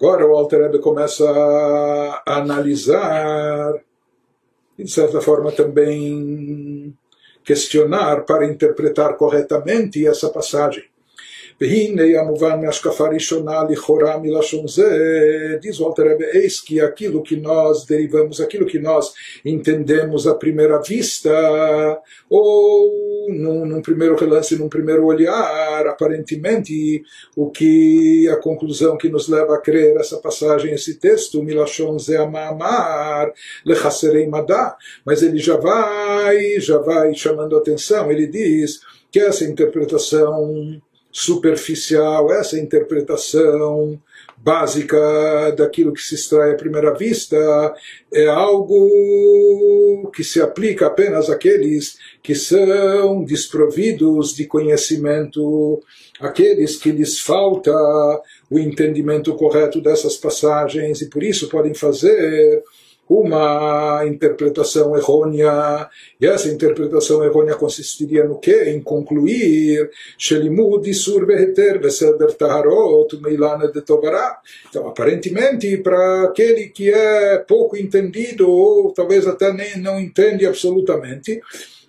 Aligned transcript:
Agora 0.00 0.26
o 0.26 0.34
Alter 0.34 0.62
Rebbe 0.62 0.78
começa 0.78 1.30
a 2.26 2.38
analisar, 2.38 3.74
e 4.78 4.84
de 4.84 4.90
certa 4.90 5.20
forma 5.20 5.52
também 5.52 6.96
questionar 7.44 8.24
para 8.24 8.46
interpretar 8.46 9.14
corretamente 9.18 10.06
essa 10.06 10.30
passagem. 10.30 10.89
והנה 11.61 12.19
המובן 12.19 12.61
מהשקפה 12.61 13.07
ראשונה 13.07 13.63
לכאורה 13.69 14.17
מלשון 14.17 14.67
זה, 14.67 15.57
diz 15.61 15.79
o 15.79 15.85
Alter 15.85 16.07
Rebbe, 16.07 16.25
eis 16.33 16.61
que 16.61 16.81
aquilo 16.81 17.23
que 17.23 17.35
nós 17.35 17.85
derivamos, 17.85 18.41
aquilo 18.41 18.65
que 18.65 18.79
nós 18.79 19.13
entendemos 19.43 20.27
à 20.27 20.35
primeira 20.35 20.81
vista, 20.81 21.31
ou 22.29 23.27
num, 23.29 23.65
num 23.65 23.81
primeiro 23.81 24.15
relance, 24.15 24.57
num 24.57 24.69
primeiro 24.69 25.05
olhar, 25.05 25.87
aparentemente, 25.87 27.03
o 27.35 27.49
que 27.49 28.27
a 28.29 28.37
conclusão 28.37 28.97
que 28.97 29.09
nos 29.09 29.27
leva 29.27 29.55
a 29.55 29.61
crer 29.61 29.95
essa 29.97 30.17
passagem, 30.17 30.73
esse 30.73 30.99
texto, 30.99 31.43
milashon 31.43 31.97
ze 31.99 32.15
amamar, 32.15 33.31
lechaserei 33.65 34.27
madá, 34.27 34.75
mas 35.05 35.21
ele 35.23 35.37
já 35.37 35.57
vai, 35.57 36.59
já 36.59 36.77
vai 36.77 37.13
chamando 37.13 37.57
atenção, 37.57 38.11
ele 38.11 38.27
diz 38.27 38.79
que 39.11 39.19
essa 39.19 39.45
interpretação 39.45 40.81
superficial, 41.10 42.32
essa 42.32 42.58
interpretação 42.58 44.00
básica 44.36 44.96
daquilo 45.56 45.92
que 45.92 46.00
se 46.00 46.14
extrai 46.14 46.52
à 46.52 46.56
primeira 46.56 46.94
vista 46.94 47.36
é 48.12 48.26
algo 48.26 50.10
que 50.14 50.24
se 50.24 50.40
aplica 50.40 50.86
apenas 50.86 51.28
àqueles 51.28 51.98
que 52.22 52.34
são 52.34 53.22
desprovidos 53.22 54.34
de 54.34 54.46
conhecimento, 54.46 55.82
aqueles 56.20 56.76
que 56.76 56.90
lhes 56.90 57.18
falta 57.18 57.72
o 58.50 58.58
entendimento 58.58 59.34
correto 59.34 59.80
dessas 59.80 60.16
passagens 60.16 61.02
e 61.02 61.10
por 61.10 61.22
isso 61.22 61.48
podem 61.48 61.74
fazer 61.74 62.62
uma 63.10 64.04
interpretação 64.06 64.96
errônea, 64.96 65.88
e 66.20 66.26
essa 66.26 66.48
interpretação 66.48 67.24
errônea 67.24 67.56
consistiria 67.56 68.22
no 68.24 68.38
quê? 68.38 68.66
Em 68.68 68.80
concluir 68.80 69.90
Beseder. 71.76 72.30
Então, 74.68 74.86
aparentemente, 74.86 75.76
para 75.78 76.22
aquele 76.22 76.68
que 76.68 76.88
é 76.88 77.38
pouco 77.38 77.76
entendido, 77.76 78.48
ou 78.48 78.92
talvez 78.92 79.26
até 79.26 79.52
nem 79.52 79.76
não 79.78 79.98
entende 79.98 80.46
absolutamente, 80.46 81.40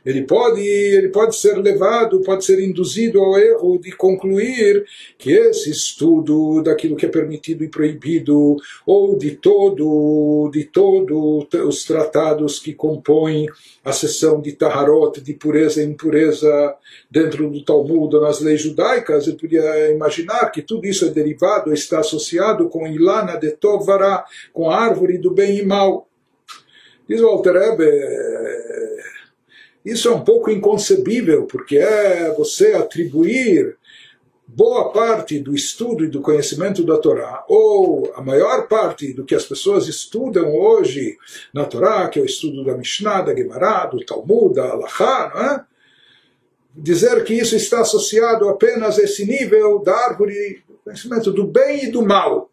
ele 0.05 0.23
pode, 0.23 0.61
ele 0.61 1.09
pode 1.09 1.35
ser 1.35 1.57
levado, 1.57 2.21
pode 2.21 2.43
ser 2.43 2.59
induzido 2.59 3.19
ao 3.19 3.37
erro 3.37 3.77
de 3.77 3.91
concluir 3.91 4.83
que 5.17 5.31
esse 5.31 5.69
estudo 5.69 6.61
daquilo 6.63 6.95
que 6.95 7.05
é 7.05 7.09
permitido 7.09 7.63
e 7.63 7.67
proibido, 7.67 8.57
ou 8.85 9.17
de 9.17 9.31
todo, 9.31 10.49
de 10.51 10.63
todo 10.65 11.47
os 11.67 11.83
tratados 11.83 12.59
que 12.59 12.73
compõem 12.73 13.47
a 13.85 13.91
seção 13.91 14.41
de 14.41 14.53
Taharot, 14.53 15.21
de 15.21 15.33
pureza 15.33 15.81
e 15.81 15.85
impureza 15.85 16.75
dentro 17.09 17.49
do 17.49 17.63
Talmud, 17.63 18.19
nas 18.19 18.39
leis 18.39 18.61
judaicas, 18.61 19.27
eu 19.27 19.35
podia 19.35 19.91
imaginar 19.91 20.51
que 20.51 20.61
tudo 20.61 20.87
isso 20.87 21.05
é 21.05 21.09
derivado, 21.09 21.73
está 21.73 21.99
associado 21.99 22.69
com 22.69 22.87
Ilana 22.87 23.37
de 23.37 23.51
Tovara, 23.51 24.23
com 24.51 24.69
a 24.69 24.77
árvore 24.77 25.17
do 25.17 25.31
bem 25.31 25.59
e 25.59 25.65
mal. 25.65 26.07
Diz 27.07 27.21
o 27.21 27.27
Alter 27.27 27.57
isso 29.83 30.07
é 30.07 30.11
um 30.11 30.23
pouco 30.23 30.51
inconcebível, 30.51 31.45
porque 31.45 31.77
é 31.77 32.33
você 32.35 32.73
atribuir 32.73 33.77
boa 34.47 34.91
parte 34.91 35.39
do 35.39 35.55
estudo 35.55 36.03
e 36.03 36.09
do 36.09 36.21
conhecimento 36.21 36.83
da 36.83 36.97
Torá, 36.97 37.45
ou 37.47 38.11
a 38.15 38.21
maior 38.21 38.67
parte 38.67 39.13
do 39.13 39.23
que 39.23 39.33
as 39.33 39.45
pessoas 39.45 39.87
estudam 39.87 40.53
hoje 40.53 41.17
na 41.53 41.65
Torá, 41.65 42.09
que 42.09 42.19
é 42.19 42.21
o 42.21 42.25
estudo 42.25 42.63
da 42.65 42.77
Mishnah, 42.77 43.21
da 43.21 43.35
Gemara, 43.35 43.85
do 43.85 44.05
Talmud, 44.05 44.53
da 44.53 44.69
Halachá, 44.69 45.31
não 45.33 45.41
é? 45.41 45.65
dizer 46.75 47.23
que 47.23 47.33
isso 47.33 47.55
está 47.55 47.81
associado 47.81 48.47
apenas 48.49 48.99
a 48.99 49.03
esse 49.03 49.25
nível 49.25 49.79
da 49.79 49.93
árvore, 49.93 50.63
do 50.67 50.75
conhecimento 50.83 51.31
do 51.31 51.45
bem 51.45 51.85
e 51.85 51.91
do 51.91 52.01
mal. 52.01 52.50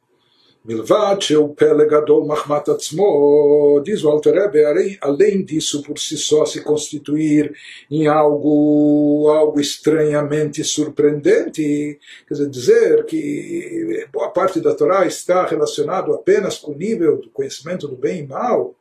Milvat 0.65 1.25
Sheu 1.25 1.49
Pelegadol 1.49 2.27
Mahmat 2.27 2.69
Atzmo, 2.71 3.81
diz 3.85 4.05
o 4.05 4.11
Alter 4.11 4.35
Rebbe, 4.35 4.99
além 5.01 5.43
disso 5.43 5.83
por 5.83 5.99
si 5.99 6.17
só 6.17 6.45
se 6.45 6.63
constituir 6.63 7.55
em 7.91 8.07
algo, 8.07 9.29
algo 9.31 9.61
estranhamente 9.61 10.63
surpreendente, 10.65 11.99
quer 12.27 12.35
dizer, 12.35 12.51
dizer 12.51 13.05
que 13.07 14.07
boa 14.13 14.31
parte 14.31 14.61
da 14.61 14.75
Torá 14.75 15.07
está 15.07 15.47
relacionado 15.47 16.13
apenas 16.13 16.59
com 16.59 16.73
o 16.73 16.77
nível 16.77 17.17
do 17.17 17.31
conhecimento 17.31 17.89
do 17.89 17.97
bem 17.97 18.25
e 18.25 18.27
mal, 18.27 18.75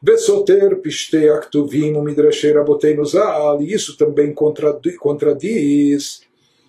Besoter 0.00 0.76
Pishte 0.76 1.28
Aktuvim 1.28 1.92
Midrasher 2.02 2.56
Abotenuzal, 2.56 3.60
e 3.60 3.72
isso 3.72 3.96
também 3.96 4.32
contradiz 4.32 6.27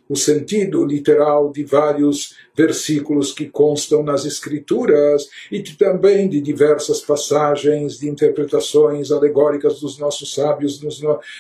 o 0.10 0.16
sentido 0.16 0.84
literal 0.84 1.52
de 1.52 1.64
vários 1.64 2.36
versículos 2.58 3.32
que 3.32 3.46
constam 3.46 4.02
nas 4.02 4.26
Escrituras 4.26 5.30
e 5.52 5.62
também 5.62 6.28
de 6.28 6.42
diversas 6.42 7.00
passagens 7.00 8.00
de 8.00 8.10
interpretações 8.10 9.12
alegóricas 9.12 9.80
dos 9.80 10.00
nossos 10.00 10.34
sábios 10.34 10.82
nos, 10.82 11.00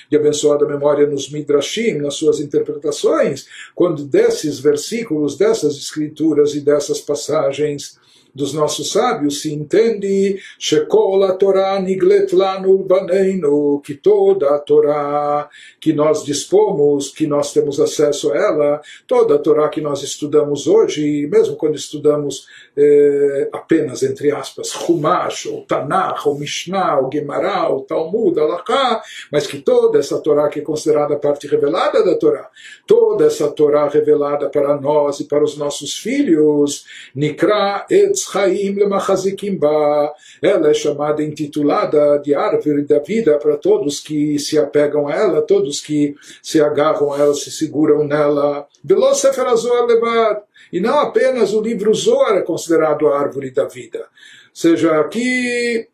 de 0.10 0.16
abençoada 0.16 0.68
memória 0.68 1.08
nos 1.08 1.32
Midrashim, 1.32 1.94
nas 1.94 2.14
suas 2.14 2.40
interpretações, 2.40 3.48
quando 3.74 4.06
desses 4.06 4.60
versículos, 4.60 5.36
dessas 5.36 5.76
Escrituras 5.76 6.54
e 6.54 6.62
dessas 6.62 7.02
passagens 7.02 7.98
dos 8.34 8.54
nossos 8.54 8.92
sábios 8.92 9.42
se 9.42 9.54
entende 9.54 10.40
Shekol 10.58 11.24
a 11.24 11.34
Torá 11.34 11.80
niglet 11.80 12.34
lanu 12.34 12.84
baneinu, 12.84 13.82
que 13.82 13.96
toda 13.96 14.56
a 14.56 14.60
Torá 14.60 15.50
que 15.80 15.94
nós 15.94 16.24
dispomos, 16.24 17.10
que 17.10 17.26
nós 17.28 17.52
temos 17.54 17.80
acesso 17.80 18.32
a 18.32 18.38
ela, 18.38 18.82
toda 19.08 19.36
a 19.36 19.40
Torá 19.40 19.70
que 19.70 19.82
nós 19.82 20.04
estudamos 20.04 20.68
hoje, 20.68 21.28
mesmo 21.28 21.56
quando 21.56 21.76
estudamos 21.76 22.48
eh, 22.78 23.50
apenas, 23.52 24.04
entre 24.04 24.32
aspas, 24.32 24.74
Humash, 24.88 25.48
ou 25.48 25.66
Tanakh, 25.66 26.26
ou 26.26 26.38
Mishnah, 26.38 27.00
ou 27.00 27.10
Gemara, 27.12 27.70
ou 27.70 27.82
Talmud, 27.82 28.40
Alaká, 28.40 29.02
mas 29.32 29.48
que 29.48 29.60
toda 29.60 30.00
essa 30.00 30.20
Torá 30.20 30.48
que 30.50 30.60
é 30.60 30.64
considerada 30.64 31.16
a 31.16 31.20
parte 31.20 31.48
revelada 31.48 32.04
da 32.04 32.16
Torá, 32.16 32.50
toda 32.88 33.26
essa 33.26 33.50
Torá 33.52 33.88
revelada 33.88 34.50
para 34.50 34.80
nós 34.80 35.20
e 35.20 35.26
para 35.26 35.44
os 35.44 35.58
nossos 35.58 35.98
filhos, 35.98 36.86
Nikra 37.16 37.86
Etz 38.20 38.32
Chaim 38.32 38.76
Lemachazikim 38.76 39.58
Ba, 39.58 40.14
ela 40.42 40.70
é 40.70 40.74
chamada, 40.74 41.24
intitulada 41.24 42.18
de 42.18 42.36
árvore 42.36 42.84
da 42.84 43.00
vida 43.00 43.38
para 43.38 43.58
todos 43.58 44.00
que 44.00 44.38
se 44.38 44.60
apegam 44.60 45.08
a 45.08 45.16
ela, 45.16 45.42
todos 45.42 45.80
que 45.80 46.16
se 46.44 46.62
agarram 46.62 47.14
a 47.14 47.20
ela, 47.20 47.34
se 47.34 47.52
seguram 47.52 48.04
nela. 48.04 48.68
Sefer 49.14 49.48
Azor 49.48 49.86
Levad, 49.86 50.42
e 50.72 50.80
não 50.80 51.00
apenas 51.00 51.54
o 51.54 51.62
livro 51.62 51.94
Zohar 51.94 52.38
é 52.38 52.42
considerado 52.42 53.08
a 53.08 53.20
árvore 53.20 53.52
da 53.52 53.66
vida. 53.66 54.00
Ou 54.00 54.06
seja, 54.54 55.00
aqui, 55.00 55.88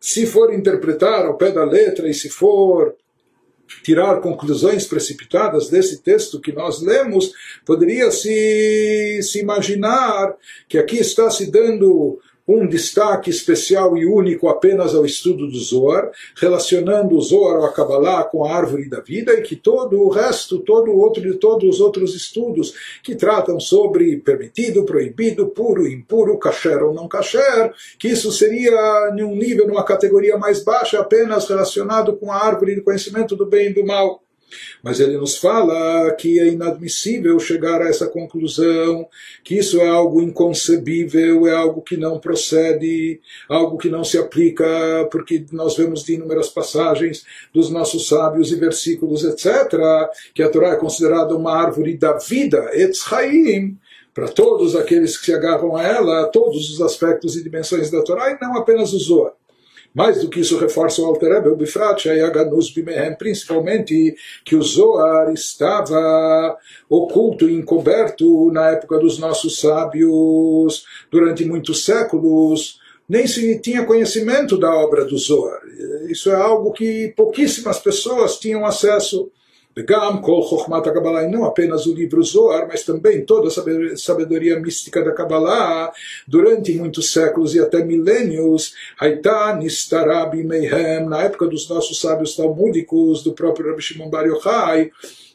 se 0.00 0.26
for 0.26 0.52
interpretar 0.52 1.26
ao 1.26 1.36
pé 1.36 1.50
da 1.50 1.64
letra 1.64 2.08
e 2.08 2.14
se 2.14 2.28
for 2.28 2.94
tirar 3.82 4.20
conclusões 4.20 4.86
precipitadas 4.86 5.68
desse 5.68 6.02
texto 6.02 6.40
que 6.40 6.52
nós 6.52 6.82
lemos, 6.82 7.32
poderia 7.64 8.10
se, 8.10 9.20
se 9.22 9.40
imaginar 9.40 10.34
que 10.68 10.78
aqui 10.78 10.96
está 10.96 11.30
se 11.30 11.50
dando 11.50 12.18
um 12.46 12.66
destaque 12.66 13.30
especial 13.30 13.96
e 13.96 14.04
único 14.06 14.48
apenas 14.48 14.94
ao 14.94 15.04
estudo 15.04 15.46
do 15.46 15.58
Zohar, 15.58 16.10
relacionando 16.36 17.16
o 17.16 17.20
Zohar 17.20 17.56
ao 17.56 17.72
Kabbalah 17.72 18.24
com 18.24 18.44
a 18.44 18.54
árvore 18.54 18.88
da 18.88 19.00
vida, 19.00 19.32
e 19.32 19.42
que 19.42 19.56
todo 19.56 19.98
o 20.00 20.10
resto, 20.10 20.58
todo 20.58 20.90
o 20.90 20.98
outro, 20.98 21.38
todos 21.38 21.76
os 21.76 21.80
outros 21.80 22.14
estudos 22.14 22.74
que 23.02 23.14
tratam 23.14 23.58
sobre 23.58 24.18
permitido, 24.18 24.84
proibido, 24.84 25.48
puro, 25.48 25.86
impuro, 25.86 26.38
kasher 26.38 26.82
ou 26.82 26.92
não 26.92 27.08
kasher, 27.08 27.72
que 27.98 28.08
isso 28.08 28.30
seria 28.30 29.14
em 29.16 29.22
um 29.22 29.34
nível, 29.34 29.66
numa 29.66 29.84
categoria 29.84 30.36
mais 30.36 30.62
baixa, 30.62 31.00
apenas 31.00 31.48
relacionado 31.48 32.16
com 32.16 32.30
a 32.30 32.36
árvore 32.36 32.74
do 32.74 32.82
conhecimento 32.82 33.34
do 33.34 33.46
bem 33.46 33.68
e 33.68 33.74
do 33.74 33.84
mal. 33.84 34.23
Mas 34.82 35.00
ele 35.00 35.16
nos 35.16 35.36
fala 35.36 36.12
que 36.12 36.38
é 36.38 36.48
inadmissível 36.48 37.38
chegar 37.38 37.82
a 37.82 37.88
essa 37.88 38.06
conclusão, 38.06 39.08
que 39.42 39.56
isso 39.56 39.80
é 39.80 39.88
algo 39.88 40.20
inconcebível, 40.22 41.46
é 41.46 41.54
algo 41.54 41.82
que 41.82 41.96
não 41.96 42.18
procede, 42.18 43.20
algo 43.48 43.78
que 43.78 43.88
não 43.88 44.04
se 44.04 44.18
aplica, 44.18 44.64
porque 45.10 45.44
nós 45.52 45.76
vemos 45.76 46.04
de 46.04 46.14
inúmeras 46.14 46.48
passagens 46.48 47.24
dos 47.52 47.70
nossos 47.70 48.08
sábios 48.08 48.52
e 48.52 48.56
versículos, 48.56 49.24
etc., 49.24 49.72
que 50.34 50.42
a 50.42 50.48
Torá 50.48 50.70
é 50.70 50.76
considerada 50.76 51.34
uma 51.34 51.52
árvore 51.52 51.96
da 51.96 52.16
vida, 52.18 52.70
Etz 52.72 53.10
Haim, 53.12 53.78
para 54.12 54.28
todos 54.28 54.76
aqueles 54.76 55.16
que 55.16 55.26
se 55.26 55.34
agarram 55.34 55.76
a 55.76 55.82
ela, 55.82 56.26
todos 56.26 56.70
os 56.70 56.80
aspectos 56.80 57.34
e 57.36 57.42
dimensões 57.42 57.90
da 57.90 58.02
Torá, 58.02 58.30
e 58.30 58.38
não 58.40 58.56
apenas 58.56 58.92
o 58.92 58.98
Zohar. 58.98 59.32
Mais 59.94 60.20
do 60.20 60.28
que 60.28 60.40
isso 60.40 60.58
reforça 60.58 61.00
o 61.00 61.04
Alter 61.04 61.46
o 61.46 61.54
Bifrat, 61.54 62.06
principalmente 63.16 64.16
que 64.44 64.56
o 64.56 64.62
Zohar 64.62 65.32
estava 65.32 66.58
oculto 66.90 67.48
e 67.48 67.54
encoberto 67.54 68.50
na 68.50 68.70
época 68.70 68.98
dos 68.98 69.18
nossos 69.20 69.60
sábios, 69.60 70.84
durante 71.12 71.44
muitos 71.44 71.84
séculos, 71.84 72.80
nem 73.08 73.26
se 73.28 73.60
tinha 73.60 73.86
conhecimento 73.86 74.58
da 74.58 74.74
obra 74.74 75.04
do 75.04 75.16
Zohar. 75.16 75.60
Isso 76.08 76.28
é 76.28 76.34
algo 76.34 76.72
que 76.72 77.12
pouquíssimas 77.16 77.78
pessoas 77.78 78.38
tinham 78.38 78.66
acesso. 78.66 79.30
Begam 79.74 80.20
kol 80.22 80.46
chokhmat 80.48 80.84
Kabbalah, 80.84 81.24
e 81.24 81.30
não 81.30 81.44
apenas 81.44 81.84
o 81.86 81.94
livro 81.94 82.22
Zohar, 82.22 82.68
mas 82.68 82.84
também 82.84 83.24
toda 83.24 83.48
a 83.48 83.96
sabedoria 83.96 84.60
mística 84.60 85.02
da 85.02 85.10
Kabbalah, 85.10 85.92
durante 86.28 86.72
muitos 86.74 87.12
séculos 87.12 87.54
e 87.56 87.60
até 87.60 87.84
milênios, 87.84 88.72
Haita 89.00 89.56
Nistarabi 89.56 90.44
Meihem, 90.44 91.06
na 91.08 91.22
época 91.22 91.46
dos 91.46 91.68
nossos 91.68 92.00
sábios 92.00 92.36
talmúdicos, 92.36 93.24
do 93.24 93.32
próprio 93.32 93.70
Rabbi 93.70 93.82
Shimon 93.82 94.08
Bar 94.08 94.26
Yochai, 94.26 94.92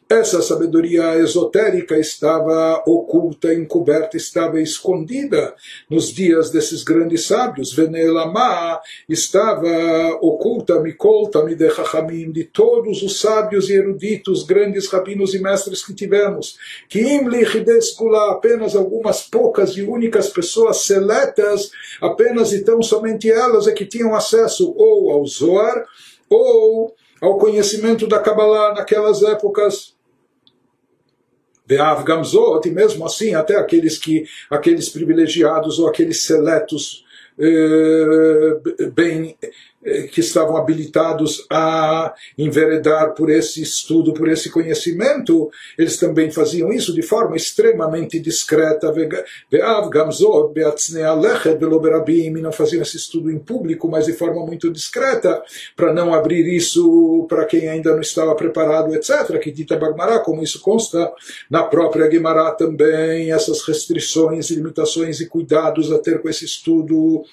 essa 0.10 0.42
sabedoria 0.42 1.18
esotérica 1.20 1.96
estava 1.96 2.84
oculta, 2.88 3.54
encoberta, 3.54 4.18
estava 4.18 4.60
escondida 4.60 5.54
nos 5.88 6.12
dias 6.12 6.50
desses 6.50 6.84
grandes 6.84 7.28
sábios. 7.28 7.72
Venelama 7.72 8.82
estava 9.08 9.70
oculta, 10.20 10.80
mikolta, 10.80 11.46
midechachamim, 11.46 12.32
de 12.32 12.44
todos 12.44 13.04
os 13.04 13.20
sábios 13.20 13.70
e 13.70 13.74
eruditos, 13.74 14.42
grandes 14.42 14.88
rabinos 14.88 15.36
e 15.36 15.40
mestres 15.40 15.86
que 15.86 15.94
tivemos. 15.94 16.58
Que 16.90 17.02
imlichideskula, 17.02 18.32
apenas 18.32 18.76
algumas 18.76 19.22
poucas 19.22 19.78
e 19.78 19.84
únicas 19.84 20.28
pessoas 20.28 20.78
seletas, 20.86 21.70
apenas 22.02 22.52
e 22.52 22.64
tão 22.64 22.82
somente 22.82 23.30
elas 23.30 23.68
é 23.68 23.74
que 23.74 23.86
tinham 23.86 24.16
acesso 24.16 24.74
ou 24.76 25.12
ao 25.12 25.24
Zohar, 25.28 25.86
ou 26.28 26.96
ao 27.22 27.38
conhecimento 27.38 28.08
da 28.08 28.18
Kabbalah 28.18 28.74
naquelas 28.74 29.22
épocas. 29.22 29.99
E 32.68 32.72
mesmo 32.72 33.06
assim 33.06 33.34
até 33.34 33.56
aqueles 33.56 33.98
que 33.98 34.26
aqueles 34.50 34.90
privilegiados 34.90 35.80
ou 35.80 35.88
aqueles 35.88 36.24
seletos 36.24 37.06
eh, 37.38 38.90
bem 38.94 39.38
que 40.12 40.20
estavam 40.20 40.58
habilitados 40.58 41.46
a 41.50 42.14
enveredar 42.38 43.14
por 43.14 43.30
esse 43.30 43.62
estudo, 43.62 44.14
por 44.14 44.28
esse 44.28 44.50
conhecimento, 44.50 45.50
eles 45.78 45.98
também 45.98 46.30
faziam 46.30 46.72
isso 46.72 46.94
de 46.94 47.02
forma 47.02 47.38
extremamente 47.38 48.20
discreta. 48.20 48.94
Não 52.42 52.52
faziam 52.52 52.82
esse 52.82 52.98
estudo 52.98 53.32
em 53.32 53.40
público, 53.40 53.88
mas 53.90 54.06
de 54.06 54.14
forma 54.14 54.46
muito 54.46 54.70
discreta, 54.70 55.42
para 55.76 55.94
não 55.94 56.14
abrir 56.14 56.46
isso 56.48 57.26
para 57.30 57.46
quem 57.46 57.70
ainda 57.70 57.94
não 57.94 58.02
estava 58.02 58.36
preparado, 58.36 58.94
etc. 58.94 59.40
Que 59.40 59.52
dita 59.52 59.78
Bagmará, 59.78 60.20
como 60.20 60.44
isso 60.44 60.60
consta 60.62 61.12
na 61.50 61.64
própria 61.64 62.08
Guimará 62.08 62.52
também, 62.52 63.32
essas 63.32 63.62
restrições, 63.62 64.50
limitações 64.50 65.22
e 65.22 65.28
cuidados 65.28 65.92
a 65.92 66.00
ter 66.00 66.22
com 66.22 66.28
esse 66.30 66.46
estudo 66.46 67.24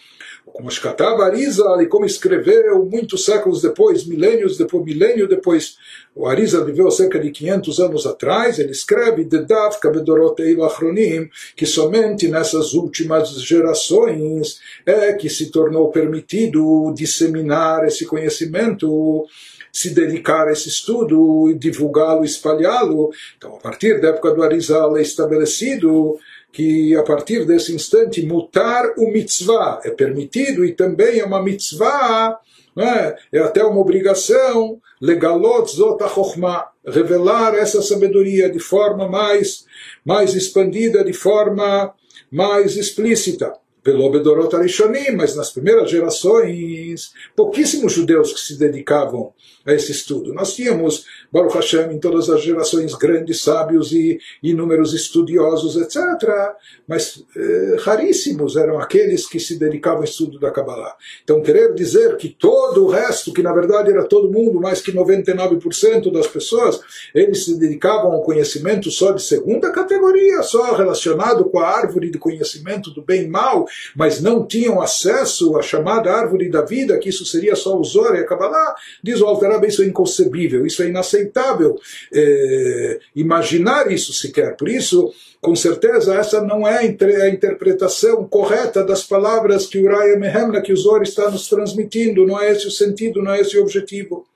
como 0.53 0.71
Shkatav 0.71 1.21
Arizal 1.21 1.83
e 1.83 1.87
como 1.87 2.07
escreveu 2.07 2.85
muitos 2.85 3.25
séculos 3.25 3.61
depois, 3.61 4.07
milênios 4.07 4.57
depois, 4.57 4.85
milênio 4.85 5.29
depois. 5.29 5.77
O 6.15 6.27
Arizal 6.27 6.65
viveu 6.65 6.91
cerca 6.91 7.19
de 7.19 7.31
500 7.31 7.81
anos 7.81 8.07
atrás, 8.07 8.59
ele 8.59 8.71
escreve 8.71 9.25
Dedav 9.25 9.79
Kabedorotei 9.79 10.59
Achronim, 10.63 11.29
que 11.55 11.67
somente 11.67 12.29
nessas 12.29 12.75
últimas 12.75 13.31
gerações 13.43 14.61
é 14.87 15.13
que 15.13 15.29
se 15.29 15.51
tornou 15.51 15.91
permitido 15.91 16.93
disseminar 16.95 17.87
esse 17.87 18.07
conhecimento 18.07 19.27
se 19.77 19.91
dedicar 19.91 20.49
a 20.49 20.53
esse 20.53 20.71
estudo, 20.71 21.55
divulgá-lo, 21.59 22.25
espalhá-lo. 22.25 23.11
Então, 23.37 23.57
a 23.57 23.59
partir 23.59 24.01
da 24.01 24.09
época 24.09 24.33
do 24.33 24.43
Arizal 24.43 24.97
é 24.97 25.03
estabelecido 25.03 26.19
que 26.57 26.97
a 26.97 27.03
partir 27.03 27.45
desse 27.45 27.75
instante 27.75 28.25
mutar 28.25 28.95
o 28.97 29.13
mitzvah 29.13 29.79
é 29.85 29.91
permitido 29.91 30.65
e 30.65 30.73
também 30.73 31.21
é 31.21 31.25
uma 31.27 31.43
mitzvah, 31.43 32.41
é? 32.79 33.15
é 33.31 33.41
até 33.41 33.63
uma 33.63 33.79
obrigação, 33.79 34.81
legalot 34.99 35.71
zot 35.71 36.03
revelar 36.87 37.55
essa 37.55 37.83
sabedoria 37.83 38.49
de 38.49 38.59
forma 38.59 39.07
mais, 39.07 39.67
mais 40.03 40.35
expandida, 40.35 41.05
de 41.05 41.13
forma 41.13 41.93
mais 42.33 42.75
explícita 42.79 43.53
pelo 43.83 44.11
Bedorot 44.11 44.57
Arishonim, 44.57 45.11
mas 45.15 45.37
nas 45.37 45.51
primeiras 45.51 45.91
gerações, 45.91 47.13
pouquíssimos 47.37 47.93
judeus 47.93 48.33
que 48.33 48.41
se 48.41 48.59
dedicavam 48.59 49.35
a 49.67 49.73
esse 49.73 49.91
estudo. 49.91 50.33
Nós 50.33 50.55
tínhamos, 50.55 51.05
Baruch 51.33 51.55
Hashem, 51.55 51.93
em 51.93 51.99
todas 51.99 52.31
as 52.31 52.43
gerações, 52.43 52.95
grandes 52.95 53.43
sábios 53.43 53.93
e 53.93 54.19
inúmeros 54.43 54.95
estudiosos, 54.95 55.77
etc. 55.77 55.97
Mas 56.87 57.25
eh, 57.37 57.77
raríssimos 57.81 58.57
eram 58.57 58.79
aqueles 58.79 59.27
que 59.27 59.41
se 59.41 59.59
dedicavam 59.59 59.99
ao 59.99 60.05
estudo 60.05 60.39
da 60.39 60.51
Kabbalah. 60.51 60.95
Então, 61.25 61.43
querer 61.43 61.75
dizer 61.75 62.17
que 62.17 62.29
todo 62.29 62.85
o 62.85 62.89
resto, 62.89 63.33
que 63.33 63.43
na 63.43 63.53
verdade 63.53 63.91
era 63.91 64.05
todo 64.05 64.31
mundo, 64.31 64.61
mais 64.61 64.81
que 64.81 64.93
99% 64.93 66.13
das 66.13 66.27
pessoas, 66.27 66.81
eles 67.15 67.45
se 67.45 67.59
dedicavam 67.59 68.13
ao 68.13 68.23
conhecimento 68.23 68.91
só 68.91 69.11
de 69.13 69.23
segunda 69.23 69.73
categoria, 69.73 70.43
só 70.43 70.75
relacionado 70.75 71.45
com 71.47 71.59
a 71.59 71.69
árvore 71.69 72.11
de 72.11 72.19
conhecimento 72.19 72.91
do 72.91 73.03
bem 73.03 73.25
e 73.25 73.29
mal, 73.29 73.67
mas 73.97 74.21
não 74.21 74.47
tinham 74.47 74.81
acesso 74.81 75.57
à 75.57 75.63
chamada 75.63 76.13
árvore 76.13 76.49
da 76.49 76.63
vida, 76.63 76.99
que 76.99 77.09
isso 77.09 77.25
seria 77.25 77.57
só 77.57 77.77
o 77.77 77.83
e 78.15 78.19
a 78.19 78.25
Kabbalah, 78.25 78.75
diz 79.03 79.21
o 79.21 79.27
Altarab, 79.57 79.67
isso 79.67 79.83
é 79.83 79.87
inconcebível, 79.87 80.67
isso 80.67 80.83
é 80.83 80.89
inaceitável 80.89 81.79
é, 82.13 82.99
imaginar 83.15 83.91
isso 83.91 84.13
sequer. 84.13 84.57
Por 84.57 84.69
isso, 84.69 85.13
com 85.41 85.57
certeza, 85.57 86.15
essa 86.15 86.43
não 86.43 86.67
é 86.67 86.79
a 86.79 87.29
interpretação 87.29 88.27
correta 88.29 88.85
das 88.85 89.03
palavras 89.05 89.67
que 89.67 89.79
o 89.79 89.89
Raya 89.89 90.19
Mehemna, 90.19 90.61
que 90.61 90.73
o 90.73 90.77
Zohar 90.77 91.03
está 91.03 91.31
nos 91.31 91.49
transmitindo, 91.49 92.27
não 92.27 92.41
é 92.41 92.53
esse 92.53 92.67
o 92.67 92.71
sentido, 92.71 93.23
não 93.23 93.33
é 93.33 93.41
esse 93.41 93.57
o 93.59 93.63
objetivo. 93.63 94.27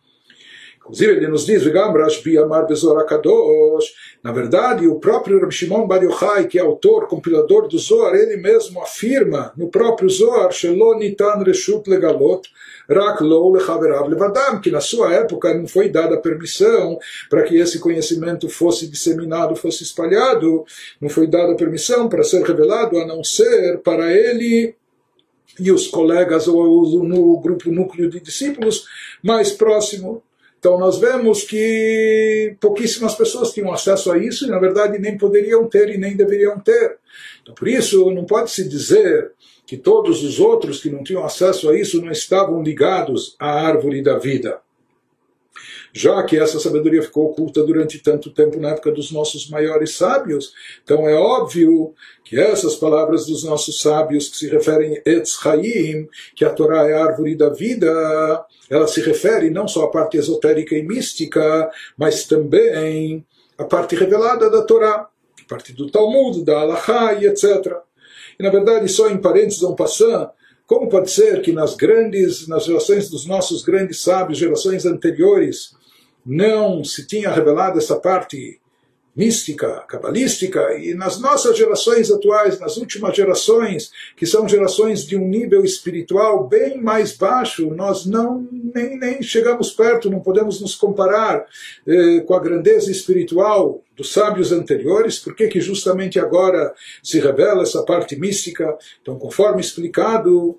Inclusive, 0.79 1.13
ele 1.13 1.29
nos 1.29 1.47
diz, 1.47 1.65
Amar 1.67 2.67
Kadosh, 3.07 3.93
na 4.23 4.33
verdade, 4.33 4.87
o 4.87 5.01
próprio 5.01 5.41
Rabbi 5.41 5.55
Shimon 5.55 5.87
Bar 5.87 6.03
Yochai, 6.03 6.47
que 6.47 6.59
é 6.59 6.63
autor, 6.63 7.09
compilador 7.09 7.67
do 7.67 7.79
Zohar, 7.79 8.15
ele 8.15 8.37
mesmo 8.37 8.83
afirma 8.83 9.51
no 9.57 9.69
próprio 9.69 10.11
Zohar, 10.11 10.51
Nitan 10.99 11.43
Reshut 11.43 11.89
Legalot, 11.89 12.51
Rak 12.87 13.23
Lo 13.23 13.51
Levadam, 13.51 14.61
que 14.61 14.71
na 14.71 14.81
sua 14.81 15.15
época 15.15 15.55
não 15.55 15.67
foi 15.67 15.89
dada 15.89 16.21
permissão 16.21 16.99
para 17.31 17.45
que 17.45 17.57
esse 17.57 17.79
conhecimento 17.79 18.47
fosse 18.49 18.87
disseminado, 18.89 19.57
fosse 19.57 19.85
espalhado, 19.85 20.65
não 21.01 21.09
foi 21.09 21.27
dada 21.27 21.57
permissão 21.57 22.07
para 22.07 22.23
ser 22.23 22.43
revelado, 22.43 22.99
a 22.99 23.07
não 23.07 23.25
ser 23.25 23.79
para 23.79 24.13
ele 24.13 24.75
e 25.59 25.73
os 25.73 25.89
colegas 25.89 26.47
ou 26.47 27.03
no 27.05 27.39
grupo 27.41 27.71
núcleo 27.71 28.11
de 28.11 28.21
discípulos 28.21 28.85
mais 29.23 29.51
próximo. 29.51 30.23
Então 30.61 30.79
nós 30.79 30.99
vemos 30.99 31.43
que 31.43 32.55
pouquíssimas 32.61 33.15
pessoas 33.15 33.51
tinham 33.51 33.73
acesso 33.73 34.13
a 34.13 34.19
isso 34.19 34.45
e 34.45 34.51
na 34.51 34.59
verdade 34.59 34.99
nem 34.99 35.17
poderiam 35.17 35.67
ter 35.67 35.89
e 35.89 35.97
nem 35.97 36.15
deveriam 36.15 36.61
ter. 36.61 36.99
Então, 37.41 37.55
por 37.55 37.67
isso 37.67 38.11
não 38.11 38.27
pode 38.27 38.51
se 38.51 38.69
dizer 38.69 39.33
que 39.67 39.79
todos 39.79 40.23
os 40.23 40.39
outros 40.39 40.83
que 40.83 40.91
não 40.91 41.03
tinham 41.03 41.25
acesso 41.25 41.71
a 41.71 41.77
isso 41.77 42.03
não 42.03 42.13
estavam 42.13 42.63
ligados 42.63 43.35
à 43.39 43.51
árvore 43.51 44.03
da 44.03 44.19
vida 44.19 44.61
já 45.93 46.23
que 46.23 46.39
essa 46.39 46.61
sabedoria 46.61 47.03
ficou 47.03 47.31
oculta 47.31 47.63
durante 47.63 47.99
tanto 47.99 48.31
tempo 48.31 48.59
na 48.61 48.71
época 48.71 48.93
dos 48.93 49.11
nossos 49.11 49.49
maiores 49.49 49.97
sábios. 49.97 50.53
Então 50.83 51.09
é 51.09 51.15
óbvio 51.15 51.95
que 52.25 52.39
essas 52.39 52.77
palavras 52.77 53.27
dos 53.27 53.45
nossos 53.45 53.81
sábios 53.81 54.29
que 54.29 54.37
se 54.37 54.49
referem 54.49 54.97
a 54.99 55.11
Etz 55.11 55.39
Chaim, 55.43 56.09
que 56.35 56.45
a 56.45 56.51
Torá 56.51 56.89
é 56.89 56.95
a 56.95 57.05
árvore 57.05 57.35
da 57.35 57.49
vida, 57.49 58.45
ela 58.69 58.87
se 58.87 59.01
refere 59.01 59.51
não 59.51 59.67
só 59.67 59.85
à 59.85 59.91
parte 59.91 60.17
esotérica 60.17 60.75
e 60.77 60.83
mística, 60.83 61.71
mas 61.97 62.25
também 62.25 63.25
à 63.59 63.65
parte 63.65 63.97
revelada 63.97 64.49
da 64.49 64.63
Torá, 64.63 65.09
a 65.41 65.49
parte 65.49 65.73
do 65.73 65.91
Talmud, 65.91 66.45
da 66.45 66.61
Halachá 66.61 67.15
e 67.15 67.27
etc. 67.27 67.77
E 68.39 68.43
na 68.43 68.51
verdade, 68.51 68.89
só 68.89 69.11
em 69.11 69.19
parênteses, 69.19 69.63
um 69.63 69.75
passant, 69.75 70.31
como 70.67 70.89
pode 70.89 71.11
ser 71.11 71.43
que 71.43 71.51
nas 71.51 71.75
grandes, 71.75 72.47
nas 72.47 72.65
gerações 72.65 73.11
dos 73.11 73.27
nossos 73.27 73.65
grandes 73.65 74.03
sábios, 74.03 74.39
gerações 74.39 74.87
anteriores, 74.87 75.75
não 76.31 76.85
se 76.85 77.09
tinha 77.09 77.29
revelado 77.29 77.77
essa 77.77 77.97
parte 77.97 78.61
mística, 79.17 79.85
cabalística, 79.89 80.79
e 80.79 80.95
nas 80.95 81.21
nossas 81.21 81.59
gerações 81.59 82.09
atuais, 82.09 82.61
nas 82.61 82.77
últimas 82.77 83.17
gerações, 83.17 83.91
que 84.17 84.25
são 84.25 84.49
gerações 84.49 85.05
de 85.05 85.17
um 85.17 85.27
nível 85.27 85.65
espiritual 85.65 86.47
bem 86.47 86.81
mais 86.81 87.17
baixo, 87.17 87.75
nós 87.75 88.07
não 88.07 88.49
nem, 88.53 88.97
nem 88.97 89.21
chegamos 89.21 89.73
perto, 89.73 90.09
não 90.09 90.21
podemos 90.21 90.61
nos 90.61 90.77
comparar 90.77 91.45
eh, 91.85 92.21
com 92.21 92.35
a 92.35 92.41
grandeza 92.41 92.93
espiritual 92.93 93.83
dos 93.97 94.13
sábios 94.13 94.53
anteriores, 94.53 95.19
porque 95.19 95.49
que 95.49 95.61
justamente 95.61 96.21
agora 96.21 96.73
se 97.03 97.19
revela 97.19 97.65
essa 97.65 97.83
parte 97.83 98.15
mística? 98.15 98.79
Então, 99.03 99.19
conforme 99.19 99.61
explicado 99.61 100.57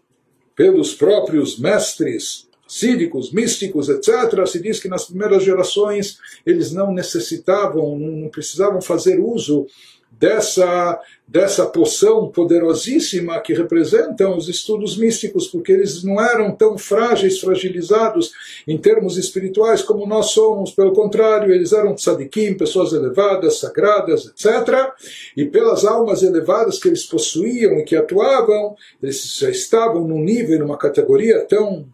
pelos 0.54 0.94
próprios 0.94 1.58
mestres 1.58 2.51
cívicos, 2.72 3.34
místicos, 3.34 3.90
etc., 3.90 4.48
se 4.48 4.62
diz 4.62 4.80
que 4.80 4.88
nas 4.88 5.04
primeiras 5.04 5.44
gerações 5.44 6.20
eles 6.46 6.72
não 6.72 6.94
necessitavam, 6.94 8.00
não 8.00 8.30
precisavam 8.30 8.82
fazer 8.82 9.20
uso 9.20 9.68
dessa, 10.10 11.02
dessa 11.28 11.66
poção 11.66 12.30
poderosíssima 12.30 13.42
que 13.42 13.54
representam 13.54 14.38
os 14.38 14.48
estudos 14.48 14.96
místicos, 14.96 15.48
porque 15.48 15.74
eles 15.74 16.02
não 16.02 16.22
eram 16.22 16.56
tão 16.56 16.78
frágeis, 16.78 17.40
fragilizados 17.40 18.32
em 18.66 18.78
termos 18.78 19.18
espirituais 19.18 19.82
como 19.82 20.08
nós 20.08 20.28
somos, 20.28 20.72
pelo 20.72 20.94
contrário, 20.94 21.54
eles 21.54 21.74
eram 21.74 21.94
tzadikim, 21.94 22.54
pessoas 22.54 22.94
elevadas, 22.94 23.60
sagradas, 23.60 24.28
etc. 24.28 24.94
E 25.36 25.44
pelas 25.44 25.84
almas 25.84 26.24
elevadas 26.24 26.80
que 26.80 26.88
eles 26.88 27.04
possuíam 27.04 27.80
e 27.80 27.84
que 27.84 27.98
atuavam, 27.98 28.76
eles 29.04 29.38
já 29.40 29.50
estavam 29.50 30.08
num 30.08 30.24
nível, 30.24 30.60
numa 30.60 30.78
categoria 30.78 31.42
tão, 31.42 31.86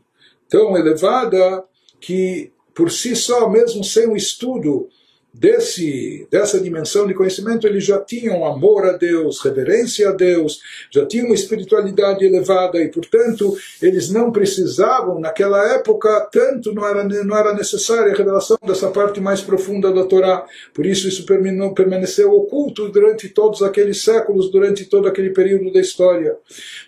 tão 0.50 0.77
elevada 0.77 1.63
que 2.00 2.51
por 2.74 2.92
si 2.92 3.16
só, 3.16 3.50
mesmo 3.50 3.84
sem 3.84 4.08
o 4.08 4.16
estudo 4.16 4.88
desse, 5.39 6.27
dessa 6.32 6.60
dimensão 6.60 7.06
de 7.06 7.13
conhecimento, 7.13 7.67
eles 7.67 7.84
já 7.84 8.00
tinham 8.00 8.44
amor 8.44 8.86
a 8.86 8.94
Deus, 8.94 9.39
reverência 9.41 10.10
a 10.10 10.12
Deus, 10.12 10.60
já 10.91 11.06
tinham 11.06 11.27
uma 11.27 11.36
espiritualidade 11.36 12.25
elevada 12.25 12.82
e, 12.82 12.89
portanto, 12.89 13.56
eles 13.82 14.10
não 14.10 14.32
precisavam, 14.32 15.20
naquela 15.20 15.75
época, 15.75 16.27
tanto 16.32 16.74
não 16.74 16.86
era, 16.86 17.03
não 17.03 17.38
era 17.38 17.53
necessária 17.53 18.12
a 18.12 18.15
revelação 18.15 18.58
dessa 18.65 18.89
parte 18.89 19.22
mais 19.22 19.41
profunda 19.41 19.91
da 19.91 20.06
Torá. 20.06 20.46
Por 20.74 20.86
isso, 20.86 21.08
isso 21.08 21.25
permaneceu 21.25 22.32
oculto 22.34 22.89
durante 22.89 23.29
todos 23.29 23.62
aqueles 23.62 24.03
séculos, 24.03 24.51
durante 24.51 24.86
todo 24.86 25.08
aquele 25.08 25.29
período 25.29 25.72
da 25.72 25.79
história. 25.79 26.36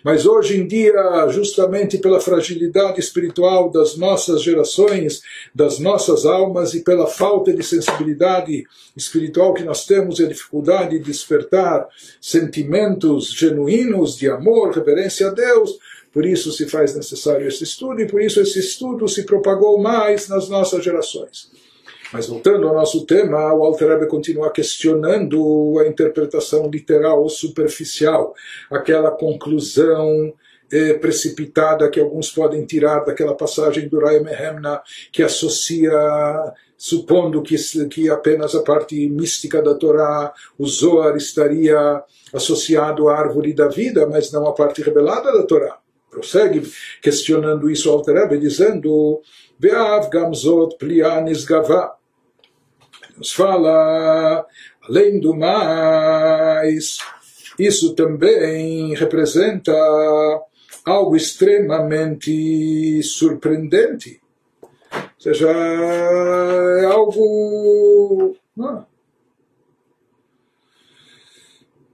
Mas 0.04 0.26
hoje 0.26 0.60
em 0.60 0.66
dia, 0.66 1.28
justamente 1.28 1.98
pela 1.98 2.20
fragilidade 2.20 2.98
espiritual 2.98 3.70
das 3.70 3.96
nossas 3.96 4.42
gerações, 4.42 5.22
das 5.54 5.78
nossas 5.78 6.26
almas 6.26 6.74
e 6.74 6.82
pela 6.82 7.06
falta 7.06 7.52
de 7.52 7.62
sensibilidade, 7.62 8.39
dificuldade 8.40 8.64
espiritual 8.96 9.54
que 9.54 9.64
nós 9.64 9.86
temos 9.86 10.18
e 10.18 10.24
a 10.24 10.28
dificuldade 10.28 10.98
de 10.98 11.04
despertar 11.04 11.86
sentimentos 12.20 13.32
genuínos 13.32 14.16
de 14.16 14.28
amor, 14.28 14.72
reverência 14.72 15.28
a 15.28 15.30
Deus, 15.30 15.78
por 16.12 16.26
isso 16.26 16.50
se 16.52 16.68
faz 16.68 16.94
necessário 16.94 17.46
esse 17.46 17.64
estudo 17.64 18.00
e 18.00 18.06
por 18.06 18.20
isso 18.20 18.40
esse 18.40 18.58
estudo 18.58 19.08
se 19.08 19.24
propagou 19.24 19.78
mais 19.80 20.28
nas 20.28 20.48
nossas 20.48 20.84
gerações. 20.84 21.50
Mas 22.12 22.26
voltando 22.26 22.66
ao 22.66 22.74
nosso 22.74 23.06
tema, 23.06 23.54
o 23.54 23.62
Alter 23.62 23.90
Rebbe 23.90 24.06
continua 24.08 24.50
questionando 24.50 25.78
a 25.78 25.86
interpretação 25.86 26.68
literal 26.68 27.22
ou 27.22 27.28
superficial, 27.28 28.34
aquela 28.68 29.12
conclusão 29.12 30.32
eh, 30.72 30.94
precipitada 30.94 31.88
que 31.88 32.00
alguns 32.00 32.28
podem 32.28 32.66
tirar 32.66 33.04
daquela 33.04 33.36
passagem 33.36 33.88
do 33.88 34.00
Rai 34.00 34.18
Mehemna 34.18 34.82
que 35.12 35.22
associa 35.22 35.92
supondo 36.80 37.42
que, 37.42 37.56
que 37.90 38.08
apenas 38.08 38.54
a 38.54 38.62
parte 38.62 39.06
mística 39.10 39.60
da 39.60 39.74
Torá, 39.74 40.32
o 40.58 40.66
Zohar, 40.66 41.14
estaria 41.14 42.02
associado 42.32 43.10
à 43.10 43.18
árvore 43.18 43.52
da 43.52 43.68
vida, 43.68 44.06
mas 44.06 44.32
não 44.32 44.46
à 44.46 44.54
parte 44.54 44.80
revelada 44.80 45.30
da 45.30 45.42
Torá. 45.42 45.78
Prossegue 46.10 46.62
questionando 47.02 47.70
isso 47.70 47.90
ao 47.90 48.00
Terebe, 48.00 48.38
dizendo: 48.38 49.20
Beav 49.58 50.08
gamzot 50.08 50.78
plianis 50.78 51.44
gavá. 51.44 51.96
Nos 53.14 53.34
fala, 53.34 54.46
além 54.88 55.20
do 55.20 55.36
mais, 55.36 56.96
isso 57.58 57.94
também 57.94 58.94
representa 58.94 59.74
algo 60.86 61.14
extremamente 61.14 63.02
surpreendente 63.02 64.19
seja, 65.22 65.48
é 65.50 66.84
algo. 66.86 68.36
Não, 68.56 68.86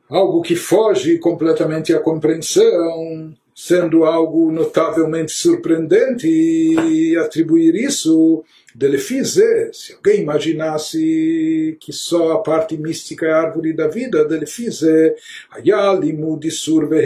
algo 0.09 0.43
que 0.43 0.57
foge 0.57 1.19
completamente 1.19 1.95
à 1.95 2.01
compreensão, 2.01 3.35
sendo 3.55 4.05
algo 4.05 4.51
notavelmente 4.51 5.33
surpreendente, 5.33 6.27
e 6.29 7.17
atribuir 7.17 7.75
isso 7.75 8.45
Delefize, 8.75 9.71
se 9.73 9.95
alguém 9.95 10.21
imaginasse 10.21 11.79
que 11.81 11.95
só 11.95 12.33
a 12.33 12.43
parte 12.43 12.77
mística 12.77 13.25
é 13.25 13.33
a 13.33 13.39
árvore 13.39 13.73
da 13.73 13.89
vida, 13.89 14.23
Delefize, 14.27 15.15
Ayalimu 15.51 16.39
de 16.39 16.51
Surve 16.51 17.01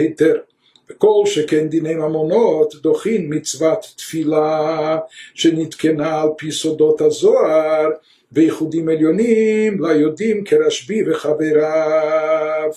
Heter. 0.90 0.90
וכל 0.90 1.22
שכן 1.26 1.68
דיני 1.68 1.94
ממונות 1.94 2.74
דוחין 2.74 3.34
מצוות 3.34 3.86
תפילה 3.96 4.98
שנתקנה 5.34 6.22
על 6.22 6.28
פי 6.38 6.52
סודות 6.52 7.00
הזוהר 7.00 7.90
וייחודים 8.32 8.88
עליונים 8.88 9.84
ליודעים 9.84 10.44
כרשב"י 10.44 11.10
וחבריו. 11.10 12.70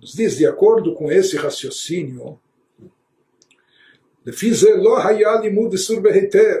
Nos 0.00 0.14
diz, 0.14 0.38
de 0.38 0.46
acordo 0.46 0.94
com 0.94 1.10
esse 1.10 1.36
raciocínio, 1.36 2.36
לפי 4.26 4.54
זה 4.54 4.76
לא 4.76 5.06
היה 5.06 5.40
לימוד 5.40 5.72
איסור 5.72 6.00
בהיתר. 6.00 6.54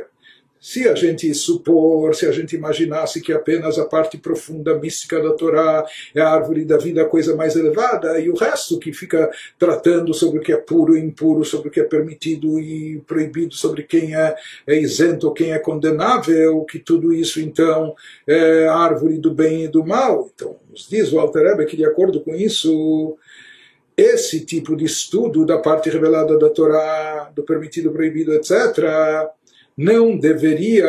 Se 0.63 0.87
a 0.87 0.95
gente 0.95 1.33
supor, 1.33 2.15
se 2.15 2.25
a 2.25 2.31
gente 2.31 2.55
imaginasse 2.55 3.19
que 3.19 3.33
apenas 3.33 3.77
a 3.77 3.83
parte 3.83 4.17
profunda 4.17 4.79
mística 4.79 5.21
da 5.21 5.33
Torá 5.33 5.85
é 6.15 6.21
a 6.21 6.29
árvore 6.29 6.63
da 6.63 6.77
vida, 6.77 7.01
a 7.01 7.05
coisa 7.05 7.35
mais 7.35 7.57
elevada, 7.57 8.17
e 8.17 8.29
o 8.29 8.33
resto 8.33 8.79
que 8.79 8.93
fica 8.93 9.29
tratando 9.59 10.13
sobre 10.13 10.39
o 10.39 10.41
que 10.41 10.53
é 10.53 10.55
puro 10.55 10.95
e 10.95 11.01
impuro, 11.01 11.43
sobre 11.43 11.67
o 11.67 11.71
que 11.71 11.81
é 11.81 11.83
permitido 11.83 12.57
e 12.61 13.03
proibido, 13.05 13.53
sobre 13.53 13.83
quem 13.83 14.15
é, 14.15 14.37
é 14.65 14.79
isento 14.79 15.27
ou 15.27 15.33
quem 15.33 15.51
é 15.51 15.59
condenável, 15.59 16.63
que 16.63 16.79
tudo 16.79 17.13
isso 17.13 17.41
então 17.41 17.93
é 18.25 18.65
a 18.65 18.73
árvore 18.73 19.17
do 19.17 19.33
bem 19.33 19.65
e 19.65 19.67
do 19.67 19.85
mal. 19.85 20.31
Então, 20.33 20.55
nos 20.69 20.87
diz 20.87 21.11
o 21.11 21.19
Alter 21.19 21.43
Rebbe 21.43 21.65
que 21.65 21.75
de 21.75 21.83
acordo 21.83 22.21
com 22.21 22.33
isso, 22.33 23.17
esse 23.97 24.45
tipo 24.45 24.77
de 24.77 24.85
estudo 24.85 25.45
da 25.45 25.57
parte 25.57 25.89
revelada 25.89 26.39
da 26.39 26.49
Torá, 26.49 27.29
do 27.35 27.43
permitido, 27.43 27.91
proibido, 27.91 28.33
etc., 28.33 29.29
não 29.77 30.17
deveria 30.17 30.85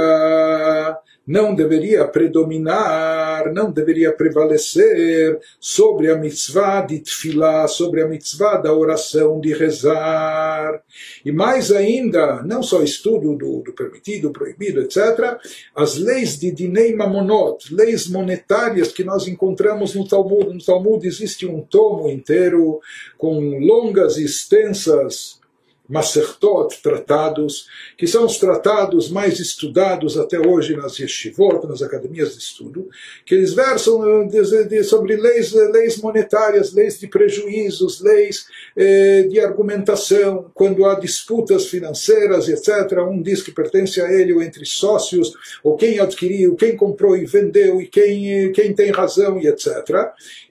não 1.26 1.54
deveria 1.54 2.06
predominar, 2.06 3.52
não 3.52 3.70
deveria 3.72 4.12
prevalecer 4.12 5.40
sobre 5.58 6.10
a 6.10 6.16
mitzvah 6.16 6.82
de 6.82 6.98
tefilá, 6.98 7.66
sobre 7.66 8.02
a 8.02 8.06
mitzvah 8.06 8.58
da 8.58 8.74
oração 8.74 9.40
de 9.40 9.54
rezar. 9.54 10.82
E 11.24 11.32
mais 11.32 11.72
ainda, 11.72 12.42
não 12.42 12.62
só 12.62 12.82
estudo 12.82 13.34
do, 13.36 13.62
do 13.62 13.72
permitido, 13.72 14.32
proibido, 14.32 14.82
etc., 14.82 15.38
as 15.74 15.96
leis 15.96 16.38
de 16.38 16.50
Dinei 16.50 16.94
Mamonot, 16.94 17.74
leis 17.74 18.06
monetárias 18.06 18.92
que 18.92 19.02
nós 19.02 19.26
encontramos 19.26 19.94
no 19.94 20.06
Talmud. 20.06 20.52
No 20.52 20.62
Talmud 20.62 21.06
existe 21.06 21.46
um 21.46 21.62
tomo 21.62 22.10
inteiro 22.10 22.80
com 23.16 23.58
longas 23.58 24.18
e 24.18 24.24
extensas 24.24 25.42
Masertot, 25.86 26.80
tratados, 26.82 27.66
que 27.98 28.06
são 28.06 28.24
os 28.24 28.38
tratados 28.38 29.10
mais 29.10 29.38
estudados 29.38 30.16
até 30.16 30.38
hoje 30.38 30.74
nas 30.74 30.98
yeshivot, 30.98 31.66
nas 31.66 31.82
academias 31.82 32.32
de 32.32 32.38
estudo, 32.38 32.88
que 33.26 33.34
eles 33.34 33.52
versam 33.52 34.02
eh, 34.22 34.64
de, 34.64 34.82
sobre 34.82 35.14
leis, 35.16 35.54
eh, 35.54 35.68
leis 35.68 35.98
monetárias, 35.98 36.72
leis 36.72 36.98
de 36.98 37.06
prejuízos, 37.06 38.00
leis 38.00 38.46
eh, 38.74 39.24
de 39.28 39.38
argumentação, 39.38 40.50
quando 40.54 40.86
há 40.86 40.98
disputas 40.98 41.66
financeiras, 41.66 42.48
etc. 42.48 43.00
Um 43.06 43.20
diz 43.20 43.42
que 43.42 43.52
pertence 43.52 44.00
a 44.00 44.10
ele 44.10 44.32
ou 44.32 44.42
entre 44.42 44.64
sócios, 44.64 45.34
ou 45.62 45.76
quem 45.76 45.98
adquiriu, 45.98 46.56
quem 46.56 46.76
comprou 46.76 47.14
e 47.14 47.26
vendeu, 47.26 47.82
e 47.82 47.86
quem, 47.86 48.50
quem 48.52 48.72
tem 48.72 48.90
razão, 48.90 49.38
e 49.38 49.46
etc. 49.46 49.66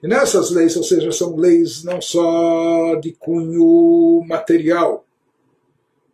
E 0.00 0.06
nessas 0.06 0.52
leis, 0.52 0.76
ou 0.76 0.84
seja, 0.84 1.10
são 1.10 1.34
leis 1.34 1.82
não 1.82 2.00
só 2.00 2.94
de 2.96 3.10
cunho 3.12 4.24
material, 4.28 5.04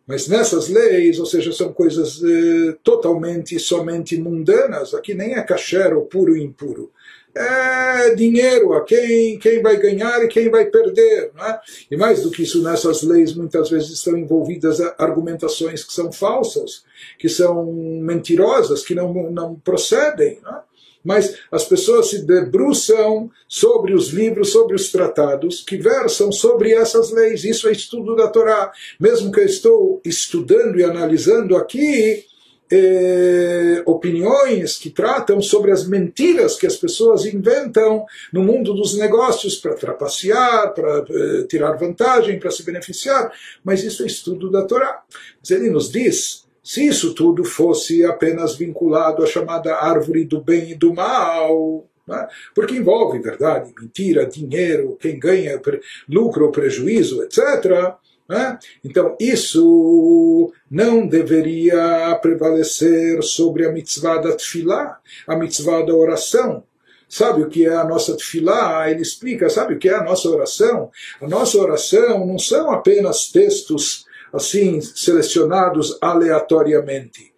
mas 0.07 0.27
nessas 0.27 0.67
leis, 0.67 1.19
ou 1.19 1.25
seja, 1.25 1.51
são 1.51 1.71
coisas 1.71 2.21
eh, 2.23 2.75
totalmente 2.83 3.57
somente 3.59 4.17
mundanas, 4.17 4.93
aqui 4.93 5.13
nem 5.13 5.35
é 5.35 5.41
kasher 5.43 5.95
puro 6.09 6.35
e 6.35 6.43
impuro. 6.43 6.91
É 7.33 8.13
dinheiro 8.13 8.73
a 8.73 8.83
quem, 8.83 9.39
quem 9.39 9.61
vai 9.61 9.77
ganhar 9.77 10.21
e 10.21 10.27
quem 10.27 10.49
vai 10.49 10.65
perder. 10.65 11.31
É? 11.39 11.59
E 11.89 11.95
mais 11.95 12.23
do 12.23 12.29
que 12.29 12.43
isso, 12.43 12.61
nessas 12.61 13.03
leis 13.03 13.33
muitas 13.33 13.69
vezes 13.69 13.91
estão 13.91 14.17
envolvidas 14.17 14.81
argumentações 14.97 15.81
que 15.81 15.93
são 15.93 16.11
falsas, 16.11 16.83
que 17.17 17.29
são 17.29 17.71
mentirosas, 17.71 18.83
que 18.83 18.93
não, 18.93 19.31
não 19.31 19.55
procedem. 19.55 20.39
É? 20.45 20.70
Mas 21.03 21.37
as 21.51 21.65
pessoas 21.65 22.09
se 22.09 22.25
debruçam 22.25 23.29
sobre 23.47 23.93
os 23.93 24.09
livros, 24.09 24.51
sobre 24.51 24.75
os 24.75 24.91
tratados 24.91 25.61
que 25.61 25.77
versam 25.77 26.31
sobre 26.31 26.73
essas 26.73 27.11
leis. 27.11 27.43
Isso 27.43 27.67
é 27.67 27.71
estudo 27.71 28.15
da 28.15 28.27
Torá. 28.27 28.71
Mesmo 28.99 29.31
que 29.31 29.39
eu 29.39 29.45
estou 29.45 30.01
estudando 30.05 30.79
e 30.79 30.83
analisando 30.83 31.55
aqui, 31.55 32.25
eh, 32.71 33.83
opiniões 33.85 34.77
que 34.77 34.89
tratam 34.89 35.41
sobre 35.41 35.71
as 35.71 35.85
mentiras 35.85 36.57
que 36.57 36.65
as 36.65 36.77
pessoas 36.77 37.25
inventam 37.25 38.05
no 38.31 38.41
mundo 38.41 38.73
dos 38.73 38.97
negócios 38.97 39.57
para 39.57 39.75
trapacear, 39.75 40.73
para 40.73 41.05
eh, 41.09 41.43
tirar 41.49 41.77
vantagem, 41.77 42.39
para 42.39 42.49
se 42.49 42.63
beneficiar, 42.63 43.31
mas 43.63 43.83
isso 43.83 44.03
é 44.03 44.05
estudo 44.05 44.49
da 44.49 44.63
Torá. 44.63 45.03
Mas 45.39 45.51
ele 45.51 45.69
nos 45.69 45.91
diz 45.91 46.45
se 46.63 46.85
isso 46.85 47.13
tudo 47.13 47.43
fosse 47.43 48.05
apenas 48.05 48.55
vinculado 48.55 49.23
à 49.23 49.25
chamada 49.25 49.75
árvore 49.75 50.25
do 50.25 50.41
bem 50.41 50.71
e 50.71 50.75
do 50.75 50.93
mal, 50.93 51.87
né? 52.07 52.27
porque 52.53 52.75
envolve 52.75 53.19
verdade, 53.19 53.73
mentira, 53.79 54.25
dinheiro, 54.25 54.97
quem 54.99 55.19
ganha 55.19 55.59
lucro 56.07 56.45
ou 56.45 56.51
prejuízo, 56.51 57.23
etc. 57.23 57.95
Né? 58.29 58.59
Então, 58.83 59.15
isso 59.19 60.53
não 60.69 61.07
deveria 61.07 62.17
prevalecer 62.21 63.21
sobre 63.23 63.65
a 63.65 63.71
mitzvah 63.71 64.17
da 64.17 64.33
tefilá, 64.33 64.99
a 65.27 65.35
mitzvah 65.35 65.81
da 65.81 65.93
oração. 65.93 66.63
Sabe 67.09 67.41
o 67.41 67.49
que 67.49 67.65
é 67.65 67.75
a 67.75 67.83
nossa 67.83 68.15
tefilá? 68.15 68.89
Ele 68.89 69.01
explica, 69.01 69.49
sabe 69.49 69.73
o 69.73 69.77
que 69.77 69.89
é 69.89 69.95
a 69.95 70.03
nossa 70.03 70.29
oração? 70.29 70.89
A 71.21 71.27
nossa 71.27 71.57
oração 71.57 72.25
não 72.25 72.39
são 72.39 72.71
apenas 72.71 73.29
textos 73.29 74.05
assim 74.33 74.79
selecionados 74.81 75.97
aleatoriamente. 76.01 77.31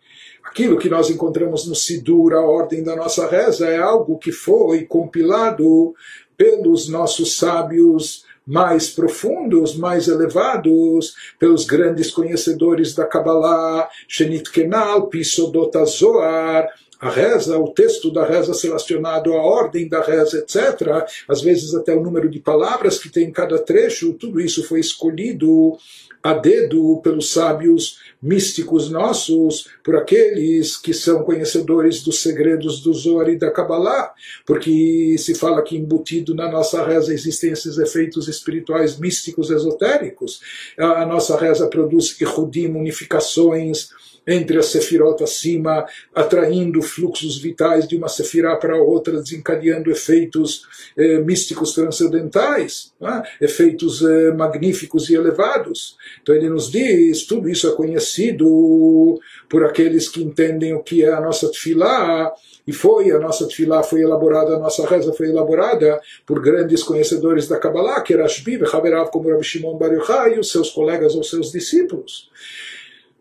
Aquilo 0.43 0.77
que 0.77 0.89
nós 0.89 1.09
encontramos 1.09 1.67
no 1.67 1.73
Sidur, 1.73 2.33
a 2.33 2.41
ordem 2.41 2.83
da 2.83 2.95
nossa 2.95 3.27
reza, 3.27 3.67
é 3.67 3.77
algo 3.77 4.19
que 4.19 4.31
foi 4.31 4.85
compilado 4.85 5.95
pelos 6.37 6.87
nossos 6.87 7.37
sábios 7.37 8.23
mais 8.45 8.89
profundos, 8.89 9.75
mais 9.75 10.07
elevados, 10.07 11.15
pelos 11.39 11.65
grandes 11.65 12.11
conhecedores 12.11 12.93
da 12.93 13.05
Kabbalah, 13.05 13.89
Shenit 14.07 14.51
Kenal, 14.51 15.07
Pisodot 15.07 15.71
Zohar, 15.85 16.67
a 16.99 17.09
reza, 17.09 17.57
o 17.57 17.69
texto 17.69 18.11
da 18.11 18.25
reza 18.25 18.53
relacionado 18.61 19.33
à 19.33 19.41
ordem 19.41 19.89
da 19.89 20.01
reza, 20.01 20.37
etc., 20.37 21.05
às 21.27 21.41
vezes 21.41 21.73
até 21.73 21.93
o 21.93 22.01
número 22.01 22.29
de 22.29 22.39
palavras 22.39 22.97
que 22.97 23.09
tem 23.09 23.25
em 23.25 23.31
cada 23.31 23.59
trecho, 23.59 24.13
tudo 24.13 24.39
isso 24.39 24.65
foi 24.65 24.79
escolhido 24.79 25.77
a 26.23 26.33
dedo 26.33 27.01
pelos 27.03 27.31
sábios 27.31 27.99
místicos 28.21 28.89
nossos, 28.89 29.67
por 29.83 29.97
aqueles 29.97 30.77
que 30.77 30.93
são 30.93 31.23
conhecedores 31.23 32.01
dos 32.01 32.21
segredos 32.21 32.81
do 32.81 32.93
Zohar 32.93 33.27
e 33.27 33.37
da 33.37 33.51
Kabbalah, 33.51 34.13
porque 34.45 35.17
se 35.19 35.35
fala 35.35 35.61
que 35.61 35.75
embutido 35.75 36.33
na 36.33 36.49
nossa 36.49 36.85
reza 36.85 37.13
existem 37.13 37.51
esses 37.51 37.77
efeitos 37.77 38.29
espirituais 38.29 38.97
místicos 38.97 39.49
esotéricos. 39.49 40.39
A 40.77 41.05
nossa 41.05 41.37
reza 41.37 41.67
produz 41.67 42.19
ihudim, 42.21 42.67
unificações, 42.67 43.89
entre 44.25 44.57
a 44.57 44.63
sefirot 44.63 45.23
acima, 45.23 45.85
atraindo 46.13 46.81
fluxos 46.81 47.37
vitais 47.37 47.87
de 47.87 47.95
uma 47.95 48.07
sefirá 48.07 48.55
para 48.55 48.81
outra, 48.81 49.21
desencadeando 49.21 49.91
efeitos 49.91 50.63
eh, 50.97 51.19
místicos 51.19 51.73
transcendentais, 51.73 52.93
né? 52.99 53.23
efeitos 53.41 54.01
eh, 54.01 54.31
magníficos 54.31 55.09
e 55.09 55.15
elevados. 55.15 55.97
Então 56.21 56.33
ele 56.33 56.49
nos 56.49 56.71
diz, 56.71 57.25
tudo 57.25 57.49
isso 57.49 57.67
é 57.67 57.71
conhecido 57.75 59.19
por 59.49 59.65
aqueles 59.65 60.07
que 60.07 60.23
entendem 60.23 60.73
o 60.73 60.81
que 60.81 61.03
é 61.03 61.11
a 61.11 61.21
nossa 61.21 61.49
tefilá, 61.51 62.33
e 62.65 62.71
foi, 62.71 63.11
a 63.11 63.19
nossa 63.19 63.45
tefilá 63.45 63.83
foi 63.83 64.01
elaborada, 64.01 64.55
a 64.55 64.59
nossa 64.59 64.87
reza 64.87 65.11
foi 65.11 65.27
elaborada 65.27 65.99
por 66.25 66.41
grandes 66.41 66.81
conhecedores 66.81 67.47
da 67.47 67.59
Kabbalah, 67.59 67.99
que 68.01 68.13
era 68.13 68.27
Shbi, 68.27 68.59
Haverav, 68.71 69.11
como 69.11 69.29
Rabbi 69.29 69.43
Shimon 69.43 69.77
Bar 69.77 69.91
Yochai, 69.91 70.35
e 70.35 70.39
os 70.39 70.49
seus 70.49 70.69
colegas 70.69 71.13
ou 71.13 71.23
seus 71.23 71.51
discípulos. 71.51 72.29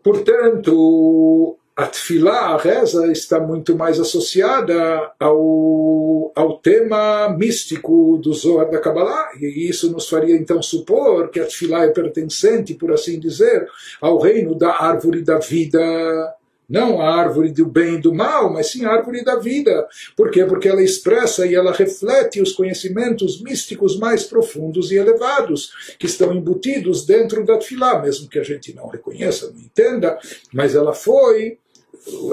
Portanto, 0.03 1.57
a 1.75 1.87
tefilá, 1.87 2.53
a 2.53 2.57
reza, 2.57 3.11
está 3.11 3.39
muito 3.39 3.75
mais 3.75 3.99
associada 3.99 5.11
ao, 5.19 6.31
ao 6.35 6.57
tema 6.59 7.29
místico 7.29 8.19
do 8.21 8.31
Zohar 8.33 8.69
da 8.69 8.79
Kabbalah, 8.79 9.31
e 9.39 9.67
isso 9.69 9.91
nos 9.91 10.07
faria 10.07 10.35
então 10.35 10.61
supor 10.61 11.29
que 11.29 11.39
a 11.39 11.45
tefilá 11.45 11.85
é 11.85 11.87
pertencente, 11.87 12.75
por 12.75 12.91
assim 12.91 13.19
dizer, 13.19 13.67
ao 13.99 14.19
reino 14.19 14.53
da 14.53 14.71
árvore 14.71 15.23
da 15.23 15.39
vida 15.39 16.35
não 16.73 16.99
a 16.99 17.15
árvore 17.15 17.51
do 17.51 17.67
bem 17.67 17.95
e 17.95 18.01
do 18.01 18.11
mal, 18.11 18.51
mas 18.51 18.71
sim 18.71 18.83
a 18.83 18.89
árvore 18.89 19.23
da 19.23 19.35
vida. 19.35 19.87
Por 20.17 20.31
quê? 20.31 20.43
Porque 20.43 20.67
ela 20.67 20.81
expressa 20.81 21.45
e 21.45 21.53
ela 21.53 21.71
reflete 21.71 22.41
os 22.41 22.51
conhecimentos 22.51 23.39
místicos 23.39 23.95
mais 23.95 24.23
profundos 24.23 24.91
e 24.91 24.95
elevados 24.95 25.71
que 25.99 26.07
estão 26.07 26.33
embutidos 26.33 27.05
dentro 27.05 27.45
da 27.45 27.59
Tfilá, 27.59 28.01
mesmo 28.01 28.27
que 28.27 28.39
a 28.39 28.43
gente 28.43 28.73
não 28.73 28.87
reconheça, 28.87 29.51
não 29.51 29.59
entenda, 29.59 30.17
mas 30.51 30.73
ela 30.73 30.95
foi 30.95 31.59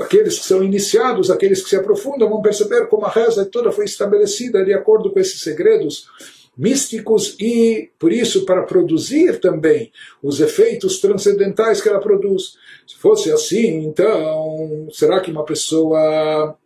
aqueles 0.03 0.39
que 0.39 0.47
são 0.47 0.65
iniciados, 0.65 1.31
aqueles 1.31 1.63
que 1.63 1.69
se 1.69 1.77
aprofundam, 1.77 2.31
vão 2.31 2.41
perceber 2.41 2.87
como 2.87 3.05
a 3.05 3.11
reza 3.11 3.45
toda 3.45 3.71
foi 3.71 3.85
estabelecida 3.85 4.65
de 4.65 4.73
acordo 4.73 5.11
com 5.11 5.21
esses 5.21 5.43
segredos 5.43 6.09
místicos 6.57 7.37
e, 7.41 7.91
por 7.99 8.13
isso, 8.13 8.45
para 8.45 8.63
produzir 8.63 9.41
também 9.41 9.93
os 10.23 10.41
efeitos 10.41 10.99
transcendentais 10.99 11.81
que 11.81 11.89
ela 11.89 12.01
produz. 12.01 12.59
Se 12.91 12.97
fosse 12.97 13.31
assim, 13.31 13.85
então, 13.85 14.89
será 14.91 15.21
que 15.21 15.31
uma 15.31 15.45
pessoa 15.45 16.59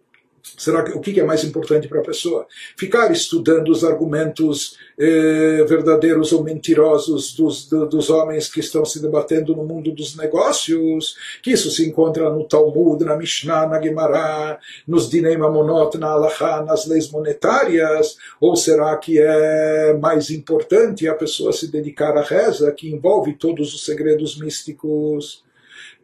Será 0.56 0.82
que, 0.82 0.92
o 0.92 1.00
que 1.00 1.18
é 1.18 1.24
mais 1.24 1.42
importante 1.42 1.88
para 1.88 2.00
a 2.00 2.04
pessoa? 2.04 2.46
Ficar 2.76 3.10
estudando 3.10 3.70
os 3.70 3.82
argumentos 3.82 4.76
eh, 4.98 5.64
verdadeiros 5.66 6.32
ou 6.32 6.44
mentirosos 6.44 7.34
dos, 7.34 7.66
do, 7.66 7.87
dos 7.87 8.10
homens 8.10 8.48
que 8.48 8.60
estão 8.60 8.84
se 8.84 9.00
debatendo 9.00 9.56
no 9.56 9.64
mundo 9.64 9.90
dos 9.90 10.16
negócios? 10.16 11.16
Que 11.42 11.52
isso 11.52 11.70
se 11.70 11.88
encontra 11.88 12.30
no 12.30 12.44
Talmud, 12.44 13.02
na 13.04 13.16
Mishnah, 13.16 13.66
na 13.66 13.80
Gemara, 13.80 14.58
nos 14.87 15.08
Dinei 15.08 15.37
Mamonot, 15.37 15.98
na 15.98 16.08
Halachá, 16.08 16.62
nas 16.62 16.87
leis 16.87 17.10
monetárias? 17.10 18.16
Ou 18.40 18.54
será 18.54 18.96
que 18.96 19.18
é 19.18 19.94
mais 19.94 20.30
importante 20.30 21.08
a 21.08 21.14
pessoa 21.14 21.52
se 21.52 21.70
dedicar 21.70 22.16
à 22.16 22.22
reza, 22.22 22.70
que 22.70 22.90
envolve 22.90 23.34
todos 23.34 23.74
os 23.74 23.84
segredos 23.84 24.38
místicos? 24.38 25.43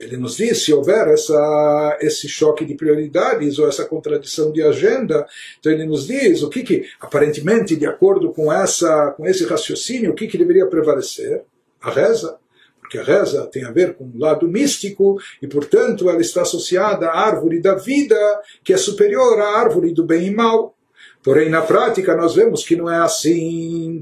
Ele 0.01 0.17
nos 0.17 0.39
diz, 0.39 0.63
se 0.63 0.73
houver 0.73 1.09
essa, 1.09 1.99
esse 2.01 2.27
choque 2.27 2.65
de 2.65 2.75
prioridades 2.75 3.59
ou 3.59 3.69
essa 3.69 3.85
contradição 3.85 4.51
de 4.51 4.63
agenda, 4.63 5.27
então 5.59 5.71
ele 5.71 5.85
nos 5.85 6.07
diz 6.07 6.43
o 6.43 6.49
que, 6.49 6.63
que 6.63 6.87
aparentemente, 6.99 7.77
de 7.77 7.85
acordo 7.85 8.33
com, 8.33 8.51
essa, 8.51 9.11
com 9.11 9.27
esse 9.27 9.45
raciocínio, 9.45 10.13
o 10.13 10.15
que, 10.15 10.27
que 10.27 10.39
deveria 10.39 10.67
prevalecer? 10.67 11.43
A 11.83 11.91
reza. 11.91 12.39
Porque 12.81 12.97
a 12.99 13.05
reza 13.05 13.47
tem 13.47 13.63
a 13.63 13.71
ver 13.71 13.95
com 13.95 14.05
o 14.05 14.19
lado 14.19 14.49
místico 14.49 15.21
e, 15.41 15.47
portanto, 15.47 16.09
ela 16.09 16.21
está 16.21 16.43
associada 16.43 17.09
à 17.09 17.21
árvore 17.21 17.61
da 17.61 17.75
vida, 17.75 18.17
que 18.65 18.73
é 18.73 18.79
superior 18.79 19.39
à 19.39 19.59
árvore 19.59 19.93
do 19.93 20.05
bem 20.05 20.29
e 20.29 20.31
mal. 20.31 20.75
Porém, 21.23 21.51
na 21.51 21.61
prática, 21.61 22.17
nós 22.17 22.35
vemos 22.35 22.65
que 22.65 22.75
não 22.75 22.91
é 22.91 22.97
assim. 22.97 24.01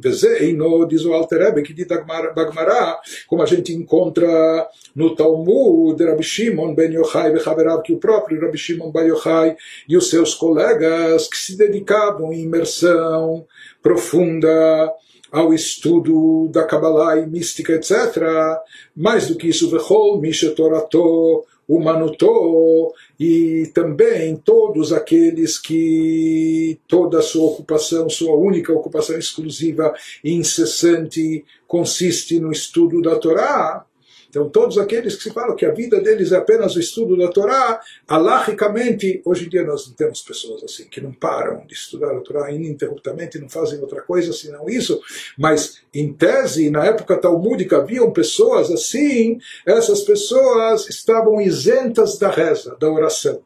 Diz 0.89 1.05
o 1.05 1.13
Alter 1.13 1.63
que 1.63 1.75
diz 1.75 1.87
Bagmará, 1.87 3.01
como 3.27 3.43
a 3.43 3.47
gente 3.47 3.73
encontra 3.73 4.69
no 4.95 5.17
Talmud, 5.17 6.03
Rabbi 6.03 6.23
Shimon 6.23 6.75
ben 6.75 6.93
Yochai 6.93 7.33
Bechaverav, 7.33 7.83
que 7.83 7.93
o 7.93 7.99
próprio 7.99 8.41
Rabbi 8.41 8.57
Shimon 8.57 8.93
ben 8.93 9.09
Yochai 9.09 9.57
e 9.89 9.97
os 9.97 10.09
seus 10.09 10.35
colegas 10.35 11.27
que 11.29 11.37
se 11.37 11.57
dedicavam 11.57 12.33
em 12.33 12.43
imersão 12.43 13.45
profunda 13.83 14.93
ao 15.31 15.53
estudo 15.53 16.49
da 16.53 16.65
Kabbalah 16.65 17.19
e 17.19 17.27
mística, 17.27 17.73
etc. 17.73 18.17
Mais 18.97 19.27
do 19.27 19.37
que 19.37 19.49
isso, 19.49 19.71
Vechol 19.71 20.21
Mishetorato, 20.21 21.01
o 21.01 21.45
Manutó, 21.77 22.93
e 23.19 23.71
também 23.75 24.37
todos 24.37 24.93
aqueles 24.93 25.59
que 25.59 26.79
toda 26.87 27.19
a 27.19 27.23
sua 27.23 27.45
ocupação, 27.45 28.09
sua 28.09 28.35
única 28.35 28.73
ocupação 28.73 29.19
exclusiva 29.19 29.93
e 30.23 30.33
incessante 30.33 31.45
consiste 31.67 32.39
no 32.39 32.53
estudo 32.53 33.03
da 33.03 33.17
Torá, 33.17 33.85
então, 34.39 34.49
todos 34.49 34.79
aqueles 34.79 35.17
que 35.17 35.25
se 35.25 35.31
falam 35.33 35.57
que 35.57 35.67
a 35.67 35.73
vida 35.73 36.01
deles 36.01 36.31
é 36.31 36.37
apenas 36.37 36.77
o 36.77 36.81
estudo 36.81 37.17
da 37.17 37.29
Torá, 37.29 37.81
alahicamente, 38.07 39.21
hoje 39.25 39.47
em 39.47 39.49
dia 39.49 39.65
nós 39.65 39.93
temos 39.97 40.23
pessoas 40.23 40.63
assim, 40.63 40.85
que 40.85 41.01
não 41.01 41.13
param 41.13 41.67
de 41.67 41.75
estudar 41.75 42.17
a 42.17 42.21
Torá 42.21 42.53
ininterruptamente, 42.53 43.39
não 43.39 43.49
fazem 43.49 43.81
outra 43.81 44.01
coisa 44.01 44.33
senão 44.33 44.69
isso, 44.69 45.01
mas 45.37 45.81
em 45.93 46.13
tese, 46.13 46.71
na 46.71 46.85
época 46.85 47.17
talmúdica, 47.17 47.79
haviam 47.79 48.13
pessoas 48.13 48.71
assim, 48.71 49.39
essas 49.67 50.03
pessoas 50.03 50.89
estavam 50.89 51.41
isentas 51.41 52.17
da 52.19 52.31
reza, 52.31 52.77
da 52.79 52.91
oração. 52.91 53.43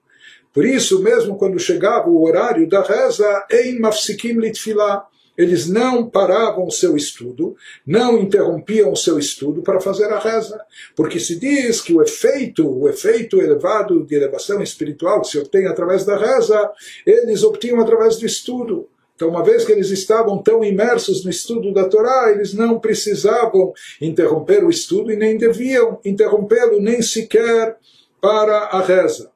Por 0.52 0.66
isso, 0.66 1.02
mesmo 1.02 1.38
quando 1.38 1.59
chegava 1.59 2.11
o 2.11 2.22
horário 2.22 2.68
da 2.68 2.83
reza, 2.83 3.46
em 3.50 3.81
mafsikim 3.81 4.35
litfilah, 4.35 5.07
eles 5.36 5.68
não 5.68 6.08
paravam 6.08 6.66
o 6.66 6.70
seu 6.70 6.96
estudo, 6.96 7.56
não 7.86 8.18
interrompiam 8.18 8.92
o 8.92 8.96
seu 8.96 9.18
estudo 9.18 9.62
para 9.62 9.80
fazer 9.80 10.06
a 10.12 10.18
reza, 10.18 10.60
porque 10.94 11.18
se 11.18 11.38
diz 11.38 11.80
que 11.80 11.94
o 11.94 12.02
efeito, 12.02 12.68
o 12.68 12.88
efeito 12.88 13.40
elevado 13.40 14.04
de 14.04 14.14
elevação 14.14 14.62
espiritual 14.62 15.22
que 15.22 15.28
se 15.28 15.38
obtém 15.38 15.66
através 15.66 16.04
da 16.04 16.16
reza, 16.16 16.70
eles 17.06 17.42
obtinham 17.42 17.80
através 17.80 18.16
do 18.16 18.26
estudo. 18.26 18.88
Então, 19.14 19.28
uma 19.28 19.44
vez 19.44 19.64
que 19.64 19.72
eles 19.72 19.90
estavam 19.90 20.42
tão 20.42 20.64
imersos 20.64 21.24
no 21.24 21.30
estudo 21.30 21.72
da 21.72 21.88
Torá, 21.88 22.30
eles 22.32 22.52
não 22.54 22.78
precisavam 22.80 23.72
interromper 24.00 24.64
o 24.64 24.70
estudo 24.70 25.12
e 25.12 25.16
nem 25.16 25.36
deviam 25.36 26.00
interrompê-lo 26.04 26.80
nem 26.80 27.00
sequer 27.00 27.76
para 28.20 28.56
a 28.56 28.80
reza. 28.80 29.31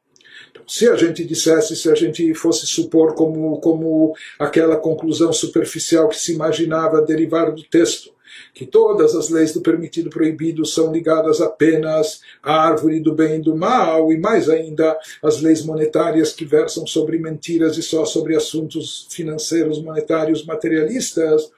Se 0.66 0.88
a 0.88 0.96
gente 0.96 1.24
dissesse, 1.24 1.76
se 1.76 1.90
a 1.90 1.94
gente 1.94 2.34
fosse 2.34 2.66
supor 2.66 3.14
como, 3.14 3.60
como 3.60 4.14
aquela 4.38 4.76
conclusão 4.76 5.32
superficial 5.32 6.08
que 6.08 6.18
se 6.18 6.32
imaginava 6.32 7.02
derivar 7.02 7.52
do 7.52 7.62
texto, 7.62 8.16
que 8.52 8.66
todas 8.66 9.14
as 9.14 9.28
leis 9.28 9.52
do 9.52 9.60
permitido 9.60 10.08
e 10.08 10.10
proibido 10.10 10.64
são 10.64 10.92
ligadas 10.92 11.40
apenas 11.40 12.20
à 12.42 12.66
árvore 12.66 13.00
do 13.00 13.14
bem 13.14 13.36
e 13.36 13.42
do 13.42 13.56
mal, 13.56 14.12
e 14.12 14.18
mais 14.18 14.48
ainda 14.48 14.96
as 15.22 15.40
leis 15.40 15.64
monetárias 15.64 16.32
que 16.32 16.44
versam 16.44 16.86
sobre 16.86 17.18
mentiras 17.18 17.76
e 17.76 17.82
só 17.82 18.04
sobre 18.04 18.34
assuntos 18.36 19.06
financeiros, 19.10 19.82
monetários, 19.82 20.44
materialistas. 20.44 21.50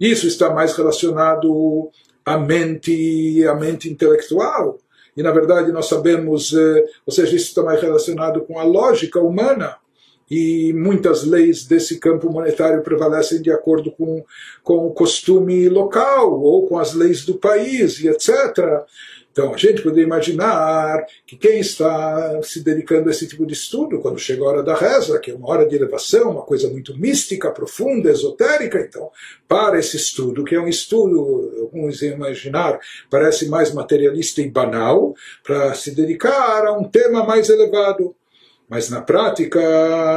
Isso 0.00 0.26
está 0.26 0.50
mais 0.50 0.74
relacionado 0.74 1.90
à 2.24 2.38
mente, 2.38 3.44
à 3.46 3.54
mente 3.54 3.88
intelectual. 3.88 4.78
E 5.16 5.22
na 5.22 5.30
verdade 5.30 5.72
nós 5.72 5.86
sabemos, 5.86 6.52
ou 7.06 7.12
seja, 7.12 7.34
isso 7.34 7.46
está 7.46 7.62
mais 7.62 7.80
relacionado 7.80 8.42
com 8.42 8.58
a 8.58 8.64
lógica 8.64 9.20
humana 9.20 9.76
e 10.30 10.72
muitas 10.72 11.24
leis 11.24 11.64
desse 11.64 11.98
campo 12.00 12.30
monetário 12.30 12.82
prevalecem 12.82 13.40
de 13.40 13.50
acordo 13.50 13.92
com, 13.92 14.24
com 14.62 14.86
o 14.86 14.92
costume 14.92 15.68
local 15.68 16.40
ou 16.40 16.66
com 16.66 16.78
as 16.78 16.94
leis 16.94 17.24
do 17.24 17.34
país 17.34 18.00
e 18.00 18.08
etc. 18.08 18.84
Então 19.36 19.52
a 19.52 19.56
gente 19.58 19.82
poderia 19.82 20.04
imaginar 20.04 21.04
que 21.26 21.36
quem 21.36 21.60
está 21.60 22.40
se 22.42 22.64
dedicando 22.64 23.10
a 23.10 23.12
esse 23.12 23.28
tipo 23.28 23.44
de 23.44 23.52
estudo, 23.52 24.00
quando 24.00 24.18
chega 24.18 24.42
a 24.42 24.48
hora 24.48 24.62
da 24.62 24.74
reza, 24.74 25.18
que 25.18 25.30
é 25.30 25.34
uma 25.34 25.50
hora 25.50 25.68
de 25.68 25.76
elevação, 25.76 26.30
uma 26.30 26.40
coisa 26.40 26.70
muito 26.70 26.98
mística, 26.98 27.50
profunda, 27.50 28.10
esotérica, 28.10 28.80
então 28.80 29.10
para 29.46 29.78
esse 29.78 29.94
estudo, 29.98 30.42
que 30.42 30.54
é 30.54 30.60
um 30.60 30.66
estudo, 30.66 31.52
alguns 31.60 32.00
imaginar, 32.00 32.80
parece 33.10 33.46
mais 33.46 33.74
materialista 33.74 34.40
e 34.40 34.48
banal, 34.48 35.14
para 35.44 35.74
se 35.74 35.94
dedicar 35.94 36.66
a 36.66 36.72
um 36.72 36.84
tema 36.84 37.22
mais 37.22 37.50
elevado. 37.50 38.16
Mas 38.68 38.90
na 38.90 39.00
prática 39.00 39.60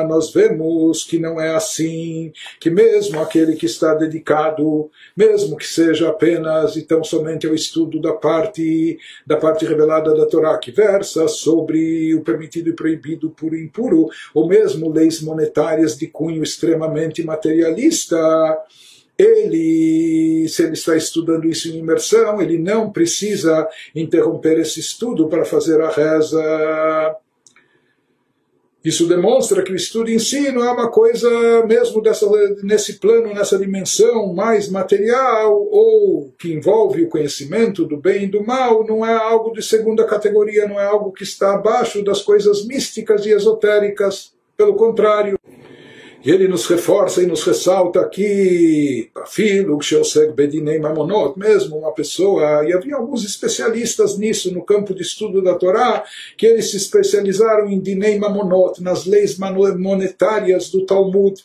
nós 0.08 0.34
vemos 0.34 1.04
que 1.04 1.20
não 1.20 1.40
é 1.40 1.56
assim, 1.56 2.32
que 2.60 2.70
mesmo 2.70 3.20
aquele 3.20 3.56
que 3.56 3.68
está 3.68 3.94
dedicado, 3.94 4.90
mesmo 5.16 5.56
que 5.56 5.68
seja 5.68 6.10
apenas 6.10 6.76
e 6.76 6.82
tão 6.82 7.04
somente 7.04 7.46
ao 7.46 7.54
estudo 7.54 8.02
da 8.02 8.14
parte 8.14 8.98
da 9.26 9.38
parte 9.38 9.66
revelada 9.66 10.16
da 10.16 10.26
Torá 10.26 10.58
que 10.58 10.72
versa 10.72 11.28
sobre 11.28 12.16
o 12.16 12.22
permitido 12.22 12.70
e 12.70 12.74
proibido 12.74 13.34
e 13.54 13.64
impuro, 13.64 14.08
ou 14.34 14.48
mesmo 14.48 14.92
leis 14.92 15.22
monetárias 15.22 15.96
de 15.96 16.08
cunho 16.08 16.42
extremamente 16.42 17.24
materialista, 17.24 18.18
ele, 19.18 20.48
se 20.48 20.64
ele 20.64 20.74
está 20.74 20.96
estudando 20.96 21.46
isso 21.46 21.68
em 21.68 21.78
imersão, 21.78 22.42
ele 22.42 22.58
não 22.58 22.90
precisa 22.90 23.68
interromper 23.94 24.58
esse 24.60 24.80
estudo 24.80 25.28
para 25.28 25.44
fazer 25.44 25.82
a 25.82 25.90
reza 25.90 27.16
isso 28.84 29.08
demonstra 29.08 29.62
que 29.62 29.74
o 29.74 29.76
estudo 29.76 30.10
em 30.10 30.20
si 30.20 30.52
não 30.52 30.64
é 30.64 30.72
uma 30.72 30.90
coisa 30.90 31.30
mesmo 31.66 32.02
dessa, 32.02 32.26
nesse 32.64 32.98
plano, 32.98 33.34
nessa 33.34 33.58
dimensão 33.58 34.34
mais 34.34 34.70
material, 34.70 35.54
ou 35.70 36.34
que 36.40 36.54
envolve 36.54 37.04
o 37.04 37.10
conhecimento 37.10 37.86
do 37.86 37.98
bem 37.98 38.24
e 38.24 38.28
do 38.28 38.44
mal, 38.44 38.86
não 38.86 39.06
é 39.06 39.14
algo 39.14 39.52
de 39.52 39.62
segunda 39.62 40.06
categoria, 40.06 40.68
não 40.68 40.80
é 40.80 40.86
algo 40.86 41.12
que 41.12 41.24
está 41.24 41.56
abaixo 41.56 42.04
das 42.04 42.22
coisas 42.22 42.66
místicas 42.66 43.26
e 43.26 43.32
esotéricas. 43.32 44.34
Pelo 44.56 44.76
contrário, 44.76 45.39
e 46.24 46.30
ele 46.30 46.48
nos 46.48 46.66
reforça 46.66 47.22
e 47.24 47.26
nos 47.26 47.44
ressalta 47.44 48.02
Mamonot, 50.78 51.40
mesmo 51.40 51.78
uma 51.78 51.94
pessoa, 51.94 52.68
e 52.68 52.74
havia 52.74 52.96
alguns 52.96 53.24
especialistas 53.24 54.18
nisso 54.18 54.54
no 54.54 54.64
campo 54.64 54.94
de 54.94 55.02
estudo 55.02 55.42
da 55.42 55.56
Torá, 55.56 56.04
que 56.38 56.46
eles 56.46 56.72
se 56.72 56.78
especializaram 56.78 57.70
em 57.70 57.80
Dinei 57.80 58.20
Mamonot, 58.20 58.84
nas 58.84 59.06
leis 59.06 59.38
monetárias 59.38 60.70
do 60.70 60.86
Talmud. 60.86 61.42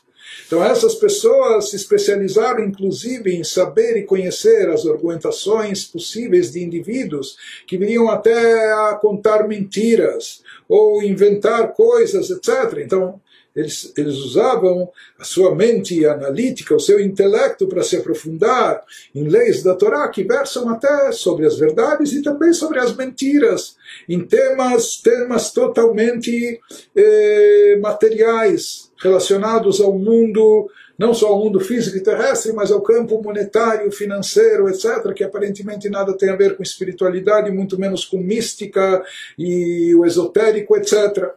Então 0.46 0.64
essas 0.64 0.94
pessoas 0.94 1.70
se 1.70 1.76
especializaram 1.76 2.64
inclusive 2.64 3.34
em 3.34 3.44
saber 3.44 3.96
e 3.96 4.04
conhecer 4.04 4.68
as 4.70 4.86
argumentações 4.86 5.84
possíveis 5.84 6.50
de 6.50 6.62
indivíduos 6.62 7.36
que 7.66 7.76
viriam 7.76 8.08
até 8.08 8.72
a 8.72 8.98
contar 9.00 9.46
mentiras 9.46 10.42
ou 10.68 11.02
inventar 11.02 11.74
coisas, 11.74 12.30
etc. 12.30 12.78
Então 12.78 13.20
eles, 13.54 13.92
eles 13.96 14.16
usavam 14.16 14.90
a 15.18 15.24
sua 15.24 15.54
mente 15.54 16.04
analítica, 16.04 16.74
o 16.74 16.80
seu 16.80 16.98
intelecto 17.00 17.68
para 17.68 17.82
se 17.82 17.96
aprofundar 17.96 18.82
em 19.14 19.28
leis 19.28 19.62
da 19.62 19.74
Torá 19.74 20.08
que 20.08 20.24
versam 20.24 20.68
até 20.68 21.12
sobre 21.12 21.46
as 21.46 21.56
verdades 21.56 22.12
e 22.12 22.22
também 22.22 22.52
sobre 22.52 22.80
as 22.80 22.94
mentiras, 22.96 23.76
em 24.08 24.20
temas, 24.24 24.96
temas 24.96 25.52
totalmente 25.52 26.60
eh, 26.96 27.78
materiais, 27.80 28.90
relacionados 29.00 29.80
ao 29.80 29.96
mundo, 29.96 30.68
não 30.98 31.14
só 31.14 31.28
ao 31.28 31.38
mundo 31.38 31.60
físico 31.60 31.96
e 31.96 32.02
terrestre, 32.02 32.52
mas 32.52 32.72
ao 32.72 32.80
campo 32.80 33.22
monetário, 33.22 33.90
financeiro, 33.92 34.68
etc., 34.68 35.12
que 35.14 35.22
aparentemente 35.22 35.88
nada 35.88 36.16
tem 36.16 36.30
a 36.30 36.36
ver 36.36 36.56
com 36.56 36.62
espiritualidade, 36.62 37.50
muito 37.50 37.78
menos 37.78 38.04
com 38.04 38.18
mística 38.18 39.04
e 39.38 39.94
o 39.94 40.04
esotérico, 40.04 40.76
etc. 40.76 41.34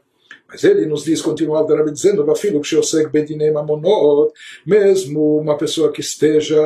Mas 0.49 0.63
ele 0.63 0.86
nos 0.86 1.03
diz, 1.03 1.21
continua 1.21 1.65
Rebbe 1.67 1.91
dizendo, 1.91 2.25
Vafilo 2.25 2.62
Ksheosek 2.62 3.10
Bedinei 3.10 3.51
Mamonot, 3.51 4.31
mesmo 4.65 5.38
uma 5.38 5.57
pessoa 5.57 5.91
que 5.91 5.99
esteja 5.99 6.57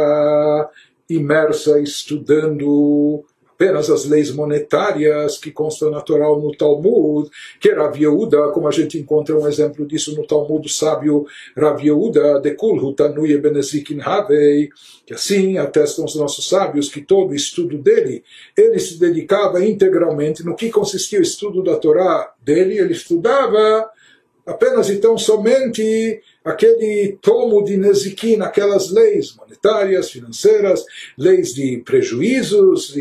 imersa 1.10 1.80
estudando 1.80 3.26
apenas 3.62 3.92
as 3.92 4.06
leis 4.06 4.32
monetárias 4.32 5.38
que 5.38 5.52
constam 5.52 5.92
natural 5.92 6.42
no 6.42 6.52
Talmud, 6.52 7.30
que 7.60 7.72
Rav 7.72 7.96
Yehuda, 7.96 8.50
como 8.54 8.68
a 8.68 8.72
gente 8.72 8.98
encontra 8.98 9.38
um 9.38 9.48
exemplo 9.48 9.86
disso 9.86 10.16
no 10.16 10.26
Talmud, 10.26 10.66
o 10.66 10.70
sábio 10.70 11.28
Rav 11.56 11.80
Yehuda, 11.80 12.40
de 12.40 12.56
Kulhu 12.56 12.96
Tanuye 12.96 13.38
Benezikin 13.38 14.02
Havei, 14.02 14.70
que 15.06 15.14
assim 15.14 15.60
atestam 15.60 16.06
os 16.06 16.16
nossos 16.16 16.50
sábios 16.50 16.90
que 16.90 17.02
todo 17.02 17.32
o 17.32 17.36
estudo 17.36 17.78
dele, 17.78 18.24
ele 18.58 18.80
se 18.80 19.00
dedicava 19.00 19.64
integralmente 19.64 20.44
no 20.44 20.56
que 20.56 20.72
consistia 20.72 21.20
o 21.20 21.24
estudo 21.24 21.62
da 21.62 21.76
Torá 21.76 22.34
dele, 22.44 22.80
ele 22.80 22.94
estudava 22.94 23.88
apenas 24.46 24.90
então 24.90 25.18
somente 25.18 26.22
aquele 26.44 27.18
tomo 27.22 27.64
de 27.64 27.78
Nezikin, 27.78 28.42
aquelas 28.42 28.92
leis 28.92 29.36
monetárias, 29.36 30.10
financeiras, 30.10 30.84
leis 31.18 31.54
de 31.54 31.78
prejuízos, 31.86 32.96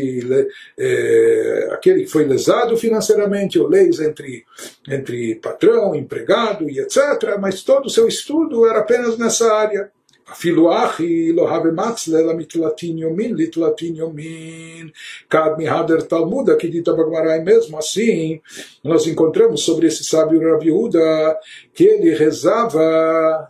é, 0.77 1.69
aquele 1.71 2.01
que 2.01 2.11
foi 2.11 2.25
lesado 2.25 2.77
financeiramente, 2.77 3.59
ou 3.59 3.67
leis 3.67 3.99
entre, 3.99 4.45
entre 4.87 5.35
patrão, 5.35 5.95
empregado 5.95 6.69
e 6.69 6.79
etc. 6.79 7.37
Mas 7.39 7.63
todo 7.63 7.85
o 7.85 7.89
seu 7.89 8.07
estudo 8.07 8.65
era 8.67 8.79
apenas 8.79 9.17
nessa 9.17 9.51
área. 9.53 9.91
אפילו 10.32 10.76
אחי 10.84 11.32
לא 11.32 11.50
הווה 11.50 11.70
מצלה 11.70 12.20
למתלתין 12.22 12.98
יומין 12.98 13.34
לתלתין 13.36 13.96
יומין 13.96 14.88
cad 15.32 15.56
mihader 15.58 16.02
talmuda 16.02 16.56
que 16.56 16.68
dita 16.68 16.92
Bagmarai 16.92 17.40
mesmo 17.44 17.78
assim 17.78 18.40
nós 18.84 19.06
encontramos 19.06 19.62
sobre 19.62 19.86
esse 19.86 20.02
sábio 20.04 20.40
Rabi 20.40 20.66
Yehuda 20.66 21.38
que 21.74 21.84
ele 21.84 22.14
rezava 22.14 23.48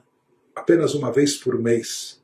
apenas 0.55 0.95
uma 0.95 1.11
vez 1.11 1.35
por 1.37 1.59
mês 1.59 2.21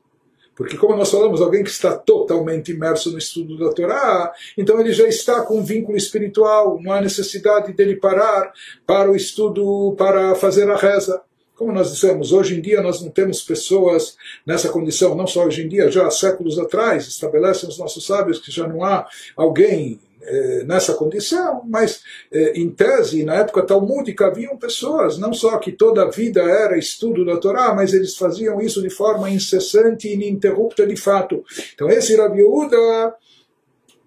porque, 0.55 0.77
como 0.77 0.95
nós 0.95 1.09
falamos, 1.09 1.41
alguém 1.41 1.63
que 1.63 1.69
está 1.71 1.97
totalmente 1.97 2.71
imerso 2.71 3.11
no 3.11 3.17
estudo 3.17 3.57
da 3.57 3.73
Torá, 3.73 4.31
então 4.55 4.79
ele 4.79 4.93
já 4.93 5.07
está 5.07 5.41
com 5.41 5.57
um 5.57 5.63
vínculo 5.63 5.97
espiritual, 5.97 6.79
não 6.79 6.91
há 6.91 7.01
necessidade 7.01 7.73
dele 7.73 7.95
parar 7.95 8.53
para 8.85 9.09
o 9.09 9.15
estudo, 9.15 9.95
para 9.97 10.35
fazer 10.35 10.69
a 10.69 10.75
reza. 10.75 11.23
Como 11.58 11.72
nós 11.72 11.90
dissemos, 11.90 12.30
hoje 12.30 12.56
em 12.56 12.60
dia 12.60 12.80
nós 12.80 13.02
não 13.02 13.10
temos 13.10 13.42
pessoas 13.42 14.16
nessa 14.46 14.68
condição, 14.68 15.16
não 15.16 15.26
só 15.26 15.44
hoje 15.44 15.64
em 15.64 15.68
dia, 15.68 15.90
já 15.90 16.06
há 16.06 16.10
séculos 16.10 16.56
atrás, 16.56 17.08
estabelecem 17.08 17.68
os 17.68 17.76
nossos 17.76 18.06
sábios 18.06 18.38
que 18.38 18.52
já 18.52 18.68
não 18.68 18.84
há 18.84 19.08
alguém 19.36 19.98
eh, 20.22 20.62
nessa 20.64 20.94
condição, 20.94 21.62
mas 21.66 22.00
eh, 22.30 22.52
em 22.54 22.70
tese, 22.70 23.24
na 23.24 23.34
época 23.34 23.62
talmúdica, 23.62 24.26
haviam 24.26 24.56
pessoas, 24.56 25.18
não 25.18 25.32
só 25.32 25.58
que 25.58 25.72
toda 25.72 26.02
a 26.02 26.10
vida 26.10 26.42
era 26.42 26.78
estudo 26.78 27.24
da 27.24 27.38
Torá, 27.38 27.74
mas 27.74 27.92
eles 27.92 28.16
faziam 28.16 28.60
isso 28.60 28.80
de 28.80 28.90
forma 28.90 29.28
incessante 29.28 30.06
e 30.06 30.14
ininterrupta 30.14 30.86
de 30.86 30.94
fato. 30.96 31.44
Então 31.74 31.88
esse 31.88 32.14
Rabi 32.14 32.44
Uda 32.44 33.16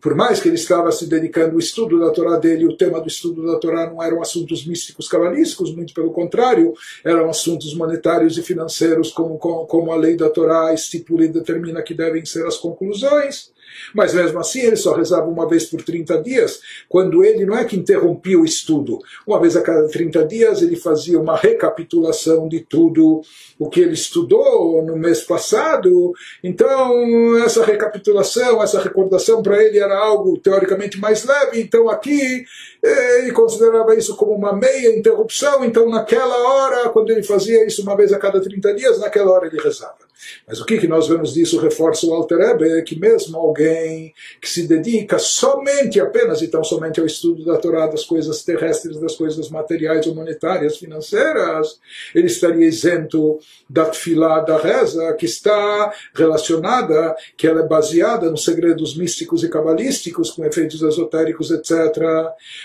por 0.02 0.16
mais 0.16 0.42
que 0.42 0.50
ele 0.50 0.56
estava 0.56 0.92
se 0.92 1.08
dedicando 1.08 1.54
ao 1.54 1.60
estudo 1.60 2.00
da 2.00 2.10
Torá 2.10 2.38
dele, 2.38 2.66
o 2.66 2.76
tema 2.76 3.00
do 3.00 3.08
estudo 3.08 3.46
da 3.46 3.60
Torá 3.60 3.88
não 3.88 4.02
eram 4.02 4.20
assuntos 4.22 4.66
místicos 4.66 5.08
cabalísticos, 5.08 5.74
muito 5.74 5.94
pelo 5.94 6.12
contrário, 6.12 6.74
eram 7.04 7.30
assuntos 7.30 7.76
monetários 7.76 8.38
e 8.38 8.42
financeiros, 8.42 9.12
como, 9.12 9.38
como, 9.38 9.68
como 9.68 9.92
a 9.92 9.96
lei 9.96 10.18
da 10.18 10.30
Torá 10.30 10.74
estipula 10.74 11.26
e 11.26 11.28
determina 11.28 11.84
que 11.84 11.94
devem 11.94 12.26
ser 12.26 12.46
as 12.48 12.58
conclusões. 12.58 13.52
Mas 13.94 14.14
mesmo 14.14 14.40
assim 14.40 14.62
ele 14.62 14.76
só 14.76 14.94
rezava 14.94 15.28
uma 15.28 15.48
vez 15.48 15.66
por 15.66 15.82
30 15.82 16.22
dias, 16.22 16.62
quando 16.88 17.24
ele 17.24 17.46
não 17.46 17.58
é 17.58 17.66
que 17.66 17.76
interrompia 17.76 18.40
o 18.40 18.46
estudo. 18.46 19.00
Uma 19.26 19.40
vez 19.40 19.56
a 19.56 19.62
cada 19.62 19.88
30 19.88 20.26
dias 20.26 20.62
ele 20.62 20.76
fazia 20.76 21.20
uma 21.20 21.36
recapitulação 21.36 22.48
de 22.48 22.62
tudo 22.62 23.22
o 23.60 23.70
que 23.70 23.80
ele 23.80 23.94
estudou 23.94 24.82
no 24.84 24.96
mês 24.96 25.22
passado. 25.22 26.14
Então, 26.44 27.38
essa 27.44 27.64
recapitulação, 27.64 28.62
essa 28.62 28.82
recordação 28.82 29.44
para 29.44 29.64
ele 29.64 29.78
era 29.78 29.96
algo 29.98 30.38
teoricamente 30.40 31.00
mais 31.00 31.24
leve. 31.24 31.62
Então, 31.62 31.88
aqui 31.90 32.44
eh, 32.84 33.20
ele 33.20 33.32
considerava 33.32 33.96
isso 33.96 34.16
como 34.16 34.34
uma 34.34 34.54
meia 34.54 34.98
interrupção. 34.98 35.64
Então, 35.64 35.88
naquela 35.90 36.36
hora, 36.36 36.90
quando 36.90 37.12
ele 37.12 37.22
fazia 37.22 37.66
isso 37.66 37.84
uma 37.84 37.96
vez 37.96 38.12
a 38.12 38.18
cada 38.18 38.42
30 38.42 38.74
dias, 38.74 39.00
naquela 39.00 39.32
hora 39.32 39.46
ele 39.46 39.62
rezava. 39.62 40.01
Mas 40.48 40.60
o 40.60 40.66
que, 40.66 40.78
que 40.78 40.88
nós 40.88 41.08
vemos 41.08 41.34
disso 41.34 41.60
reforça 41.60 42.06
o 42.06 42.14
Alter 42.14 42.40
Ebe, 42.40 42.80
é 42.80 42.82
que 42.82 43.00
mesmo 43.00 43.38
alguém 43.38 44.14
que 44.40 44.50
se 44.50 44.68
dedica 44.68 45.18
somente, 45.20 46.00
apenas 46.00 46.42
e 46.42 46.48
tão 46.48 46.64
somente 46.64 47.00
ao 47.00 47.06
estudo 47.06 47.46
da 47.46 47.58
Torá, 47.58 47.88
das 47.88 48.04
coisas 48.04 48.44
terrestres, 48.44 49.00
das 49.00 49.16
coisas 49.16 49.50
materiais 49.50 50.06
ou 50.08 50.16
monetárias, 50.16 50.78
financeiras, 50.78 51.80
ele 52.14 52.28
estaria 52.28 52.68
isento 52.68 53.40
da 53.70 53.86
tefilá, 53.86 54.40
da 54.40 54.58
reza, 54.58 55.14
que 55.14 55.26
está 55.26 55.94
relacionada, 56.14 57.16
que 57.38 57.48
ela 57.48 57.62
é 57.62 57.68
baseada 57.68 58.30
nos 58.30 58.44
segredos 58.44 58.98
místicos 58.98 59.44
e 59.44 59.50
cabalísticos, 59.50 60.32
com 60.32 60.46
efeitos 60.46 60.82
esotéricos, 60.82 61.52
etc. 61.52 61.72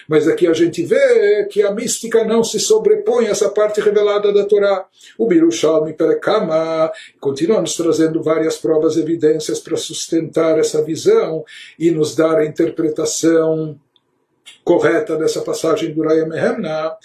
Mas 0.09 0.29
aqui 0.29 0.47
a 0.47 0.53
gente 0.53 0.83
vê 0.83 1.47
que 1.51 1.63
a 1.63 1.73
mística 1.73 2.25
não 2.25 2.43
se 2.43 2.59
sobrepõe 2.59 3.27
a 3.27 3.31
essa 3.31 3.49
parte 3.49 3.81
revelada 3.81 4.33
da 4.33 4.45
Torá. 4.45 4.87
O 5.19 5.27
Birushalmi 5.27 5.93
Perekama 5.93 6.91
continua 7.21 7.46
nos 7.47 7.77
trazendo 7.77 8.23
várias 8.23 8.57
provas, 8.57 8.97
evidências 8.97 9.61
para 9.61 9.77
sustentar 9.77 10.59
essa 10.59 10.83
visão 10.83 11.45
e 11.79 11.91
nos 11.91 12.15
dar 12.15 12.39
a 12.39 12.47
interpretação 12.47 13.79
correta 14.65 15.17
dessa 15.17 15.43
passagem 15.43 15.93
do 15.93 16.03
Raya 16.03 16.27
Mehemna. 16.27 16.97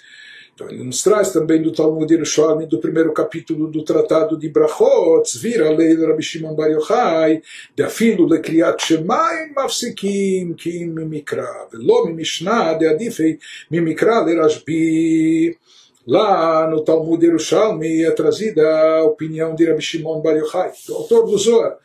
Então 0.54 0.68
ele 0.68 0.84
nos 0.84 1.02
traz 1.02 1.30
também 1.32 1.62
do 1.62 1.72
Talmud 1.72 2.12
Yerushalmi, 2.12 2.66
do 2.66 2.78
primeiro 2.78 3.12
capítulo 3.12 3.68
do 3.68 3.82
Tratado 3.82 4.36
de 4.38 4.50
Brachot, 4.50 5.22
vira 5.38 5.68
a 5.68 5.72
lei 5.72 5.96
de 5.96 6.04
Rabbi 6.04 6.22
Shimon 6.22 6.54
Bar 6.54 6.70
Yochai, 6.70 7.42
de 7.74 7.82
afilo 7.82 8.26
lekriat 8.26 8.78
shemayim 8.78 9.54
mafsikim 9.54 10.54
ki 10.54 10.84
mimikra, 10.84 11.68
velo 11.72 12.06
mimishna 12.06 12.74
de 12.74 12.86
adifei 12.86 13.38
mimikra 13.70 14.20
lerashbi. 14.20 15.56
Lá 16.06 16.66
no 16.68 16.82
Talmud 16.82 17.24
Yerushalmi 17.24 18.02
é 18.04 18.10
trazida 18.10 18.68
a 18.68 19.04
opinião 19.04 19.54
de 19.54 19.64
Rabbi 19.66 19.80
Shimon 19.80 20.20
Bar 20.20 20.36
Yochai, 20.36 20.72
do 20.86 20.94
autor 20.96 21.26
do 21.26 21.38
Zohar, 21.38 21.78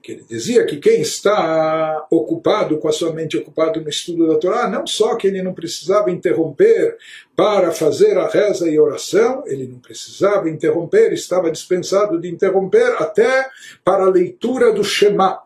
que 0.00 0.12
ele 0.12 0.24
dizia 0.28 0.64
que 0.64 0.76
quem 0.76 1.00
está 1.00 2.06
ocupado, 2.08 2.78
com 2.78 2.86
a 2.86 2.92
sua 2.92 3.12
mente 3.12 3.36
ocupada 3.36 3.80
no 3.80 3.88
estudo 3.88 4.28
da 4.28 4.38
Torá, 4.38 4.68
não 4.68 4.86
só 4.86 5.16
que 5.16 5.26
ele 5.26 5.42
não 5.42 5.52
precisava 5.52 6.10
interromper 6.10 6.96
para 7.34 7.72
fazer 7.72 8.16
a 8.16 8.28
reza 8.28 8.68
e 8.68 8.78
oração, 8.78 9.42
ele 9.46 9.66
não 9.66 9.80
precisava 9.80 10.48
interromper, 10.48 11.12
estava 11.12 11.50
dispensado 11.50 12.20
de 12.20 12.30
interromper 12.30 12.94
até 13.02 13.48
para 13.82 14.04
a 14.04 14.10
leitura 14.10 14.72
do 14.72 14.84
Shema. 14.84 15.42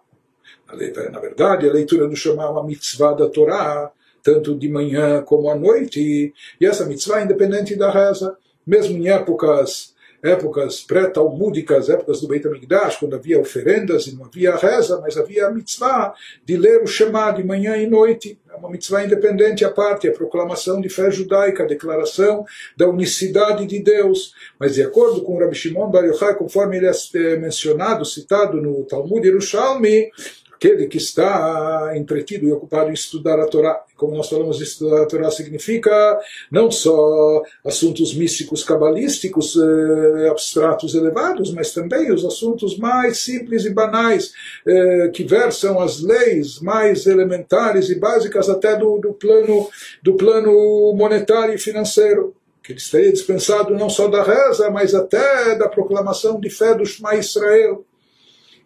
Na 1.12 1.20
verdade, 1.20 1.66
a 1.66 1.72
leitura 1.72 2.06
do 2.06 2.14
Shema 2.14 2.42
é 2.42 2.48
uma 2.48 2.62
mitzvah 2.62 3.14
da 3.14 3.26
Torá, 3.26 3.90
tanto 4.22 4.58
de 4.58 4.68
manhã 4.68 5.22
como 5.22 5.50
à 5.50 5.54
noite, 5.54 6.32
e 6.60 6.66
essa 6.66 6.84
mitzvah 6.84 7.20
é 7.20 7.24
independente 7.24 7.76
da 7.76 7.90
reza, 7.90 8.36
mesmo 8.66 8.96
em 8.96 9.08
épocas 9.08 9.96
épocas 10.22 10.80
pré-talmúdicas, 10.80 11.88
épocas 11.88 12.20
do 12.20 12.28
Beit 12.28 12.46
HaMikdash, 12.46 12.96
quando 12.96 13.14
havia 13.14 13.40
oferendas 13.40 14.06
e 14.06 14.16
não 14.16 14.24
havia 14.24 14.56
reza, 14.56 15.00
mas 15.00 15.16
havia 15.16 15.46
a 15.46 15.50
mitzvah 15.50 16.14
de 16.44 16.56
ler 16.56 16.82
o 16.82 16.86
Shema 16.86 17.30
de 17.30 17.44
manhã 17.44 17.76
e 17.76 17.86
noite. 17.86 18.38
É 18.50 18.56
uma 18.56 18.70
mitzvah 18.70 19.04
independente 19.04 19.64
à 19.64 19.70
parte, 19.70 20.08
a 20.08 20.12
proclamação 20.12 20.80
de 20.80 20.88
fé 20.88 21.10
judaica, 21.10 21.62
a 21.62 21.66
declaração 21.66 22.44
da 22.76 22.88
unicidade 22.88 23.66
de 23.66 23.78
Deus. 23.78 24.34
Mas 24.58 24.74
de 24.74 24.82
acordo 24.82 25.22
com 25.22 25.38
Rabbi 25.38 25.54
Shimon 25.54 25.90
Bar 25.90 26.04
Yochai, 26.04 26.34
conforme 26.36 26.78
ele 26.78 26.86
é 26.86 27.36
mencionado, 27.36 28.04
citado 28.04 28.60
no 28.60 28.84
Talmud 28.84 29.24
Yerushalmi, 29.24 30.10
aquele 30.58 30.88
que 30.88 30.96
está 30.96 31.92
entretido 31.94 32.44
e 32.44 32.52
ocupado 32.52 32.90
em 32.90 32.92
estudar 32.92 33.38
a 33.38 33.46
Torá. 33.46 33.80
Como 33.96 34.16
nós 34.16 34.28
falamos, 34.28 34.60
estudar 34.60 35.02
a 35.02 35.06
Torá 35.06 35.30
significa 35.30 36.20
não 36.50 36.68
só 36.68 37.42
assuntos 37.64 38.12
místicos 38.12 38.64
cabalísticos, 38.64 39.56
eh, 39.56 40.28
abstratos 40.28 40.96
elevados, 40.96 41.52
mas 41.52 41.72
também 41.72 42.12
os 42.12 42.24
assuntos 42.24 42.76
mais 42.76 43.18
simples 43.18 43.64
e 43.64 43.70
banais, 43.70 44.32
eh, 44.66 45.10
que 45.14 45.22
versam 45.22 45.78
as 45.78 46.00
leis 46.00 46.60
mais 46.60 47.06
elementares 47.06 47.88
e 47.88 47.94
básicas 47.94 48.48
até 48.48 48.76
do, 48.76 48.98
do, 48.98 49.12
plano, 49.14 49.68
do 50.02 50.14
plano 50.14 50.92
monetário 50.94 51.54
e 51.54 51.58
financeiro 51.58 52.34
que 52.62 52.72
ele 52.72 52.80
estaria 52.80 53.12
dispensado 53.12 53.72
não 53.72 53.88
só 53.88 54.08
da 54.08 54.22
reza, 54.22 54.68
mas 54.70 54.94
até 54.94 55.56
da 55.56 55.68
proclamação 55.68 56.38
de 56.38 56.50
fé 56.50 56.74
do 56.74 56.84
Shema 56.84 57.14
Israel. 57.14 57.84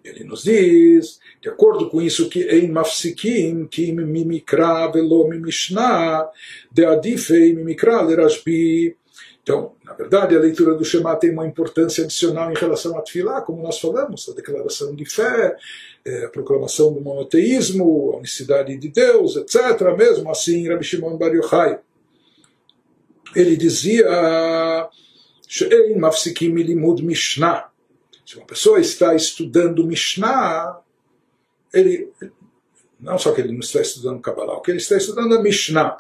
Ele 0.05 0.25
nos 0.25 0.43
diz 0.43 1.21
de 1.43 1.49
acordo 1.49 1.91
com 1.91 2.01
isso, 2.01 2.29
que 2.29 2.45
em 2.45 2.71
mafsikim, 2.71 3.67
que 3.67 3.91
mimikra 3.91 4.87
velo 4.93 5.29
mimishna, 5.29 6.29
de 6.71 6.85
adifei 6.85 7.53
mimikra 7.53 8.01
lerashbi. 8.01 8.97
Então, 9.43 9.73
na 9.85 9.93
verdade, 9.93 10.37
a 10.37 10.39
leitura 10.39 10.77
do 10.77 10.85
Shema 10.85 11.17
tem 11.17 11.33
uma 11.33 11.45
importância 11.45 12.05
adicional 12.05 12.53
em 12.53 12.55
relação 12.55 12.97
a 12.97 13.03
Tfilá, 13.03 13.41
como 13.41 13.61
nós 13.61 13.81
falamos, 13.81 14.29
a 14.29 14.35
declaração 14.35 14.95
de 14.95 15.05
fé, 15.05 15.57
a 16.25 16.29
proclamação 16.29 16.93
do 16.93 17.01
monoteísmo, 17.01 18.13
a 18.15 18.19
unicidade 18.19 18.77
de 18.77 18.89
Deus, 18.89 19.35
etc. 19.35 19.81
Mesmo 19.99 20.31
assim, 20.31 20.69
Rabbi 20.69 20.85
Shimon 20.85 21.17
Bar 21.17 21.35
Yochai, 21.35 21.81
ele 23.35 23.57
dizia, 23.57 24.07
She'ein 25.49 25.99
mafsikim 25.99 26.55
limud 26.55 27.03
Mishnah. 27.03 27.69
Se 28.25 28.37
uma 28.37 28.47
pessoa 28.47 28.79
está 28.79 29.13
estudando 29.17 29.85
Mishnah, 29.85 30.82
ele 31.73 32.11
não 33.03 33.19
só 33.19 33.33
que 33.33 33.41
ele 33.41 33.53
não 33.53 33.61
está 33.61 33.81
estudando 33.81 34.21
Kabbalah, 34.21 34.61
que 34.63 34.71
ele 34.71 34.79
está 34.79 34.97
estudando 34.97 35.35
a 35.35 35.43
Mishnah. 35.43 35.99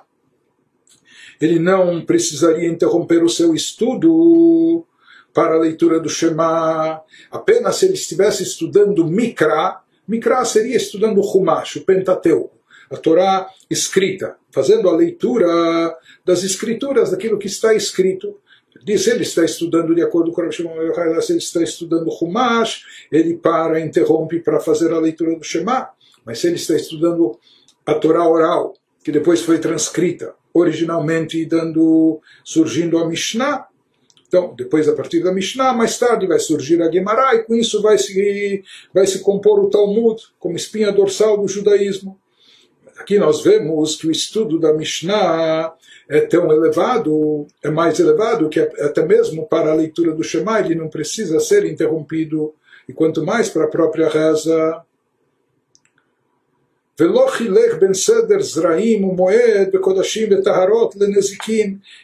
Ele 1.41 1.59
não 1.59 2.05
precisaria 2.05 2.69
interromper 2.69 3.25
o 3.25 3.29
seu 3.29 3.53
estudo 3.55 4.87
para 5.35 5.57
a 5.57 5.59
leitura 5.59 5.99
do 5.99 6.09
Shema, 6.09 7.03
apenas 7.31 7.77
se 7.77 7.87
ele 7.87 7.95
estivesse 7.95 8.43
estudando 8.43 9.07
Mikra, 9.07 9.81
Mikra 10.07 10.45
seria 10.45 10.77
estudando 10.77 11.19
o 11.19 11.27
Humash, 11.27 11.77
o 11.77 11.85
Pentateuco, 11.85 12.59
a 12.91 12.97
Torá 12.97 13.49
escrita, 13.71 14.37
fazendo 14.51 14.89
a 14.89 14.97
leitura 14.97 15.97
das 16.25 16.45
escrituras, 16.45 17.11
daquilo 17.11 17.39
que 17.39 17.47
está 17.47 17.75
escrito. 17.75 18.39
Diz, 18.85 19.07
ele 19.07 19.23
está 19.23 19.45
estudando 19.45 19.95
de 19.95 20.03
acordo 20.03 20.33
com 20.33 20.42
o 20.42 20.51
Shimon 20.51 20.75
ele 20.81 21.38
está 21.38 21.62
estudando 21.62 22.11
Humash, 22.21 22.83
ele 23.11 23.37
para, 23.37 23.81
interrompe 23.81 24.40
para 24.40 24.61
fazer 24.61 24.92
a 24.92 24.99
leitura 24.99 25.37
do 25.37 25.45
Shema. 25.45 25.90
Mas 26.25 26.38
se 26.38 26.47
ele 26.47 26.57
está 26.57 26.75
estudando 26.75 27.38
a 27.87 27.95
Torá 27.95 28.27
oral, 28.29 28.75
que 29.05 29.12
depois 29.12 29.42
foi 29.42 29.59
transcrita 29.59 30.35
originalmente 30.55 31.45
dando 31.47 32.21
surgindo 32.45 32.99
a 32.99 33.09
Mishnah, 33.09 33.66
então, 34.33 34.55
depois, 34.57 34.88
a 34.88 34.95
partir 34.95 35.23
da 35.23 35.31
Mishnah, 35.31 35.75
mais 35.75 35.99
tarde 35.99 36.27
vai 36.27 36.38
surgir 36.38 36.81
a 36.81 36.90
Gemara, 36.90 37.35
e 37.35 37.42
com 37.42 37.55
isso 37.55 37.83
vai 37.83 37.99
se, 37.99 38.64
vai 38.92 39.07
se 39.07 39.18
compor 39.18 39.62
o 39.62 39.68
Talmud 39.68 40.23
como 40.38 40.57
espinha 40.57 40.90
dorsal 40.90 41.37
do 41.37 41.47
judaísmo. 41.47 42.18
Aqui 43.03 43.19
nós 43.19 43.43
vemos 43.43 43.97
que 43.97 44.07
o 44.07 44.12
estudo 44.12 44.61
da 44.61 44.73
Mishnah 44.73 45.75
é 46.09 46.21
tão 46.21 46.53
elevado, 46.53 47.49
é 47.61 47.69
mais 47.69 47.99
elevado 47.99 48.49
que 48.49 48.61
até 48.61 49.05
mesmo 49.05 49.45
para 49.45 49.73
a 49.73 49.75
leitura 49.75 50.12
do 50.12 50.23
Shema 50.23 50.61
ele 50.61 50.77
não 50.77 50.88
precisa 50.88 51.41
ser 51.41 51.65
interrompido, 51.67 52.55
e 52.88 52.93
quanto 52.93 53.27
mais 53.27 53.49
para 53.49 53.65
a 53.65 53.69
própria 53.69 54.09
reza. 54.09 54.85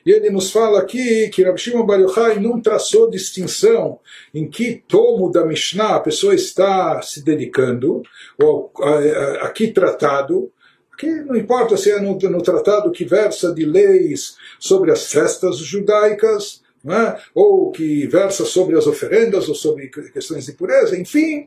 E 0.04 0.10
ele 0.10 0.30
nos 0.30 0.50
fala 0.50 0.80
aqui 0.80 1.28
que 1.28 1.44
Rabi 1.44 1.60
Shimon 1.60 1.86
Bar 1.86 2.00
Yochai 2.00 2.40
não 2.40 2.60
traçou 2.60 3.08
distinção 3.08 4.00
em 4.34 4.50
que 4.50 4.82
tomo 4.88 5.30
da 5.30 5.46
Mishnah 5.46 5.94
a 5.94 6.00
pessoa 6.00 6.34
está 6.34 7.00
se 7.02 7.24
dedicando, 7.24 8.02
ou 8.42 8.72
aqui 9.42 9.68
tratado, 9.68 10.50
que 10.98 11.06
não 11.06 11.36
importa 11.36 11.76
se 11.76 11.92
é 11.92 12.00
no, 12.00 12.18
no 12.18 12.42
tratado 12.42 12.90
que 12.90 13.04
versa 13.04 13.54
de 13.54 13.64
leis 13.64 14.36
sobre 14.58 14.90
as 14.90 15.10
festas 15.12 15.56
judaicas, 15.58 16.60
é? 16.84 17.20
ou 17.34 17.70
que 17.70 18.06
versa 18.08 18.44
sobre 18.44 18.76
as 18.76 18.86
oferendas, 18.86 19.48
ou 19.48 19.54
sobre 19.54 19.88
questões 19.88 20.46
de 20.46 20.52
pureza, 20.52 20.98
enfim. 20.98 21.46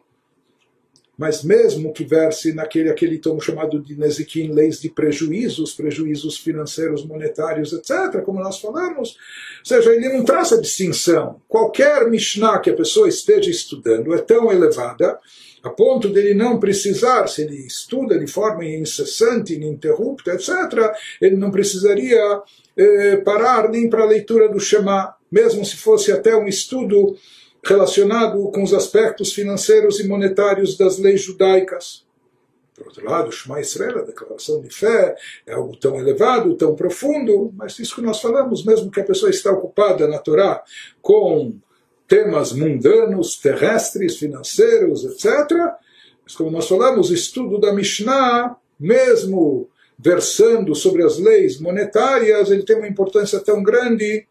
mas 1.17 1.43
mesmo 1.43 1.91
que 1.91 2.05
verse 2.05 2.53
naquele 2.53 2.89
aquele 2.89 3.17
tomo 3.17 3.41
chamado 3.41 3.81
de 3.81 3.97
Nezikin, 3.97 4.51
leis 4.51 4.79
de 4.79 4.89
prejuízos, 4.89 5.73
prejuízos 5.73 6.37
financeiros, 6.37 7.05
monetários, 7.05 7.73
etc., 7.73 8.21
como 8.23 8.39
nós 8.39 8.59
falamos, 8.59 9.17
ou 9.59 9.65
seja, 9.65 9.93
ele 9.93 10.09
não 10.09 10.23
traz 10.23 10.53
a 10.53 10.61
distinção. 10.61 11.41
Qualquer 11.47 12.09
Mishnah 12.09 12.59
que 12.59 12.69
a 12.69 12.75
pessoa 12.75 13.09
esteja 13.09 13.49
estudando 13.49 14.13
é 14.13 14.19
tão 14.19 14.49
elevada 14.51 15.19
a 15.63 15.69
ponto 15.69 16.09
dele 16.09 16.33
não 16.33 16.59
precisar, 16.59 17.27
se 17.27 17.43
ele 17.43 17.55
estuda 17.67 18.17
de 18.17 18.27
forma 18.27 18.65
incessante, 18.65 19.53
ininterrupta, 19.53 20.33
etc., 20.33 20.91
ele 21.21 21.35
não 21.35 21.51
precisaria 21.51 22.41
eh, 22.75 23.17
parar 23.17 23.69
nem 23.69 23.89
para 23.89 24.03
a 24.03 24.07
leitura 24.07 24.49
do 24.49 24.59
Shema, 24.59 25.15
mesmo 25.31 25.63
se 25.63 25.77
fosse 25.77 26.11
até 26.11 26.35
um 26.35 26.47
estudo 26.47 27.15
relacionado 27.63 28.49
com 28.51 28.63
os 28.63 28.73
aspectos 28.73 29.33
financeiros 29.33 29.99
e 29.99 30.07
monetários 30.07 30.75
das 30.75 30.97
leis 30.97 31.21
judaicas. 31.21 32.05
Por 32.75 32.87
outro 32.87 33.05
lado, 33.05 33.29
o 33.29 33.31
Shema 33.31 33.61
Israel, 33.61 33.99
a 33.99 34.03
declaração 34.03 34.59
de 34.61 34.69
fé, 34.73 35.15
é 35.45 35.53
algo 35.53 35.77
tão 35.77 35.99
elevado, 35.99 36.55
tão 36.55 36.73
profundo, 36.73 37.53
mas 37.55 37.77
isso 37.77 37.95
que 37.95 38.01
nós 38.01 38.19
falamos, 38.19 38.65
mesmo 38.65 38.89
que 38.89 38.99
a 38.99 39.05
pessoa 39.05 39.29
está 39.29 39.51
ocupada 39.51 40.07
na 40.07 40.17
Torá 40.17 40.63
com 40.99 41.53
temas 42.11 42.51
mundanos, 42.51 43.37
terrestres, 43.37 44.17
financeiros, 44.17 45.05
etc. 45.05 45.49
Mas 46.21 46.35
como 46.35 46.51
nós 46.51 46.67
falamos, 46.67 47.09
o 47.09 47.13
estudo 47.13 47.57
da 47.57 47.73
Mishnah, 47.73 48.57
mesmo 48.77 49.69
versando 49.97 50.75
sobre 50.75 51.05
as 51.05 51.17
leis 51.17 51.57
monetárias, 51.57 52.51
ele 52.51 52.63
tem 52.63 52.75
uma 52.75 52.87
importância 52.89 53.39
tão 53.39 53.63
grande 53.63 54.27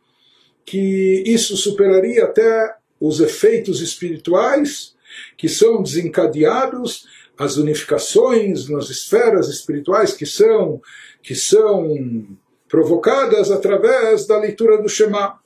que 0.62 1.24
isso 1.24 1.56
superaria 1.56 2.24
até 2.24 2.74
os 3.00 3.18
efeitos 3.18 3.80
espirituais 3.80 4.94
que 5.38 5.48
são 5.48 5.82
desencadeados, 5.82 7.06
as 7.38 7.56
unificações 7.56 8.68
nas 8.68 8.90
esferas 8.90 9.48
espirituais 9.48 10.12
que 10.12 10.26
são, 10.26 10.82
que 11.22 11.34
são 11.34 12.26
provocadas 12.68 13.50
através 13.50 14.26
da 14.26 14.38
leitura 14.38 14.82
do 14.82 14.88
Shema. 14.88 15.40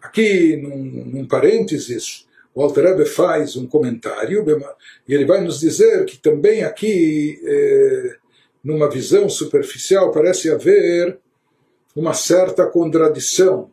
Aqui, 0.00 0.56
num, 0.56 0.76
num 0.76 1.26
parênteses, 1.26 2.26
o 2.54 2.66
Rebbe 2.66 3.04
faz 3.04 3.56
um 3.56 3.66
comentário 3.66 4.44
e 5.06 5.14
ele 5.14 5.24
vai 5.24 5.40
nos 5.40 5.60
dizer 5.60 6.04
que 6.04 6.18
também 6.18 6.64
aqui, 6.64 7.40
eh, 7.44 8.16
numa 8.62 8.90
visão 8.90 9.28
superficial, 9.28 10.10
parece 10.10 10.50
haver 10.50 11.18
uma 11.94 12.12
certa 12.12 12.66
contradição 12.66 13.70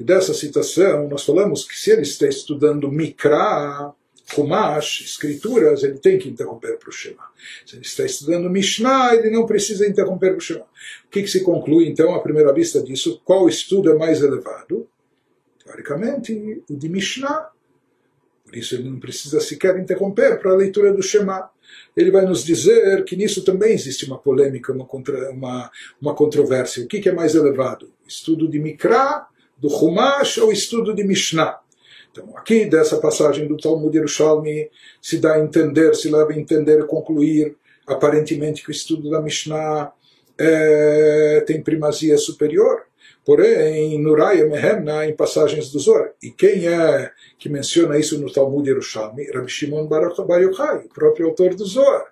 e 0.00 0.02
dessa 0.02 0.32
citação, 0.32 1.06
nós 1.08 1.24
falamos 1.24 1.62
que 1.62 1.78
se 1.78 1.90
ele 1.90 2.00
está 2.00 2.26
estudando 2.26 2.90
Mikra, 2.90 3.92
Humash, 4.34 5.02
escrituras, 5.02 5.82
ele 5.82 5.98
tem 5.98 6.18
que 6.18 6.26
interromper 6.26 6.78
para 6.78 6.88
o 6.88 6.92
Shema. 6.92 7.24
Se 7.66 7.76
ele 7.76 7.84
está 7.84 8.06
estudando 8.06 8.48
Mishnah, 8.48 9.14
ele 9.14 9.28
não 9.28 9.44
precisa 9.44 9.86
interromper 9.86 10.30
para 10.30 10.38
o 10.38 10.40
Shema. 10.40 10.66
O 11.06 11.10
que, 11.10 11.22
que 11.22 11.28
se 11.28 11.42
conclui, 11.42 11.86
então, 11.86 12.14
à 12.14 12.20
primeira 12.20 12.50
vista 12.50 12.82
disso? 12.82 13.20
Qual 13.26 13.46
estudo 13.46 13.92
é 13.92 13.94
mais 13.94 14.22
elevado? 14.22 14.88
Teoricamente, 15.70 16.64
o 16.68 16.76
de 16.76 16.88
Mishnah. 16.88 17.48
Por 18.44 18.56
isso 18.56 18.74
ele 18.74 18.90
não 18.90 18.98
precisa 18.98 19.40
sequer 19.40 19.78
interromper 19.78 20.40
para 20.40 20.50
a 20.50 20.56
leitura 20.56 20.92
do 20.92 21.00
Shema. 21.00 21.48
Ele 21.96 22.10
vai 22.10 22.26
nos 22.26 22.44
dizer 22.44 23.04
que 23.04 23.14
nisso 23.14 23.44
também 23.44 23.72
existe 23.72 24.04
uma 24.04 24.18
polêmica, 24.18 24.72
uma, 24.72 24.84
contra, 24.84 25.30
uma, 25.30 25.70
uma 26.02 26.14
controvérsia. 26.14 26.82
O 26.82 26.88
que, 26.88 26.98
que 26.98 27.08
é 27.08 27.12
mais 27.12 27.36
elevado? 27.36 27.92
Estudo 28.06 28.48
de 28.48 28.58
Mikra 28.58 29.26
do 29.56 29.68
Humash 29.68 30.38
ou 30.38 30.50
estudo 30.50 30.92
de 30.92 31.04
Mishnah. 31.04 31.60
Então, 32.10 32.36
aqui 32.36 32.64
dessa 32.64 32.98
passagem 32.98 33.46
do 33.46 33.56
Talmud 33.56 33.96
Yerushalmi 33.96 34.68
se 35.00 35.18
dá 35.18 35.34
a 35.34 35.40
entender, 35.40 35.94
se 35.94 36.10
leva 36.10 36.32
a 36.32 36.36
entender 36.36 36.84
concluir 36.86 37.56
aparentemente 37.86 38.64
que 38.64 38.70
o 38.70 38.72
estudo 38.72 39.08
da 39.08 39.20
Mishnah 39.20 39.92
é, 40.36 41.44
tem 41.46 41.62
primazia 41.62 42.18
superior. 42.18 42.89
Porém, 43.24 43.98
no 44.00 44.14
Raya 44.14 44.46
Mehemna, 44.46 45.06
em 45.06 45.14
passagens 45.14 45.70
do 45.70 45.78
Zohar. 45.78 46.12
E 46.22 46.30
quem 46.30 46.66
é 46.66 47.10
que 47.38 47.48
menciona 47.48 47.98
isso 47.98 48.18
no 48.18 48.32
Talmud 48.32 48.68
Yerushalmi? 48.68 49.30
Rabbi 49.30 49.50
Shimon 49.50 49.86
Baruch 49.86 50.20
Yochai, 50.20 50.86
o 50.86 50.88
próprio 50.88 51.26
autor 51.28 51.54
do 51.54 51.64
Zohar. 51.64 52.06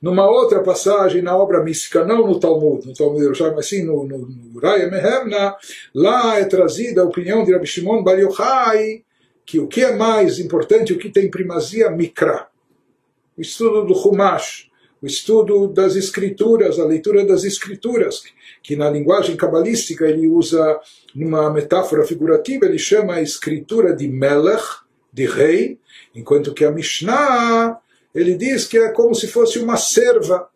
Numa 0.00 0.28
outra 0.28 0.62
passagem 0.62 1.22
na 1.22 1.36
obra 1.36 1.62
mística, 1.62 2.04
não 2.04 2.26
no 2.26 2.38
Talmud, 2.38 2.86
no 2.86 2.92
Talmud 2.92 3.22
Yerushalmi, 3.22 3.56
mas 3.56 3.68
sim 3.68 3.84
no, 3.84 4.04
no, 4.04 4.18
no 4.18 4.60
Raya 4.60 4.90
Mehemna, 4.90 5.56
lá 5.94 6.38
é 6.38 6.44
trazida 6.44 7.02
a 7.02 7.04
opinião 7.04 7.44
de 7.44 7.52
Rabbi 7.52 7.66
Shimon 7.66 8.02
Bar 8.02 8.18
Yochai, 8.18 9.04
que 9.46 9.58
o 9.58 9.66
que 9.66 9.82
é 9.82 9.94
mais 9.96 10.38
importante, 10.38 10.92
o 10.92 10.98
que 10.98 11.08
tem 11.08 11.30
primazia, 11.30 11.90
Mikra. 11.90 12.48
O 13.36 13.40
estudo 13.40 13.84
do 13.84 13.94
Humash, 13.94 14.70
o 15.02 15.06
estudo 15.06 15.66
das 15.66 15.96
escrituras, 15.96 16.78
a 16.78 16.84
leitura 16.84 17.26
das 17.26 17.42
escrituras, 17.42 18.22
que 18.62 18.76
na 18.76 18.88
linguagem 18.88 19.36
cabalística 19.36 20.06
ele 20.06 20.28
usa 20.28 20.80
numa 21.14 21.50
metáfora 21.52 22.06
figurativa, 22.06 22.66
ele 22.66 22.78
chama 22.78 23.14
a 23.14 23.22
escritura 23.22 23.94
de 23.94 24.06
Melech, 24.06 24.62
de 25.12 25.26
rei, 25.26 25.78
enquanto 26.14 26.54
que 26.54 26.64
a 26.64 26.70
Mishnah 26.70 27.78
ele 28.14 28.34
diz 28.34 28.66
que 28.66 28.78
é 28.78 28.90
como 28.90 29.14
se 29.14 29.26
fosse 29.26 29.58
uma 29.58 29.76
serva. 29.76 30.48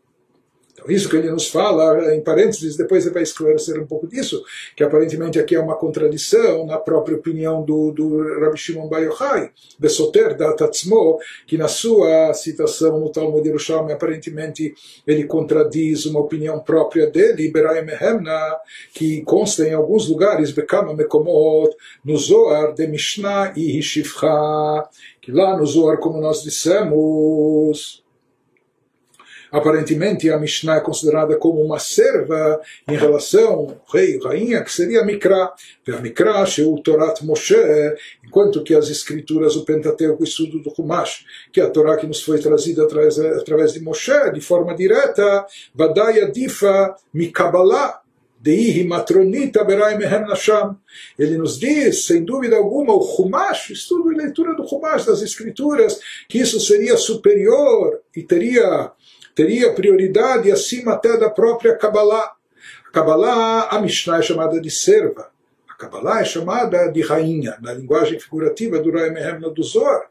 Isso 0.88 1.08
que 1.08 1.16
ele 1.16 1.30
nos 1.30 1.48
fala, 1.48 2.14
em 2.14 2.20
parênteses, 2.20 2.76
depois 2.76 3.04
ele 3.04 3.14
vai 3.14 3.22
esclarecer 3.22 3.80
um 3.80 3.86
pouco 3.86 4.06
disso, 4.06 4.42
que 4.76 4.84
aparentemente 4.84 5.38
aqui 5.38 5.54
é 5.54 5.60
uma 5.60 5.76
contradição 5.76 6.66
na 6.66 6.78
própria 6.78 7.16
opinião 7.16 7.62
do, 7.64 7.90
do 7.92 8.40
Rabbi 8.40 8.56
Shimon 8.56 8.88
Bar 8.88 9.02
Yochai, 9.02 9.50
Besoter 9.78 10.36
da 10.36 10.52
Tatzmo, 10.52 11.18
que 11.46 11.58
na 11.58 11.68
sua 11.68 12.32
citação 12.34 13.00
no 13.00 13.10
Talmud 13.10 13.46
Yerushalmi, 13.46 13.92
aparentemente 13.92 14.74
ele 15.06 15.24
contradiz 15.24 16.06
uma 16.06 16.20
opinião 16.20 16.60
própria 16.60 17.10
dele, 17.10 17.52
Mehemna, 17.84 18.56
que 18.94 19.22
consta 19.22 19.66
em 19.66 19.72
alguns 19.72 20.08
lugares, 20.08 20.50
Bekama 20.50 20.94
Mekomot, 20.94 21.74
no 22.04 22.16
Zohar 22.16 22.72
de 22.72 22.86
Mishnah 22.86 23.52
e 23.56 23.78
Hishivcha, 23.78 24.88
que 25.20 25.32
lá 25.32 25.56
no 25.56 25.66
Zohar, 25.66 25.98
como 25.98 26.20
nós 26.20 26.42
dissemos, 26.42 28.04
aparentemente 29.50 30.30
a 30.30 30.38
Mishnah 30.38 30.76
é 30.76 30.80
considerada 30.80 31.36
como 31.36 31.62
uma 31.62 31.78
serva 31.78 32.60
em 32.88 32.96
relação 32.96 33.52
ao 33.52 33.82
rei, 33.92 34.18
rainha, 34.22 34.62
que 34.62 34.72
seria 34.72 35.04
Mikra. 35.04 35.52
Mikra, 36.02 36.44
o 36.66 36.80
Torat 36.82 37.22
Moshe, 37.22 37.56
enquanto 38.24 38.62
que 38.62 38.74
as 38.74 38.88
escrituras, 38.88 39.56
o 39.56 39.64
Pentateuco, 39.64 40.22
o 40.22 40.26
estudo 40.26 40.58
do 40.60 40.72
Humash, 40.76 41.24
que 41.52 41.60
é 41.60 41.64
a 41.64 41.70
Torá 41.70 41.96
que 41.96 42.06
nos 42.06 42.22
foi 42.22 42.38
trazida 42.38 42.84
através, 42.84 43.18
através 43.18 43.72
de 43.72 43.80
Moshe, 43.80 44.30
de 44.32 44.40
forma 44.40 44.74
direta, 44.74 45.46
Vadaya 45.74 46.30
Difa 46.30 46.94
nasham. 50.28 50.76
Ele 51.18 51.36
nos 51.36 51.58
diz, 51.58 52.06
sem 52.06 52.24
dúvida 52.24 52.56
alguma, 52.56 52.94
o 52.94 53.00
Humash, 53.00 53.70
estudo 53.70 54.12
e 54.12 54.16
leitura 54.16 54.54
do 54.54 54.62
Humash, 54.62 55.06
das 55.06 55.22
Escrituras, 55.22 55.98
que 56.28 56.38
isso 56.38 56.60
seria 56.60 56.96
superior 56.96 58.00
e 58.14 58.22
teria, 58.22 58.92
teria 59.35 59.73
prioridade 59.73 60.51
acima 60.51 60.93
até 60.93 61.17
da 61.17 61.29
própria 61.29 61.75
Kabbalah. 61.75 62.33
A 62.87 62.91
Kabbalah, 62.91 63.69
a 63.69 63.81
Mishnah 63.81 64.19
é 64.19 64.21
chamada 64.21 64.59
de 64.59 64.69
serva. 64.69 65.29
A 65.69 65.75
Kabbalah 65.75 66.21
é 66.21 66.25
chamada 66.25 66.87
de 66.87 67.01
rainha, 67.01 67.57
na 67.61 67.73
linguagem 67.73 68.19
figurativa 68.19 68.79
do 68.79 68.91
Rai 68.91 69.09
Mehem 69.09 69.39
do 69.39 69.63
Zohar. 69.63 70.09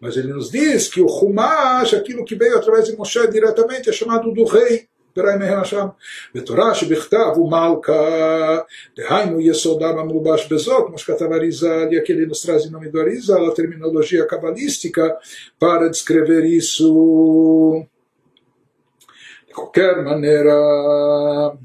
Mas 0.00 0.16
ele 0.16 0.32
nos 0.32 0.50
diz 0.50 0.88
que 0.88 1.00
o 1.00 1.06
Humash, 1.06 1.94
aquilo 1.94 2.24
que 2.24 2.36
veio 2.36 2.56
através 2.56 2.86
de 2.86 2.96
Moshe 2.96 3.26
diretamente, 3.28 3.90
é 3.90 3.92
chamado 3.92 4.32
do 4.32 4.44
rei. 4.44 4.88
פרעי 5.18 5.36
מהן 5.36 5.64
שם. 5.64 5.86
ותורה 6.34 6.74
שבכתב 6.74 7.32
הוא 7.34 7.50
מלכה, 7.50 8.58
דהיינו 8.96 9.40
יסודם 9.40 9.98
המלובש 9.98 10.52
בזאת, 10.52 10.86
כמו 10.86 10.98
שכתב 10.98 11.32
אריזל, 11.32 11.88
e 11.90 11.98
aquele 11.98 12.26
nos 12.26 12.42
traz 12.42 12.64
em 12.66 12.70
nome 12.70 12.88
do 12.88 13.00
Arizal, 13.00 13.48
de 19.53 19.55
qualquer 19.55 20.03
maneira, 20.03 21.55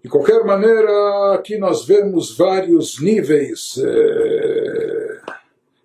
De 0.00 0.08
qualquer 0.08 0.44
maneira, 0.44 1.34
aqui 1.34 1.58
nós 1.58 1.84
vemos 1.84 2.36
vários 2.36 3.00
níveis. 3.00 3.76
Eh, 3.78 5.20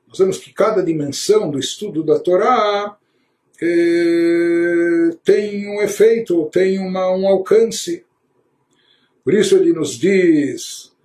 nós 0.07 0.19
vemos 0.19 0.37
que 0.37 0.53
cada 0.53 0.83
dimensão 0.83 1.49
do 1.49 1.57
estudo 1.57 2.03
da 2.03 2.19
Torá 2.19 2.95
eh, 3.59 5.09
tem 5.23 5.67
um 5.67 5.81
efeito, 5.81 6.45
tem 6.51 6.77
uma, 6.77 7.09
um 7.09 7.27
alcance. 7.27 8.05
Por 9.23 9.33
isso 9.33 9.55
ele 9.55 9.73
nos 9.73 9.97
diz 9.97 10.95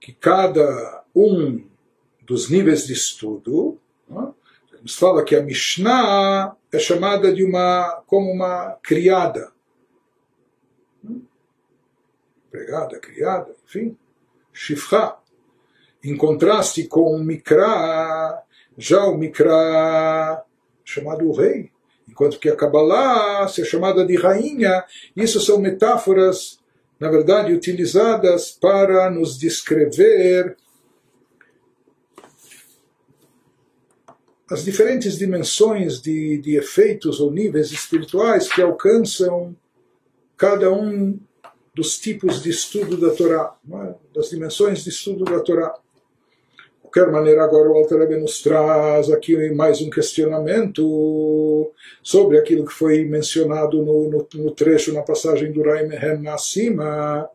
que 0.00 0.12
cada 0.12 1.04
um 1.14 1.64
dos 2.26 2.50
níveis 2.50 2.88
de 2.88 2.92
estudo, 2.92 3.78
nos 4.84 4.96
fala 4.96 5.24
que 5.24 5.34
a 5.34 5.42
Mishnah 5.42 6.54
é 6.70 6.78
chamada 6.78 7.32
de 7.32 7.42
uma 7.42 8.02
como 8.06 8.30
uma 8.30 8.76
criada, 8.82 9.50
empregada, 12.46 13.00
criada, 13.00 13.56
enfim, 13.64 13.96
shifra. 14.52 15.16
em 16.04 16.14
contraste 16.14 16.86
com 16.86 17.16
o 17.16 17.18
Mikra, 17.18 18.42
já 18.76 19.06
o 19.06 19.16
Mikra 19.16 20.44
chamado 20.84 21.32
rei, 21.32 21.70
enquanto 22.06 22.38
que 22.38 22.50
a 22.50 22.54
Kabbalah 22.54 23.48
se 23.48 23.62
é 23.62 23.64
chamada 23.64 24.04
de 24.04 24.16
rainha, 24.16 24.84
isso 25.16 25.40
são 25.40 25.58
metáforas, 25.58 26.60
na 27.00 27.10
verdade, 27.10 27.54
utilizadas 27.54 28.50
para 28.50 29.08
nos 29.08 29.38
descrever 29.38 30.58
as 34.50 34.64
diferentes 34.64 35.16
dimensões 35.16 36.00
de, 36.00 36.38
de 36.38 36.56
efeitos 36.56 37.18
ou 37.20 37.30
níveis 37.30 37.72
espirituais 37.72 38.52
que 38.52 38.60
alcançam 38.60 39.56
cada 40.36 40.70
um 40.70 41.18
dos 41.74 41.98
tipos 41.98 42.42
de 42.42 42.50
estudo 42.50 42.96
da 42.96 43.10
Torá, 43.10 43.54
é? 43.72 43.94
das 44.14 44.30
dimensões 44.30 44.84
de 44.84 44.90
estudo 44.90 45.24
da 45.24 45.40
Torá. 45.40 45.74
De 45.74 46.90
qualquer 46.90 47.10
maneira, 47.10 47.42
agora 47.42 47.68
o 47.68 47.74
Alter 47.74 47.98
Rebbe 47.98 48.18
nos 48.18 48.40
traz 48.40 49.10
aqui 49.10 49.50
mais 49.52 49.80
um 49.80 49.90
questionamento 49.90 51.72
sobre 52.02 52.38
aquilo 52.38 52.66
que 52.66 52.72
foi 52.72 53.04
mencionado 53.04 53.82
no, 53.82 54.08
no, 54.08 54.28
no 54.34 54.50
trecho, 54.52 54.92
na 54.92 55.02
passagem 55.02 55.50
do 55.50 55.62
Raim 55.62 55.88
Mehem 55.88 56.28
acima, 56.28 57.28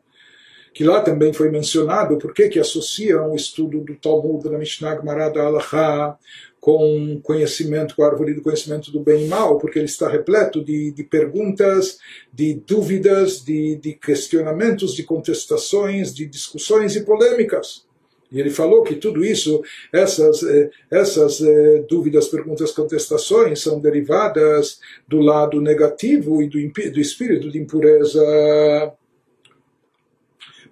que 0.73 0.83
lá 0.85 1.01
também 1.01 1.33
foi 1.33 1.49
mencionado, 1.49 2.17
por 2.17 2.33
que 2.33 2.57
associam 2.57 3.31
o 3.31 3.35
estudo 3.35 3.81
do 3.81 3.95
Talmud, 3.95 4.49
da 4.49 4.57
Mishnah 4.57 4.95
Gemara, 4.95 5.29
da 5.29 5.43
Halachá, 5.43 6.17
com 6.59 7.19
conhecimento, 7.21 7.95
com 7.95 8.03
a 8.03 8.07
árvore 8.07 8.33
do 8.33 8.41
conhecimento 8.41 8.91
do 8.91 8.99
bem 8.99 9.25
e 9.25 9.27
mal, 9.27 9.57
porque 9.57 9.79
ele 9.79 9.85
está 9.85 10.09
repleto 10.09 10.63
de, 10.63 10.91
de 10.91 11.03
perguntas, 11.03 11.97
de 12.33 12.53
dúvidas, 12.53 13.43
de, 13.43 13.77
de 13.77 13.93
questionamentos, 13.93 14.93
de 14.93 15.03
contestações, 15.03 16.13
de 16.13 16.25
discussões 16.25 16.95
e 16.95 17.05
polêmicas. 17.05 17.87
E 18.31 18.39
ele 18.39 18.51
falou 18.51 18.83
que 18.83 18.95
tudo 18.95 19.25
isso, 19.25 19.63
essas, 19.91 20.43
eh, 20.43 20.69
essas 20.91 21.41
eh, 21.41 21.83
dúvidas, 21.89 22.27
perguntas, 22.27 22.71
contestações, 22.71 23.59
são 23.59 23.79
derivadas 23.79 24.79
do 25.07 25.19
lado 25.19 25.59
negativo 25.59 26.41
e 26.43 26.47
do, 26.47 26.59
do 26.91 26.99
espírito 26.99 27.49
de 27.49 27.57
impureza. 27.57 28.93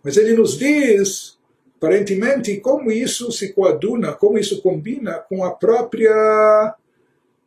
Mas 0.04 0.18
ele 0.18 0.34
nos 0.34 0.58
diz 0.58 1.37
aparentemente, 1.78 2.58
como 2.58 2.92
isso 2.92 3.32
se 3.32 3.54
coaduna, 3.54 4.14
como 4.14 4.38
isso 4.38 4.62
combina 4.62 5.14
com 5.14 5.44
a 5.44 5.52
própria 5.52 6.76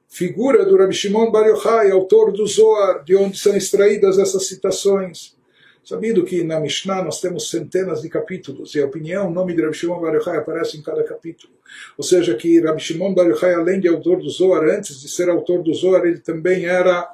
figura 0.09 0.65
do 0.65 0.77
Rabbi 0.77 0.95
Shimon 0.95 1.31
Bar 1.31 1.47
Yochai, 1.49 1.91
autor 1.91 2.33
do 2.33 2.47
Zohar, 2.47 3.05
de 3.05 3.15
onde 3.15 3.39
são 3.39 3.57
extraídas 3.57 4.19
essas 4.19 4.47
citações. 4.47 5.37
Sabido 5.83 6.25
que 6.25 6.45
na 6.45 6.61
Mishnah 6.61 7.03
nós 7.03 7.21
temos 7.21 7.51
centenas 7.51 8.03
de 8.03 8.09
capítulos, 8.09 8.75
e 8.75 8.81
a 8.81 8.87
opinião, 8.87 9.29
o 9.29 9.33
nome 9.33 9.55
de 9.55 9.63
Rabbi 9.63 9.77
Shimon 9.77 10.01
Bar 10.01 10.15
Yochai 10.15 10.37
aparece 10.37 10.77
em 10.77 10.83
cada 10.83 11.03
capítulo. 11.03 11.53
Ou 11.99 12.05
seja, 12.05 12.35
que 12.35 12.61
Rabbi 12.61 12.81
Shimon 12.81 13.15
Bar 13.15 13.27
Yochai, 13.27 13.55
além 13.55 13.81
de 13.81 13.89
autor 13.89 14.21
do 14.21 14.29
Zohar, 14.29 14.63
antes 14.65 15.01
de 15.01 15.09
ser 15.09 15.29
autor 15.29 15.63
do 15.63 15.75
Zohar, 15.75 16.05
ele 16.05 16.19
também 16.19 16.67
era 16.67 17.09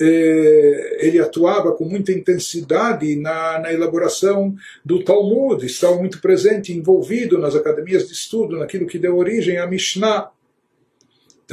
eh, 0.00 0.98
ele 1.00 1.18
atuava 1.18 1.72
com 1.72 1.84
muita 1.84 2.12
intensidade 2.12 3.14
na, 3.16 3.58
na, 3.58 3.72
elaboração 3.72 4.54
do 4.84 5.02
Talmud, 5.04 5.64
estava 5.64 5.96
muito 5.96 6.20
presente, 6.20 6.72
envolvido 6.72 7.38
nas 7.38 7.54
academias 7.54 8.06
de 8.06 8.12
estudo, 8.12 8.58
naquilo 8.58 8.86
que 8.86 8.98
deu 8.98 9.16
origem 9.16 9.58
à 9.58 9.66
Mishnah. 9.66 10.30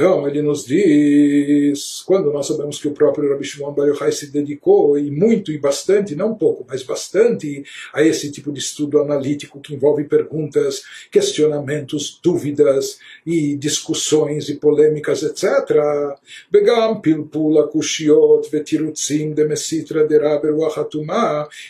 Então, 0.00 0.26
ele 0.26 0.40
nos 0.40 0.64
diz, 0.64 2.02
quando 2.06 2.32
nós 2.32 2.46
sabemos 2.46 2.80
que 2.80 2.88
o 2.88 2.92
próprio 2.92 3.28
Rabbi 3.28 3.44
Shimon 3.44 3.74
Bar 3.74 3.86
Yochai 3.86 4.10
se 4.10 4.28
dedicou, 4.28 4.98
e 4.98 5.10
muito 5.10 5.52
e 5.52 5.58
bastante, 5.58 6.16
não 6.16 6.34
pouco, 6.34 6.64
mas 6.66 6.82
bastante, 6.82 7.62
a 7.92 8.02
esse 8.02 8.32
tipo 8.32 8.50
de 8.50 8.60
estudo 8.60 8.98
analítico 8.98 9.60
que 9.60 9.74
envolve 9.74 10.04
perguntas, 10.04 10.84
questionamentos, 11.12 12.18
dúvidas 12.24 12.98
e 13.26 13.54
discussões 13.56 14.48
e 14.48 14.54
polêmicas, 14.54 15.22
etc. 15.22 15.44
Begam 16.50 17.02
pilpula 17.02 17.68
kushiot 17.68 18.48
vetirutzim 18.50 19.34
de 19.34 19.44
mesitra 19.44 20.08
de 20.08 20.16
raber 20.16 20.54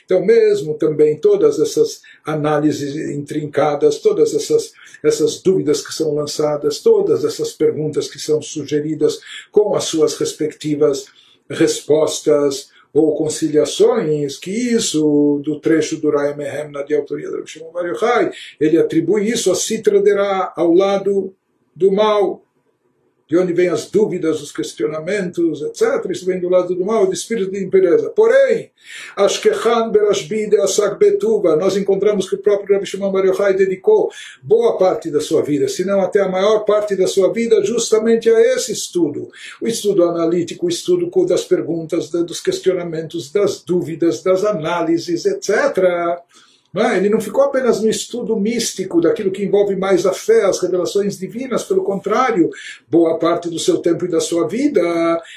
Então, 0.04 0.24
mesmo 0.24 0.74
também 0.74 1.18
todas 1.18 1.58
essas 1.58 2.00
análises 2.24 2.94
intrincadas, 3.10 3.98
todas 3.98 4.32
essas, 4.32 4.72
essas 5.02 5.42
dúvidas 5.42 5.84
que 5.84 5.92
são 5.92 6.14
lançadas, 6.14 6.78
todas 6.78 7.24
essas 7.24 7.52
perguntas 7.52 8.08
que 8.08 8.19
são 8.22 8.40
sugeridas 8.40 9.20
com 9.50 9.74
as 9.74 9.84
suas 9.84 10.16
respectivas 10.16 11.06
respostas 11.48 12.70
ou 12.92 13.14
conciliações, 13.14 14.36
que 14.36 14.50
isso 14.50 15.40
do 15.44 15.60
trecho 15.60 15.96
do 15.96 16.10
Rai 16.10 16.34
Mehem 16.36 16.70
na 16.70 16.82
de 16.82 16.94
autoria 16.94 17.30
do 17.30 17.46
Shimon 17.46 17.72
Bar 17.72 17.86
Yochai, 17.86 18.32
ele 18.58 18.78
atribui 18.78 19.28
isso 19.28 19.50
a 19.50 19.54
Sitra 19.54 20.02
Derá, 20.02 20.52
ao 20.56 20.72
lado 20.74 21.32
do 21.74 21.92
mal, 21.92 22.44
de 23.30 23.38
onde 23.38 23.52
vêm 23.52 23.68
as 23.68 23.88
dúvidas, 23.88 24.42
os 24.42 24.50
questionamentos, 24.50 25.62
etc. 25.62 26.04
Isso 26.10 26.26
vem 26.26 26.40
do 26.40 26.48
lado 26.48 26.74
do 26.74 26.84
mal, 26.84 27.06
do 27.06 27.14
espírito 27.14 27.52
de 27.52 27.62
impureza. 27.62 28.10
Porém, 28.10 28.72
Ashkechan 29.16 29.88
Berashbi 29.90 30.50
de 30.50 30.56
Asak 30.56 30.98
Betuba, 30.98 31.54
nós 31.54 31.76
encontramos 31.76 32.28
que 32.28 32.34
o 32.34 32.38
próprio 32.38 32.74
Rabbi 32.74 32.86
Shimon 32.86 33.12
Bar 33.12 33.24
Yochai 33.24 33.54
dedicou 33.54 34.10
boa 34.42 34.76
parte 34.76 35.12
da 35.12 35.20
sua 35.20 35.42
vida, 35.42 35.68
se 35.68 35.84
não 35.84 36.00
até 36.00 36.20
a 36.20 36.28
maior 36.28 36.64
parte 36.64 36.96
da 36.96 37.06
sua 37.06 37.32
vida, 37.32 37.64
justamente 37.64 38.28
a 38.28 38.40
esse 38.56 38.72
estudo. 38.72 39.30
O 39.60 39.68
estudo 39.68 40.02
analítico, 40.02 40.66
o 40.66 40.68
estudo 40.68 41.08
das 41.24 41.44
perguntas, 41.44 42.10
dos 42.10 42.40
questionamentos, 42.40 43.30
das 43.30 43.62
dúvidas, 43.62 44.24
das 44.24 44.44
análises, 44.44 45.24
etc., 45.24 46.20
é? 46.76 46.96
Ele 46.96 47.08
não 47.08 47.20
ficou 47.20 47.42
apenas 47.42 47.80
no 47.80 47.88
estudo 47.88 48.38
místico 48.38 49.00
daquilo 49.00 49.32
que 49.32 49.44
envolve 49.44 49.74
mais 49.74 50.06
a 50.06 50.12
fé, 50.12 50.44
as 50.44 50.60
revelações 50.60 51.18
divinas, 51.18 51.64
pelo 51.64 51.82
contrário, 51.82 52.48
boa 52.88 53.18
parte 53.18 53.50
do 53.50 53.58
seu 53.58 53.78
tempo 53.78 54.04
e 54.04 54.08
da 54.08 54.20
sua 54.20 54.46
vida 54.46 54.80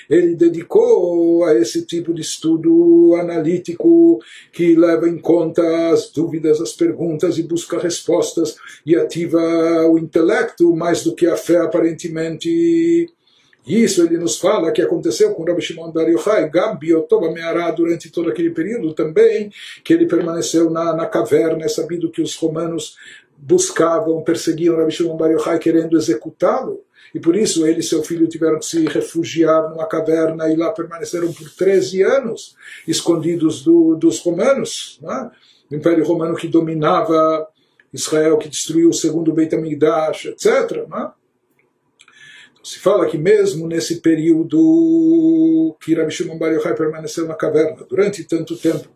ele 0.08 0.36
dedicou 0.36 1.44
a 1.46 1.56
esse 1.56 1.86
tipo 1.86 2.14
de 2.14 2.22
estudo 2.22 3.16
analítico 3.20 4.20
que 4.52 4.76
leva 4.76 5.10
em 5.10 5.18
conta 5.18 5.64
as 5.92 6.12
dúvidas, 6.12 6.62
as 6.62 6.74
perguntas 6.74 7.38
e 7.38 7.44
busca 7.44 7.80
respostas 7.80 8.56
e 8.86 8.96
ativa 8.96 9.40
o 9.90 9.98
intelecto 9.98 10.76
mais 10.76 11.04
do 11.04 11.16
que 11.16 11.26
a 11.26 11.36
fé 11.36 11.58
aparentemente 11.58 13.10
isso 13.66 14.04
ele 14.04 14.18
nos 14.18 14.38
fala 14.38 14.72
que 14.72 14.82
aconteceu 14.82 15.34
com 15.34 15.44
Rabbi 15.44 15.62
Shimon 15.62 15.92
Bar 15.92 16.10
Yochai, 16.10 16.50
Gabi 16.50 16.94
Otoba 16.94 17.32
Meará, 17.32 17.72
durante 17.72 18.12
todo 18.12 18.30
aquele 18.30 18.50
período 18.50 18.94
também, 18.94 19.52
que 19.84 19.94
ele 19.94 20.06
permaneceu 20.06 20.70
na, 20.70 20.94
na 20.94 21.06
caverna, 21.06 21.64
é 21.64 21.70
sabido 21.70 22.12
que 22.12 22.22
os 22.22 22.36
romanos 22.36 22.98
buscavam, 23.38 24.22
perseguiam 24.22 24.76
Rabbi 24.76 24.92
Shimon 24.92 25.16
Bar 25.16 25.32
Yochai 25.32 25.60
querendo 25.60 25.98
executá-lo. 25.98 26.82
E 27.14 27.20
por 27.20 27.36
isso 27.36 27.66
ele 27.66 27.80
e 27.80 27.84
seu 27.84 28.04
filho 28.04 28.28
tiveram 28.28 28.58
que 28.58 28.66
se 28.66 28.86
refugiar 28.88 29.70
numa 29.70 29.86
caverna 29.86 30.52
e 30.52 30.56
lá 30.56 30.72
permaneceram 30.72 31.32
por 31.32 31.48
13 31.50 32.02
anos, 32.02 32.56
escondidos 32.88 33.64
do, 33.64 33.96
dos 33.96 34.20
romanos. 34.20 35.00
Né? 35.02 35.32
O 35.72 35.76
Império 35.76 36.04
Romano 36.04 36.36
que 36.36 36.48
dominava 36.48 37.48
Israel, 37.94 38.38
que 38.38 38.50
destruiu 38.50 38.90
o 38.90 38.94
segundo 38.94 39.32
Beit 39.32 39.54
HaMikdash, 39.54 40.26
etc. 40.26 40.88
Né? 40.90 41.12
Se 42.64 42.80
fala 42.80 43.08
que 43.08 43.18
mesmo 43.18 43.68
nesse 43.68 44.00
período 44.00 45.76
que 45.82 45.94
Rabi 45.94 46.14
Shimon 46.14 46.38
Bar 46.38 46.54
Yochai 46.54 46.74
permaneceu 46.74 47.28
na 47.28 47.36
caverna 47.36 47.86
durante 47.90 48.24
tanto 48.24 48.56
tempo, 48.56 48.88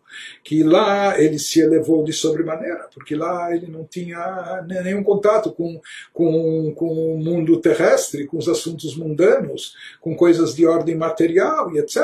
que 0.41 0.63
lá 0.63 1.20
ele 1.20 1.38
se 1.38 1.59
elevou 1.59 2.01
de 2.01 2.13
sobremaneira, 2.13 2.88
porque 2.93 3.13
lá 3.13 3.53
ele 3.53 3.68
não 3.68 3.84
tinha 3.84 4.65
nenhum 4.65 5.03
contato 5.03 5.51
com, 5.51 5.82
com, 6.13 6.74
com 6.74 7.15
o 7.15 7.18
mundo 7.18 7.59
terrestre, 7.59 8.26
com 8.26 8.38
os 8.38 8.47
assuntos 8.47 8.95
mundanos, 8.95 9.76
com 9.99 10.15
coisas 10.15 10.55
de 10.55 10.65
ordem 10.65 10.95
material 10.95 11.70
e 11.76 11.80
etc. 11.80 11.97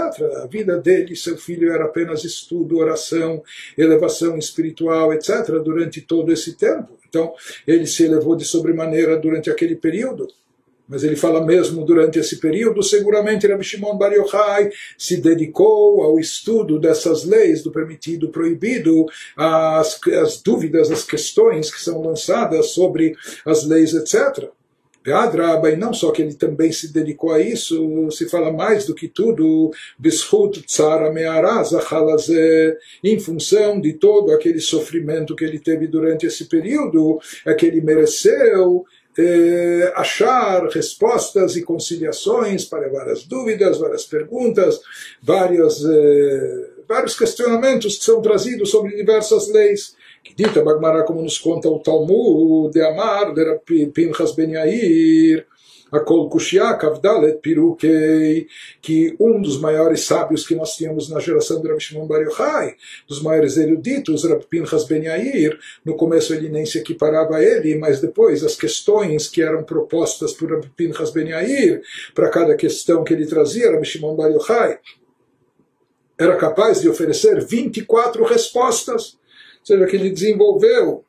A 0.43 0.47
vida 0.47 0.78
dele 0.78 1.16
seu 1.16 1.38
filho 1.38 1.72
era 1.72 1.86
apenas 1.86 2.26
estudo, 2.26 2.78
oração, 2.78 3.41
elevação 3.78 4.38
espiritual, 4.38 5.14
etc. 5.14 5.47
durante 5.64 6.01
todo 6.01 6.30
esse 6.30 6.57
tempo. 6.57 6.99
Então, 7.07 7.34
ele 7.66 7.88
se 7.88 8.03
elevou 8.03 8.36
de 8.36 8.43
sobremaneira 8.43 9.16
durante 9.18 9.49
aquele 9.49 9.78
período 9.78 10.28
mas 10.93 11.03
ele 11.03 11.15
fala 11.15 11.43
mesmo 11.43 11.83
durante 11.83 12.19
esse 12.19 12.39
período, 12.39 12.83
seguramente 12.83 13.47
Rabbi 13.47 13.63
Shimon 13.63 13.97
Bar 13.97 14.13
Yochai 14.13 14.69
se 14.95 15.17
dedicou 15.17 16.03
ao 16.03 16.19
estudo 16.19 16.79
dessas 16.79 17.23
leis 17.23 17.63
do 17.63 17.71
permitido, 17.71 18.29
proibido, 18.29 19.07
as, 19.35 19.99
as 20.21 20.39
dúvidas, 20.39 20.91
as 20.91 21.03
questões 21.03 21.73
que 21.73 21.81
são 21.81 21.99
lançadas 21.99 22.73
sobre 22.73 23.15
as 23.43 23.65
leis, 23.65 23.95
etc. 23.95 24.51
Beadraba, 25.03 25.71
e 25.71 25.75
não 25.75 25.93
só 25.93 26.11
que 26.11 26.21
ele 26.21 26.35
também 26.35 26.71
se 26.71 26.93
dedicou 26.93 27.31
a 27.33 27.41
isso, 27.41 28.09
se 28.11 28.29
fala 28.29 28.53
mais 28.53 28.85
do 28.85 28.95
que 28.95 29.07
tudo, 29.07 29.71
Bishut 29.97 30.63
em 33.03 33.19
função 33.19 33.81
de 33.81 33.93
todo 33.93 34.31
aquele 34.31 34.61
sofrimento 34.61 35.35
que 35.35 35.43
ele 35.43 35.59
teve 35.59 35.87
durante 35.87 36.25
esse 36.25 36.45
período, 36.45 37.19
é 37.45 37.53
que 37.53 37.65
ele 37.65 37.81
mereceu 37.81 38.85
eh, 39.18 39.93
achar 39.95 40.68
respostas 40.68 41.55
e 41.55 41.64
conciliações 41.64 42.66
para 42.66 42.89
várias 42.89 43.24
dúvidas, 43.24 43.78
várias 43.78 44.05
perguntas, 44.05 44.80
várias, 45.22 45.84
eh, 45.84 46.70
vários 46.88 47.18
questionamentos 47.18 47.97
que 47.97 48.05
são 48.05 48.22
trazidos 48.22 48.70
sobre 48.70 48.95
diversas 48.95 49.49
leis. 49.49 49.95
Que 50.24 50.34
dita 50.36 50.64
Bagmará, 50.64 51.03
como 51.03 51.22
nos 51.22 51.38
conta 51.38 51.68
o 51.68 51.80
Talmud, 51.80 52.72
de 52.72 52.82
Amar, 52.82 53.34
de 53.34 53.88
Pinchas 53.88 54.34
Ben 54.34 54.51
Yair, 54.51 55.45
Akol 55.93 56.27
Kushia 56.27 56.73
Kavdalet 56.73 57.37
Pirukei, 57.39 58.47
que 58.81 59.15
um 59.19 59.39
dos 59.39 59.59
maiores 59.59 60.01
sábios 60.05 60.45
que 60.45 60.55
nós 60.55 60.75
tínhamos 60.75 61.07
na 61.07 61.19
geração 61.19 61.61
do 61.61 61.67
Rabi 61.67 61.81
Shimon 61.81 62.07
Bar 62.07 62.21
Yochai, 62.21 62.75
dos 63.07 63.21
maiores 63.21 63.57
eruditos, 63.57 64.25
Rabi 64.25 64.45
Pinchas 64.49 64.85
Ben 64.85 65.03
Yair, 65.03 65.57
no 65.85 65.95
começo 65.95 66.33
ele 66.33 66.49
nem 66.49 66.65
se 66.65 66.79
equiparava 66.79 67.37
a 67.37 67.43
ele, 67.43 67.75
mas 67.75 68.01
depois 68.01 68.43
as 68.43 68.55
questões 68.55 69.27
que 69.27 69.41
eram 69.41 69.63
propostas 69.63 70.33
por 70.33 70.51
Rabi 70.51 70.71
Pinchas 70.75 71.11
Ben 71.11 71.29
Yair, 71.29 71.81
para 72.15 72.29
cada 72.29 72.55
questão 72.55 73.03
que 73.03 73.13
ele 73.13 73.27
trazia, 73.27 73.71
Rabi 73.71 73.85
Shimon 73.85 74.15
Bar 74.15 74.31
Yochai, 74.31 74.79
era 76.17 76.35
capaz 76.37 76.81
de 76.81 76.89
oferecer 76.89 77.43
24 77.45 78.23
respostas, 78.23 79.17
ou 79.59 79.65
seja, 79.65 79.85
que 79.85 79.95
ele 79.95 80.09
desenvolveu 80.09 81.03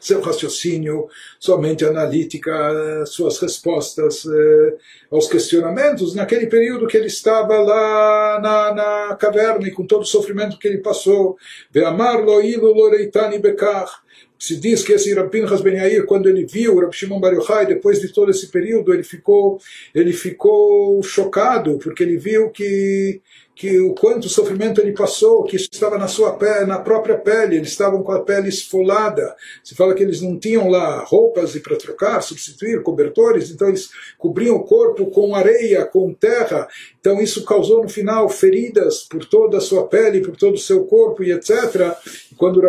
seu 0.00 0.20
raciocínio, 0.20 1.08
sua 1.38 1.60
mente 1.60 1.84
analítica, 1.84 3.04
suas 3.06 3.38
respostas 3.38 4.24
eh, 4.26 4.76
aos 5.10 5.28
questionamentos, 5.28 6.14
naquele 6.14 6.46
período 6.46 6.86
que 6.86 6.96
ele 6.96 7.06
estava 7.06 7.58
lá 7.60 8.40
na, 8.40 8.74
na 8.74 9.16
caverna 9.16 9.66
e 9.66 9.70
com 9.72 9.86
todo 9.86 10.02
o 10.02 10.06
sofrimento 10.06 10.58
que 10.58 10.68
ele 10.68 10.78
passou. 10.78 11.36
Ve'amar 11.70 12.22
lo 12.24 12.40
ilu 12.40 12.72
loreitani 12.72 13.38
bekach. 13.38 13.90
Se 14.38 14.54
diz 14.56 14.84
que 14.84 14.92
esse 14.92 15.12
Rabi 15.12 15.30
Pinchas 15.30 15.60
Ben 15.60 15.74
Yair, 15.74 16.06
quando 16.06 16.28
ele 16.28 16.46
viu 16.46 16.78
Rabi 16.78 16.94
Shimon 16.94 17.18
Bar 17.18 17.34
Yochai, 17.34 17.66
depois 17.66 18.00
de 18.00 18.12
todo 18.12 18.30
esse 18.30 18.46
período, 18.48 18.94
ele 18.94 19.02
ficou, 19.02 19.58
ele 19.92 20.12
ficou 20.12 21.02
chocado, 21.02 21.76
porque 21.78 22.04
ele 22.04 22.16
viu 22.16 22.48
que 22.50 23.20
que 23.58 23.80
o 23.80 23.92
quanto 23.92 24.28
sofrimento 24.28 24.80
ele 24.80 24.92
passou, 24.92 25.42
que 25.42 25.56
isso 25.56 25.68
estava 25.72 25.98
na 25.98 26.06
sua 26.06 26.36
pele, 26.36 26.64
na 26.64 26.78
própria 26.78 27.18
pele, 27.18 27.56
eles 27.56 27.70
estavam 27.70 28.04
com 28.04 28.12
a 28.12 28.22
pele 28.22 28.48
esfolada. 28.48 29.34
Se 29.64 29.74
fala 29.74 29.94
que 29.94 30.02
eles 30.04 30.22
não 30.22 30.38
tinham 30.38 30.68
lá 30.68 31.02
roupas 31.02 31.58
para 31.58 31.74
trocar, 31.74 32.22
substituir, 32.22 32.84
cobertores, 32.84 33.50
então 33.50 33.68
eles 33.68 33.90
cobriam 34.16 34.54
o 34.54 34.62
corpo 34.62 35.10
com 35.10 35.34
areia, 35.34 35.84
com 35.84 36.14
terra. 36.14 36.68
Então 37.00 37.20
isso 37.20 37.44
causou 37.44 37.82
no 37.82 37.88
final 37.88 38.28
feridas 38.28 39.02
por 39.02 39.24
toda 39.24 39.58
a 39.58 39.60
sua 39.60 39.88
pele, 39.88 40.20
por 40.20 40.36
todo 40.36 40.54
o 40.54 40.58
seu 40.58 40.84
corpo 40.84 41.24
e 41.24 41.32
etc. 41.32 41.96
Quando, 42.36 42.62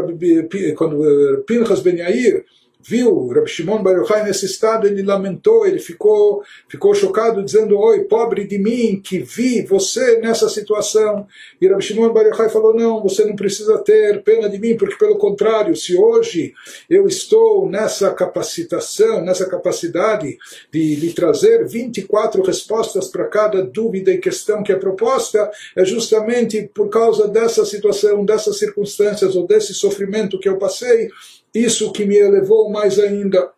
quando 0.76 1.08
eh, 1.08 1.38
Pinchas 1.46 1.82
Ben 1.82 1.98
Yair 1.98 2.46
viu 2.80 3.28
Rabbi 3.28 3.50
Shimon 3.50 3.84
Bar 3.84 3.98
Yochai 3.98 4.24
nesse 4.24 4.46
estado, 4.46 4.88
ele 4.88 5.04
lamentou, 5.04 5.68
ele 5.68 5.80
ficou, 5.80 6.42
ficou 6.68 6.96
chocado, 6.96 7.44
dizendo, 7.44 7.78
oi, 7.78 8.06
pobre 8.06 8.48
de 8.48 8.58
mim, 8.58 9.02
que 9.04 9.20
vi 9.20 9.62
você 9.62 10.20
nessa 10.20 10.48
situação. 10.48 11.28
E 11.60 11.68
Rabbi 11.68 11.84
Shimon 11.84 12.14
Bar 12.14 12.26
Yochai 12.28 12.50
falou, 12.50 12.74
não, 12.74 13.04
você 13.04 13.26
não 13.26 13.36
precisa 13.36 13.78
ter 13.80 14.24
pena 14.24 14.50
de 14.50 14.58
mim, 14.58 14.78
porque 14.78 14.96
pelo 14.96 15.18
contrário, 15.18 15.76
se 15.76 15.98
hoje 15.98 16.54
eu 16.90 17.06
estou 17.06 17.70
nessa 17.70 18.14
capacitação, 18.14 19.22
nessa 19.22 19.46
capacidade 19.46 20.38
de 20.72 20.96
lhe 20.96 21.14
trazer 21.14 21.68
24 21.68 22.42
respostas 22.44 23.08
para 23.10 23.28
cada 23.28 23.62
dúvida 23.62 24.12
e 24.12 24.20
questão 24.20 24.64
que 24.64 24.72
é 24.72 24.76
proposta, 24.76 25.52
é 25.76 25.84
justamente 25.84 26.70
por 26.74 26.90
causa 26.90 27.28
dessa 27.28 27.66
situação, 27.66 28.24
dessas 28.24 28.58
circunstâncias 28.58 29.36
ou 29.36 29.46
desse 29.46 29.74
sofrimento 29.74 30.40
que 30.40 30.48
eu 30.48 30.58
passei, 30.58 31.10
isso 31.54 31.92
que 31.92 32.06
me 32.06 32.16
elevou 32.16 32.70
mais 32.70 33.00
ainda 33.00 33.52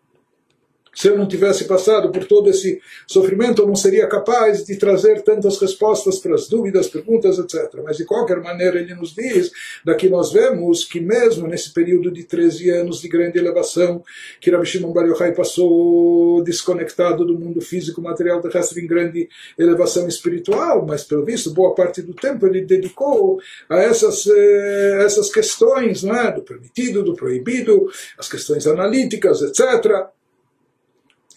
se 0.94 1.08
eu 1.08 1.18
não 1.18 1.28
tivesse 1.28 1.66
passado 1.66 2.12
por 2.12 2.26
todo 2.26 2.50
esse 2.50 2.82
sofrimento, 3.08 3.62
eu 3.62 3.68
não 3.68 3.76
seria 3.76 4.08
capaz 4.08 4.66
de 4.66 4.76
trazer 4.76 5.22
tantas 5.22 5.58
respostas 5.60 6.20
para 6.20 6.36
as 6.36 6.48
dúvidas, 6.48 6.88
perguntas, 6.88 7.40
etc. 7.40 7.82
Mas, 7.84 7.98
de 7.98 8.06
qualquer 8.06 8.42
maneira, 8.42 8.80
ele 8.80 8.94
nos 8.94 9.16
diz, 9.16 9.52
daqui 9.86 10.10
nós 10.10 10.32
vemos 10.32 10.84
que 10.84 11.00
mesmo 11.00 11.48
nesse 11.48 11.74
período 11.74 12.12
de 12.12 12.24
13 12.24 12.70
anos 12.72 13.02
de 13.02 13.08
grande 13.08 13.40
elevação, 13.40 14.04
que 14.40 14.52
Rabi 14.52 14.66
Shimon 14.66 14.92
Bar 14.92 15.06
Yochai 15.06 15.34
passou 15.34 16.44
desconectado 16.44 17.26
do 17.26 17.40
mundo 17.40 17.62
físico, 17.62 18.02
material 18.02 18.42
terrestre, 18.42 18.82
em 18.82 18.88
grande 18.88 19.30
elevação 19.58 20.08
espiritual, 20.08 20.86
mas, 20.86 21.04
pelo 21.04 21.24
visto, 21.24 21.54
boa 21.54 21.74
parte 21.74 22.02
do 22.02 22.14
tempo 22.14 22.46
ele 22.46 22.62
dedicou 22.62 23.40
a 23.70 23.78
essas, 23.78 24.28
eh, 24.28 25.04
essas 25.06 25.32
questões, 25.32 26.04
não 26.04 26.16
é? 26.16 26.32
do 26.32 26.42
permitido, 26.42 27.04
do 27.04 27.14
proibido, 27.14 27.90
as 28.18 28.28
questões 28.30 28.68
analíticas, 28.68 29.42
etc., 29.42 30.12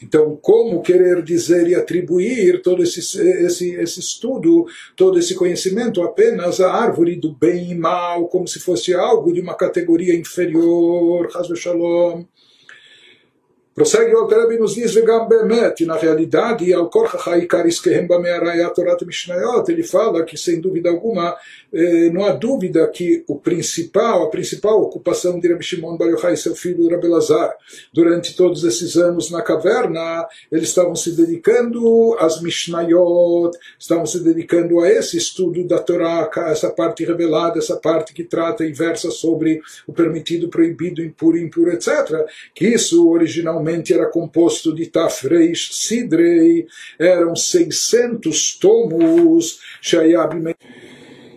então, 0.03 0.37
como 0.41 0.83
querer 0.83 1.23
dizer 1.23 1.69
e 1.69 1.75
atribuir 1.75 2.63
todo 2.63 2.83
esse, 2.83 3.01
esse, 3.01 3.75
esse 3.75 4.01
estudo, 4.01 4.67
todo 4.97 5.19
esse 5.19 5.35
conhecimento 5.35 6.03
apenas 6.03 6.61
à 6.61 6.73
árvore 6.73 7.17
do 7.17 7.33
bem 7.33 7.71
e 7.71 7.75
mal, 7.75 8.27
como 8.29 8.47
se 8.47 8.59
fosse 8.59 8.93
algo 8.95 9.33
de 9.33 9.41
uma 9.41 9.55
categoria 9.55 10.15
inferior, 10.15 11.31
Hazu 11.35 11.57
Shalom. 11.57 12.25
Prossegue 13.75 14.15
o 14.15 14.19
Alter 14.19 14.57
nos 14.57 14.77
diz, 14.77 14.95
vegam 14.95 15.27
bemet, 15.27 15.85
na 15.85 15.97
realidade, 15.97 16.71
Torat 18.73 19.05
Mishnayot, 19.05 19.69
ele 19.69 19.83
fala 19.83 20.23
que, 20.23 20.37
sem 20.37 20.61
dúvida 20.61 20.91
alguma, 20.91 21.37
eh, 21.73 22.09
não 22.11 22.25
há 22.25 22.31
dúvida 22.31 22.87
que 22.87 23.25
o 23.27 23.37
principal, 23.37 24.23
a 24.23 24.31
principal 24.31 24.81
ocupação 24.81 25.41
de 25.41 25.49
Rabbi 25.49 25.65
Shimon 25.65 25.97
Bar 25.97 26.07
Yochai 26.07 26.35
e 26.35 26.37
seu 26.37 26.55
filho 26.55 26.89
Rabbi 26.89 27.09
Lazar, 27.09 27.53
durante 27.93 28.37
todos 28.37 28.63
esses 28.63 28.97
anos 28.97 29.29
na 29.33 29.43
caverna, 29.43 30.25
eles 30.53 30.69
estavam 30.69 30.95
se 30.95 31.11
dedicando 31.11 32.15
às 32.21 32.41
Mishnayot, 32.41 33.59
estavam 33.77 34.07
se 34.07 34.23
dedicando 34.23 34.79
a 34.79 34.89
esse 34.89 35.17
estudo 35.17 35.67
da 35.67 35.81
Torá, 35.81 36.31
essa 36.47 36.71
parte 36.71 37.05
revelada, 37.05 37.59
essa 37.59 37.77
parte 37.77 38.15
que 38.15 38.23
trata 38.23 38.65
e 38.65 38.73
versa 38.73 39.11
sobre 39.11 39.61
o 39.85 39.93
permitido, 39.93 40.49
proibido, 40.49 41.03
impuro, 41.03 41.37
impuro, 41.37 41.73
etc. 41.73 42.25
Que 42.55 42.69
isso 42.69 43.11
originalmente 43.11 43.64
era 43.93 44.11
composto 44.11 44.75
de 44.75 44.87
Tafreish 44.87 45.71
Sidrei, 45.73 46.67
eram 46.99 47.35
600 47.35 48.59
tomos, 48.59 49.61
Shayab 49.81 50.55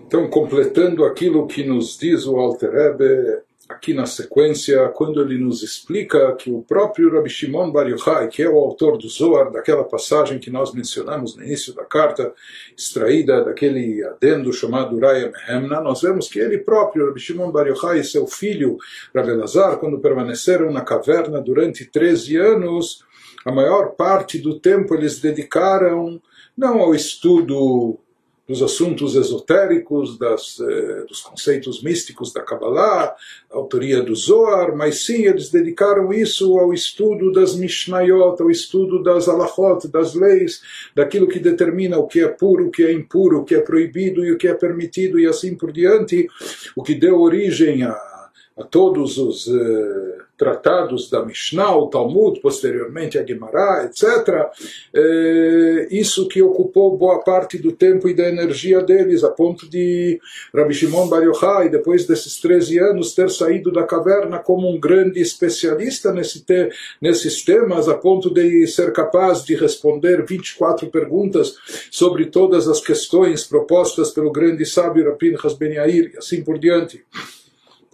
então, 0.07 0.30
completando 0.30 1.03
aquilo 1.03 1.45
que 1.45 1.65
nos 1.65 1.97
diz 1.97 2.25
o 2.25 2.38
Alter 2.38 2.71
Rebbe, 2.71 3.41
aqui 3.70 3.93
na 3.93 4.05
sequência, 4.05 4.88
quando 4.89 5.22
ele 5.22 5.38
nos 5.38 5.61
explica 5.61 6.36
que 6.36 6.49
o 6.49 6.61
próprio 6.61 7.11
Rabbi 7.11 7.30
Shimon 7.30 7.72
Bar 7.72 7.88
Yochai, 7.88 8.28
que 8.30 8.41
é 8.41 8.49
o 8.49 8.57
autor 8.57 8.97
do 8.97 9.09
Zohar, 9.09 9.51
daquela 9.51 9.84
passagem 9.84 10.39
que 10.39 10.49
nós 10.49 10.74
mencionamos 10.74 11.36
no 11.36 11.43
início 11.43 11.74
da 11.74 11.84
carta, 11.84 12.34
extraída 12.78 13.43
daquele 13.43 14.03
adendo 14.03 14.53
chamado 14.53 14.99
Raya 14.99 15.32
Mehemna, 15.32 15.82
nós 15.82 16.01
vemos 16.01 16.30
que 16.30 16.39
ele 16.39 16.59
próprio, 16.59 17.07
Rabbi 17.07 17.20
Shimon 17.20 17.51
Bar 17.51 17.68
Yochai 17.68 17.99
e 17.99 18.03
seu 18.03 18.26
filho, 18.26 18.78
Rabbi 19.13 19.34
Lazar, 19.34 19.78
quando 19.78 19.99
permaneceram 19.99 20.72
na 20.72 20.82
caverna 20.82 21.41
durante 21.41 21.86
13 21.86 22.38
anos, 22.38 23.03
a 23.45 23.51
maior 23.51 23.95
parte 23.95 24.39
do 24.39 24.59
tempo 24.59 24.95
eles 24.95 25.20
dedicaram 25.20 26.22
não 26.57 26.80
ao 26.80 26.95
estudo 26.95 27.99
dos 28.47 28.63
assuntos 28.63 29.15
esotéricos, 29.15 30.17
das, 30.17 30.57
eh, 30.61 31.05
dos 31.07 31.19
conceitos 31.19 31.83
místicos 31.83 32.31
da 32.31 32.41
Kabbalah, 32.41 33.13
a 33.51 33.57
autoria 33.57 34.01
do 34.01 34.15
Zohar, 34.15 34.75
mas 34.75 35.05
sim 35.05 35.25
eles 35.25 35.49
dedicaram 35.49 36.13
isso 36.13 36.57
ao 36.57 36.73
estudo 36.73 37.31
das 37.31 37.55
Mishnayot, 37.55 38.41
ao 38.41 38.49
estudo 38.49 39.03
das 39.03 39.27
Alachot, 39.27 39.89
das 39.89 40.13
leis, 40.13 40.61
daquilo 40.95 41.27
que 41.27 41.39
determina 41.39 41.97
o 41.97 42.07
que 42.07 42.21
é 42.21 42.27
puro, 42.27 42.67
o 42.67 42.71
que 42.71 42.83
é 42.83 42.93
impuro, 42.93 43.39
o 43.39 43.43
que 43.43 43.55
é 43.55 43.59
proibido 43.59 44.25
e 44.25 44.31
o 44.31 44.37
que 44.37 44.47
é 44.47 44.53
permitido 44.53 45.19
e 45.19 45.27
assim 45.27 45.53
por 45.53 45.71
diante, 45.73 46.29
o 46.73 46.81
que 46.81 46.95
deu 46.95 47.19
origem 47.19 47.83
a, 47.83 48.16
a 48.57 48.63
todos 48.63 49.17
os. 49.17 49.47
Eh, 49.47 50.27
tratados 50.37 51.09
da 51.09 51.25
Mishnah, 51.25 51.75
o 51.75 51.87
Talmud, 51.87 52.39
posteriormente 52.39 53.17
a 53.17 53.25
Gemara, 53.25 53.85
etc. 53.85 54.49
É, 54.93 55.87
isso 55.89 56.27
que 56.27 56.41
ocupou 56.41 56.95
boa 56.95 57.23
parte 57.23 57.57
do 57.57 57.71
tempo 57.71 58.07
e 58.07 58.13
da 58.13 58.29
energia 58.29 58.81
deles, 58.81 59.23
a 59.23 59.31
ponto 59.31 59.67
de 59.67 60.19
Rabbi 60.53 60.73
Shimon 60.73 61.07
Bar 61.07 61.23
Yochai, 61.23 61.69
depois 61.69 62.05
desses 62.05 62.39
13 62.39 62.77
anos, 62.77 63.15
ter 63.15 63.29
saído 63.31 63.71
da 63.71 63.83
caverna 63.83 64.37
como 64.37 64.69
um 64.69 64.79
grande 64.79 65.19
especialista 65.19 66.13
nesse 66.13 66.45
te, 66.45 66.69
nesses 67.01 67.43
temas, 67.43 67.89
a 67.89 67.95
ponto 67.95 68.31
de 68.31 68.67
ser 68.67 68.93
capaz 68.93 69.43
de 69.43 69.55
responder 69.55 70.23
24 70.23 70.87
perguntas 70.89 71.55
sobre 71.89 72.27
todas 72.27 72.67
as 72.67 72.79
questões 72.79 73.43
propostas 73.43 74.11
pelo 74.11 74.31
grande 74.31 74.65
sábio 74.65 75.09
Rabin 75.09 75.35
Hasben 75.43 75.73
Yair, 75.73 76.11
e 76.13 76.17
assim 76.17 76.43
por 76.43 76.59
diante. 76.59 77.03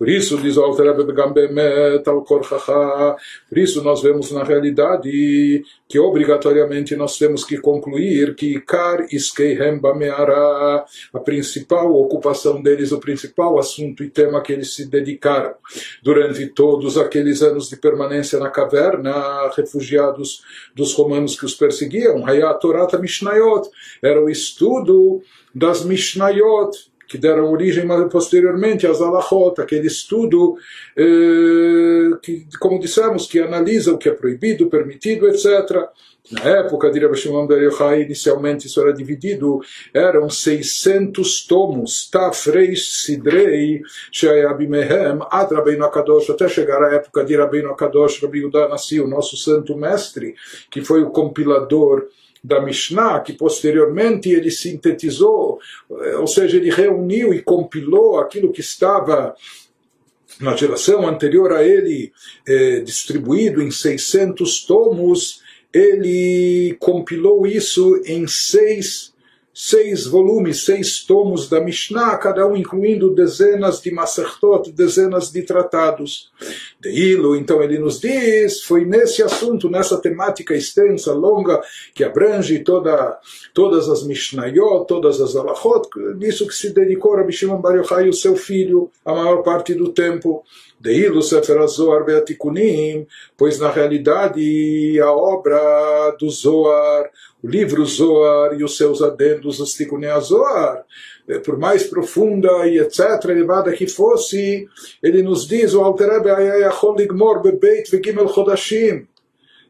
Por 0.03 0.09
isso, 0.09 0.37
diz 0.37 0.57
o 0.57 0.61
Alter 0.61 0.93
por 3.49 3.57
isso 3.57 3.81
nós 3.81 4.01
vemos 4.01 4.33
na 4.33 4.43
realidade 4.43 5.63
que 5.87 5.97
obrigatoriamente 5.97 6.93
nós 6.93 7.17
temos 7.17 7.45
que 7.45 7.57
concluir 7.57 8.35
que 8.35 8.59
Kar 8.59 9.07
Iskeihem 9.13 9.79
a 11.13 11.19
principal 11.19 11.89
ocupação 11.95 12.61
deles, 12.61 12.91
o 12.91 12.99
principal 12.99 13.57
assunto 13.57 14.03
e 14.03 14.09
tema 14.09 14.41
que 14.41 14.51
eles 14.51 14.75
se 14.75 14.89
dedicaram 14.89 15.53
durante 16.03 16.47
todos 16.47 16.97
aqueles 16.97 17.41
anos 17.41 17.69
de 17.69 17.77
permanência 17.77 18.37
na 18.39 18.49
caverna, 18.49 19.49
refugiados 19.55 20.43
dos 20.75 20.93
romanos 20.93 21.39
que 21.39 21.45
os 21.45 21.55
perseguiam, 21.55 22.27
Hayat 22.27 22.59
Torata 22.59 22.99
Mishnayot, 22.99 23.69
era 24.01 24.21
o 24.21 24.29
estudo 24.29 25.21
das 25.55 25.85
Mishnayot, 25.85 26.91
que 27.13 27.19
deram 27.19 27.51
origem 27.51 27.87
posteriormente 28.09 28.87
às 28.87 28.99
alachot, 28.99 29.61
aquele 29.61 29.85
estudo 29.85 30.57
eh, 30.97 32.17
que, 32.23 32.47
como 32.59 32.79
dissemos, 32.79 33.27
que 33.27 33.39
analisa 33.39 33.93
o 33.93 33.99
que 33.99 34.09
é 34.09 34.11
proibido, 34.11 34.67
permitido, 34.67 35.27
etc. 35.27 35.89
Na 36.31 36.43
época 36.45 36.89
de 36.89 36.99
Rabbi 36.99 37.15
Shimon 37.15 37.45
Bar 37.45 37.59
Yochai, 37.59 38.01
inicialmente 38.01 38.65
isso 38.65 38.81
era 38.81 38.91
dividido, 38.91 39.61
eram 39.93 40.27
600 40.27 41.45
tomos, 41.45 42.09
Tafreis 42.09 43.03
Sidrei, 43.03 43.83
Sheayabimehem, 44.11 45.19
Ad 45.29 45.53
Rabbeinu 45.53 45.85
Akadosh, 45.85 46.31
até 46.31 46.49
chegar 46.49 46.81
a 46.81 46.95
época 46.95 47.23
de 47.23 47.37
Rabbeinu 47.37 47.69
Akadosh, 47.69 48.23
Rabbi 48.23 48.39
Yudah 48.39 48.69
Nassi, 48.69 48.99
o 48.99 49.07
nosso 49.07 49.37
santo 49.37 49.77
mestre, 49.77 50.33
que 50.71 50.81
foi 50.81 51.03
o 51.03 51.11
compilador 51.11 52.07
da 52.43 52.61
Mishnah, 52.61 53.21
que 53.21 53.33
posteriormente 53.33 54.29
ele 54.29 54.51
sintetizou, 54.51 55.59
eh, 56.01 56.17
ou 56.17 56.27
seja, 56.27 56.57
ele 56.57 56.69
reuniu 56.69 57.33
e 57.33 57.41
compilou 57.41 58.19
aquilo 58.19 58.51
que 58.51 58.59
estava 58.59 59.33
na 60.39 60.55
geração 60.55 61.07
anterior 61.07 61.53
a 61.53 61.63
ele, 61.63 62.11
eh, 62.45 62.81
distribuído 62.81 63.61
em 63.61 63.71
600 63.71 64.65
tomos, 64.65 65.41
ele 65.71 66.75
compilou 66.79 67.47
isso 67.47 68.01
em 68.05 68.27
seis, 68.27 69.12
seis 69.53 70.07
volumes, 70.07 70.65
seis 70.65 71.03
tomos 71.03 71.47
da 71.47 71.61
Mishnah, 71.61 72.17
cada 72.17 72.47
um 72.47 72.55
incluindo 72.55 73.13
dezenas 73.13 73.79
de 73.79 73.91
Masertot, 73.91 74.71
dezenas 74.71 75.31
de 75.31 75.43
tratados. 75.43 76.31
De 76.81 76.89
Hilo, 76.89 77.35
então 77.35 77.61
ele 77.61 77.77
nos 77.77 77.99
diz, 77.99 78.63
foi 78.63 78.83
nesse 78.83 79.21
assunto, 79.21 79.69
nessa 79.69 80.01
temática 80.01 80.55
extensa, 80.55 81.13
longa, 81.13 81.61
que 81.93 82.03
abrange 82.03 82.59
toda, 82.59 83.19
todas 83.53 83.87
as 83.87 84.03
Mishnayot, 84.03 84.87
todas 84.87 85.21
as 85.21 85.35
Alachot, 85.35 85.87
nisso 86.15 86.47
que 86.47 86.55
se 86.55 86.73
dedicou 86.73 87.15
Rabbi 87.15 87.31
Shimon 87.31 87.61
Bar 87.61 87.75
Yochai, 87.75 88.11
seu 88.11 88.35
filho, 88.35 88.89
a 89.05 89.13
maior 89.13 89.43
parte 89.43 89.73
do 89.73 89.89
tempo. 89.89 90.43
Deilo 90.79 91.21
Sefer 91.21 91.59
HaZohar 91.59 92.03
Beatikunim, 92.03 93.07
pois 93.37 93.57
na 93.57 93.71
realidade 93.71 94.99
a 94.99 95.09
obra 95.13 96.13
do 96.19 96.29
Zohar, 96.29 97.09
o 97.43 97.47
livro 97.47 97.85
Zohar 97.85 98.57
e 98.57 98.63
os 98.63 98.77
seus 98.77 99.01
adendos, 99.01 99.59
os 99.59 99.73
Tikunei 99.73 100.17
Zohar, 100.21 100.85
eh, 101.27 101.39
por 101.39 101.57
mais 101.57 101.83
profunda 101.83 102.65
e 102.65 102.79
etc., 102.79 103.25
elevada 103.25 103.73
que 103.73 103.85
fosse, 103.85 104.67
ele 105.01 105.21
nos 105.21 105.45
diz, 105.45 105.73
o 105.73 105.81
Alterebe 105.81 106.29
Ayayachol 106.29 106.95
Bebeit 106.95 107.91
Vegimel 107.91 108.29
Chodashim, 108.29 109.07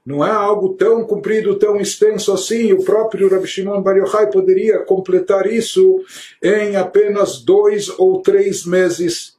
não 0.06 0.24
é 0.24 0.30
algo 0.30 0.74
tão 0.74 1.06
comprido, 1.06 1.56
tão 1.56 1.80
extenso 1.80 2.34
assim. 2.34 2.74
O 2.74 2.84
próprio 2.84 3.30
Rabbi 3.30 3.48
Shimon 3.48 3.82
Bar 3.82 3.96
Yochai 3.98 4.30
poderia 4.30 4.80
completar 4.80 5.48
isso 5.48 6.04
em 6.42 6.76
apenas 6.76 7.40
dois 7.40 7.88
ou 7.98 8.22
três 8.22 8.66
meses. 8.66 9.38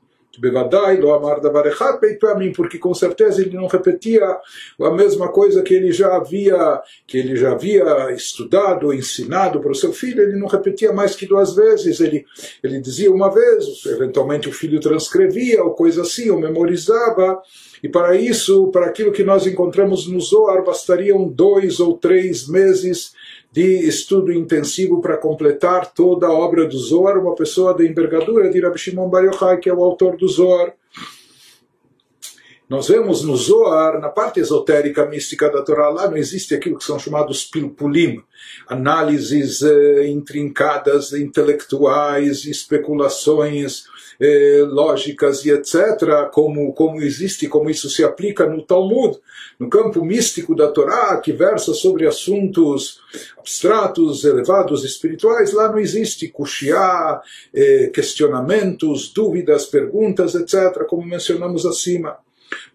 Mim, 2.36 2.52
porque 2.52 2.78
com 2.78 2.92
certeza 2.94 3.40
ele 3.40 3.56
não 3.56 3.66
repetia 3.66 4.24
a 4.80 4.90
mesma 4.90 5.28
coisa 5.28 5.62
que 5.62 5.74
ele 5.74 5.92
já 5.92 6.16
havia, 6.16 6.80
que 7.06 7.18
ele 7.18 7.36
já 7.36 7.52
havia 7.52 8.10
estudado, 8.12 8.92
ensinado 8.92 9.60
para 9.60 9.72
o 9.72 9.74
seu 9.74 9.92
filho, 9.92 10.22
ele 10.22 10.38
não 10.38 10.46
repetia 10.46 10.92
mais 10.92 11.14
que 11.14 11.26
duas 11.26 11.54
vezes, 11.54 12.00
ele, 12.00 12.24
ele 12.62 12.80
dizia 12.80 13.10
uma 13.10 13.32
vez, 13.32 13.84
eventualmente 13.86 14.48
o 14.48 14.52
filho 14.52 14.80
transcrevia, 14.80 15.62
ou 15.62 15.74
coisa 15.74 16.02
assim, 16.02 16.30
ou 16.30 16.40
memorizava, 16.40 17.40
e 17.82 17.88
para 17.88 18.16
isso, 18.16 18.68
para 18.68 18.86
aquilo 18.86 19.12
que 19.12 19.22
nós 19.22 19.46
encontramos 19.46 20.06
no 20.06 20.18
Zohar, 20.18 20.64
bastariam 20.64 21.28
dois 21.28 21.80
ou 21.80 21.98
três 21.98 22.48
meses 22.48 23.12
de 23.54 23.86
estudo 23.86 24.32
intensivo 24.32 25.00
para 25.00 25.16
completar 25.16 25.94
toda 25.94 26.26
a 26.26 26.32
obra 26.32 26.66
do 26.66 26.76
Zohar, 26.76 27.16
uma 27.16 27.36
pessoa 27.36 27.72
da 27.72 27.84
envergadura 27.84 28.50
de 28.50 28.60
Rabbi 28.60 28.76
Shimon 28.76 29.08
Bar 29.08 29.26
Yochai, 29.26 29.58
que 29.58 29.70
é 29.70 29.72
o 29.72 29.84
autor 29.84 30.16
do 30.16 30.26
Zohar. 30.26 30.74
Nós 32.68 32.88
vemos 32.88 33.22
no 33.22 33.36
Zohar, 33.36 34.00
na 34.00 34.08
parte 34.08 34.40
esotérica 34.40 35.06
mística 35.06 35.48
da 35.48 35.62
Torá, 35.62 35.88
lá 35.88 36.10
não 36.10 36.16
existe 36.16 36.52
aquilo 36.52 36.78
que 36.78 36.82
são 36.82 36.98
chamados 36.98 37.44
pilpulim, 37.44 38.20
análises 38.66 39.62
eh, 39.62 40.08
intrincadas, 40.08 41.12
intelectuais, 41.12 42.46
especulações, 42.46 43.84
eh, 44.20 44.64
lógicas 44.66 45.44
e 45.44 45.50
etc., 45.50 46.28
como, 46.32 46.72
como 46.72 47.00
existe, 47.00 47.48
como 47.48 47.70
isso 47.70 47.88
se 47.88 48.04
aplica 48.04 48.46
no 48.46 48.62
Talmud, 48.62 49.18
no 49.58 49.68
campo 49.68 50.04
místico 50.04 50.54
da 50.54 50.68
Torá, 50.68 51.16
que 51.18 51.32
versa 51.32 51.72
sobre 51.74 52.06
assuntos 52.06 53.00
abstratos, 53.38 54.24
elevados, 54.24 54.84
espirituais, 54.84 55.52
lá 55.52 55.68
não 55.68 55.78
existe 55.78 56.28
kushia, 56.28 57.20
eh, 57.52 57.90
questionamentos, 57.92 59.12
dúvidas, 59.12 59.66
perguntas, 59.66 60.34
etc., 60.34 60.84
como 60.86 61.04
mencionamos 61.04 61.66
acima. 61.66 62.16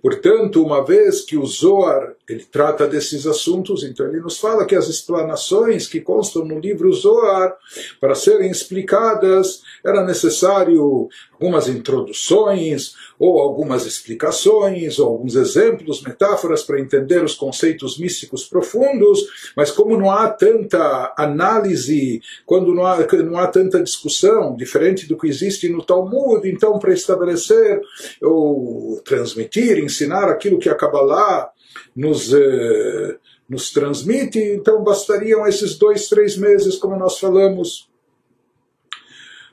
Portanto, 0.01 0.63
uma 0.63 0.83
vez 0.83 1.21
que 1.21 1.37
o 1.37 1.45
Zohar 1.45 2.15
ele 2.29 2.45
trata 2.45 2.87
desses 2.87 3.25
assuntos, 3.25 3.83
então 3.83 4.07
ele 4.07 4.19
nos 4.19 4.37
fala 4.37 4.65
que 4.65 4.75
as 4.75 4.87
explanações 4.87 5.87
que 5.87 5.99
constam 5.99 6.45
no 6.45 6.59
livro 6.59 6.93
Zohar, 6.93 7.57
para 7.99 8.13
serem 8.13 8.51
explicadas, 8.51 9.61
era 9.83 10.05
necessário 10.05 11.09
algumas 11.33 11.67
introduções, 11.67 12.93
ou 13.17 13.39
algumas 13.39 13.85
explicações, 13.85 14.99
ou 14.99 15.07
alguns 15.07 15.35
exemplos, 15.35 16.03
metáforas 16.03 16.61
para 16.61 16.79
entender 16.79 17.23
os 17.23 17.33
conceitos 17.33 17.97
místicos 17.97 18.43
profundos, 18.43 19.51
mas 19.55 19.71
como 19.71 19.97
não 19.97 20.11
há 20.11 20.29
tanta 20.29 21.13
análise, 21.17 22.21
quando 22.45 22.75
não 22.75 22.85
há, 22.85 23.07
não 23.23 23.39
há 23.39 23.47
tanta 23.47 23.81
discussão, 23.81 24.55
diferente 24.55 25.07
do 25.07 25.17
que 25.17 25.27
existe 25.27 25.67
no 25.69 25.83
Talmud, 25.83 26.47
então 26.47 26.77
para 26.77 26.93
estabelecer 26.93 27.81
ou 28.21 29.01
transmitir, 29.03 29.79
ensinar 29.79 30.29
aquilo 30.29 30.59
que 30.59 30.69
a 30.69 30.75
Kabbalah 30.75 31.49
nos, 31.95 32.33
eh, 32.33 33.17
nos 33.47 33.71
transmite, 33.71 34.39
então 34.39 34.83
bastariam 34.83 35.47
esses 35.47 35.77
dois, 35.77 36.07
três 36.07 36.37
meses, 36.37 36.77
como 36.77 36.97
nós 36.97 37.19
falamos. 37.19 37.89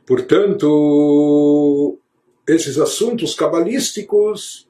Portanto, 0.06 1.98
esses 2.46 2.78
assuntos 2.78 3.34
cabalísticos 3.34 4.66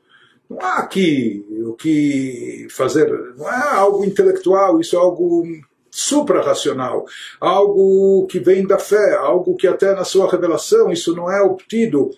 não 0.48 0.61
há 0.61 0.78
aqui 0.78 1.44
o 1.66 1.74
que 1.74 2.66
fazer, 2.70 3.11
não 3.36 3.48
é 3.48 3.70
algo 3.74 4.04
intelectual, 4.04 4.80
isso 4.80 4.96
é 4.96 4.98
algo 4.98 5.44
suprarracional, 5.90 7.04
algo 7.40 8.26
que 8.26 8.38
vem 8.38 8.66
da 8.66 8.78
fé, 8.78 9.14
algo 9.14 9.57
que 9.57 9.66
até 9.66 9.94
na 9.94 10.04
sua 10.04 10.30
revelação 10.30 10.92
isso 10.92 11.14
não 11.16 11.30
é 11.30 11.42
obtido 11.42 12.11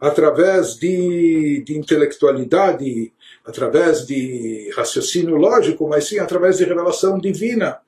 através 0.00 0.76
de, 0.76 1.62
de 1.64 1.76
intelectualidade 1.76 3.12
através 3.46 4.04
de 4.04 4.70
raciocínio 4.76 5.36
lógico, 5.36 5.88
mas 5.88 6.08
sim 6.08 6.18
através 6.18 6.58
de 6.58 6.64
revelação 6.64 7.18
divina. 7.18 7.78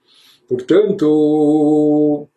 Portanto, 0.49 2.29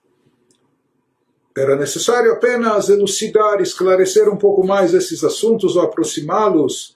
era 1.55 1.75
necessário 1.75 2.31
apenas 2.31 2.89
elucidar, 2.89 3.61
esclarecer 3.61 4.27
um 4.27 4.37
pouco 4.37 4.65
mais 4.65 4.93
esses 4.93 5.23
assuntos 5.23 5.75
ou 5.75 5.83
aproximá-los 5.83 6.95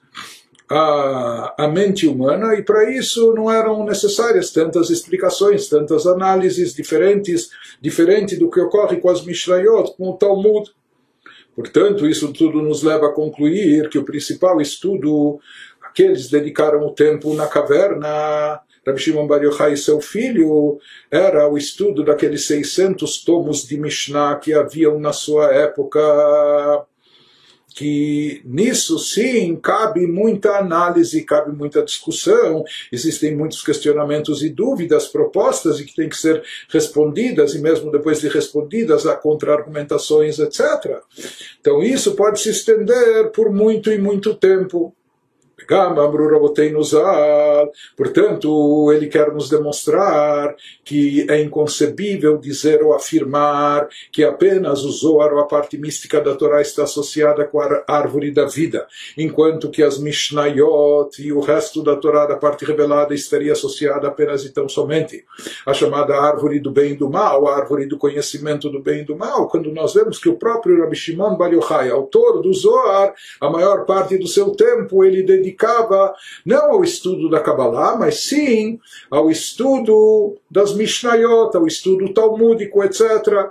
à, 0.68 1.54
à 1.64 1.68
mente 1.68 2.08
humana, 2.08 2.54
e 2.54 2.62
para 2.62 2.90
isso 2.90 3.32
não 3.32 3.50
eram 3.50 3.84
necessárias 3.84 4.50
tantas 4.50 4.90
explicações, 4.90 5.68
tantas 5.68 6.06
análises 6.06 6.74
diferentes, 6.74 7.50
diferente 7.80 8.36
do 8.36 8.50
que 8.50 8.60
ocorre 8.60 8.96
com 8.96 9.08
as 9.08 9.24
Mishnayot, 9.24 9.96
com 9.96 10.10
o 10.10 10.16
Talmud. 10.16 10.70
Portanto, 11.54 12.06
isso 12.06 12.32
tudo 12.32 12.60
nos 12.60 12.82
leva 12.82 13.06
a 13.06 13.12
concluir 13.12 13.88
que 13.88 13.98
o 13.98 14.04
principal 14.04 14.60
estudo 14.60 15.38
que 15.96 16.02
eles 16.02 16.28
dedicaram 16.28 16.80
o 16.86 16.92
tempo 16.92 17.32
na 17.32 17.46
caverna. 17.46 18.60
Rabbi 18.86 19.00
Shimon 19.00 19.26
Bar 19.26 19.42
Yochai 19.42 19.72
e 19.72 19.76
seu 19.78 19.98
filho 19.98 20.78
era 21.10 21.48
o 21.48 21.56
estudo 21.56 22.04
daqueles 22.04 22.46
600 22.46 23.24
tomos 23.24 23.66
de 23.66 23.78
Mishnah 23.78 24.36
que 24.36 24.52
haviam 24.52 25.00
na 25.00 25.14
sua 25.14 25.46
época 25.54 25.98
que 27.74 28.40
nisso 28.42 28.98
sim 28.98 29.54
cabe 29.56 30.06
muita 30.06 30.56
análise, 30.56 31.22
cabe 31.24 31.52
muita 31.54 31.82
discussão, 31.82 32.64
existem 32.90 33.36
muitos 33.36 33.62
questionamentos 33.62 34.42
e 34.42 34.48
dúvidas 34.48 35.06
propostas 35.08 35.78
e 35.78 35.84
que 35.84 35.94
têm 35.94 36.08
que 36.08 36.16
ser 36.16 36.42
respondidas, 36.70 37.54
e 37.54 37.58
mesmo 37.58 37.90
depois 37.90 38.18
de 38.18 38.28
respondidas, 38.28 39.06
há 39.06 39.14
contra-argumentações, 39.14 40.38
etc. 40.38 41.02
Então 41.60 41.82
isso 41.82 42.14
pode 42.14 42.40
se 42.40 42.48
estender 42.48 43.30
por 43.32 43.52
muito 43.52 43.92
e 43.92 43.98
muito 43.98 44.34
tempo. 44.34 44.95
Portanto, 47.96 48.92
ele 48.92 49.06
quer 49.06 49.32
nos 49.32 49.48
demonstrar 49.48 50.54
que 50.84 51.26
é 51.28 51.40
inconcebível 51.42 52.38
dizer 52.38 52.82
ou 52.82 52.94
afirmar 52.94 53.88
que 54.12 54.24
apenas 54.24 54.84
o 54.84 54.90
Zohar 54.90 55.32
ou 55.32 55.40
a 55.40 55.46
parte 55.46 55.76
mística 55.78 56.20
da 56.20 56.34
Torá 56.34 56.60
está 56.60 56.84
associada 56.84 57.44
com 57.44 57.60
a 57.60 57.84
árvore 57.86 58.30
da 58.30 58.46
vida, 58.46 58.86
enquanto 59.16 59.70
que 59.70 59.82
as 59.82 59.98
Mishnayot 59.98 61.20
e 61.20 61.32
o 61.32 61.40
resto 61.40 61.82
da 61.82 61.96
Torá, 61.96 62.26
da 62.26 62.36
parte 62.36 62.64
revelada, 62.64 63.14
estaria 63.14 63.52
associada 63.52 64.08
apenas 64.08 64.44
e 64.44 64.52
tão 64.52 64.68
somente 64.68 65.24
à 65.64 65.72
chamada 65.72 66.16
árvore 66.16 66.60
do 66.60 66.70
bem 66.70 66.92
e 66.92 66.96
do 66.96 67.10
mal, 67.10 67.46
a 67.48 67.56
árvore 67.56 67.86
do 67.86 67.98
conhecimento 67.98 68.68
do 68.70 68.80
bem 68.80 69.00
e 69.00 69.04
do 69.04 69.16
mal, 69.16 69.48
quando 69.48 69.72
nós 69.72 69.94
vemos 69.94 70.18
que 70.18 70.28
o 70.28 70.36
próprio 70.36 70.80
Rabbi 70.80 70.96
Shimon 70.96 71.36
Bar 71.36 71.52
Yochai, 71.52 71.90
autor 71.90 72.40
do 72.40 72.52
Zohar, 72.52 73.14
a 73.40 73.50
maior 73.50 73.84
parte 73.84 74.16
do 74.16 74.26
seu 74.26 74.50
tempo 74.50 75.04
ele 75.04 75.22
dedicava 75.56 76.14
não 76.44 76.72
ao 76.72 76.84
estudo 76.84 77.30
da 77.30 77.40
Kabbalah, 77.40 77.96
mas 77.96 78.24
sim 78.24 78.78
ao 79.10 79.30
estudo 79.30 80.36
das 80.50 80.74
Mishnayot, 80.74 81.56
ao 81.56 81.66
estudo 81.66 82.12
talmúdico, 82.12 82.84
etc. 82.84 83.50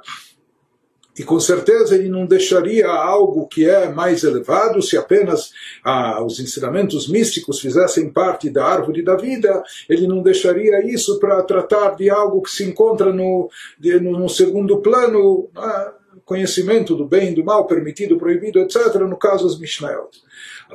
E 1.17 1.23
com 1.23 1.39
certeza 1.39 1.95
ele 1.95 2.09
não 2.09 2.25
deixaria 2.25 2.87
algo 2.87 3.47
que 3.47 3.67
é 3.67 3.87
mais 3.89 4.23
elevado 4.23 4.81
se 4.81 4.97
apenas 4.97 5.51
ah, 5.83 6.21
os 6.21 6.39
ensinamentos 6.41 7.07
místicos 7.07 7.61
fizessem 7.61 8.11
parte 8.11 8.49
da 8.49 8.65
árvore 8.65 9.01
da 9.01 9.15
vida, 9.15 9.63
ele 9.89 10.07
não 10.07 10.21
deixaria 10.21 10.85
isso 10.85 11.17
para 11.19 11.41
tratar 11.43 11.95
de 11.95 12.09
algo 12.09 12.41
que 12.41 12.51
se 12.51 12.65
encontra 12.65 13.13
no, 13.13 13.49
de, 13.79 13.97
no, 13.97 14.27
segundo 14.27 14.81
plano, 14.81 15.49
ah, 15.55 15.93
conhecimento 16.25 16.95
do 16.95 17.05
bem 17.05 17.31
e 17.31 17.35
do 17.35 17.45
mal, 17.45 17.65
permitido, 17.65 18.17
proibido, 18.17 18.59
etc., 18.59 18.95
no 18.95 19.17
caso 19.17 19.47
as 19.47 19.57
Mishnayot. 19.57 20.24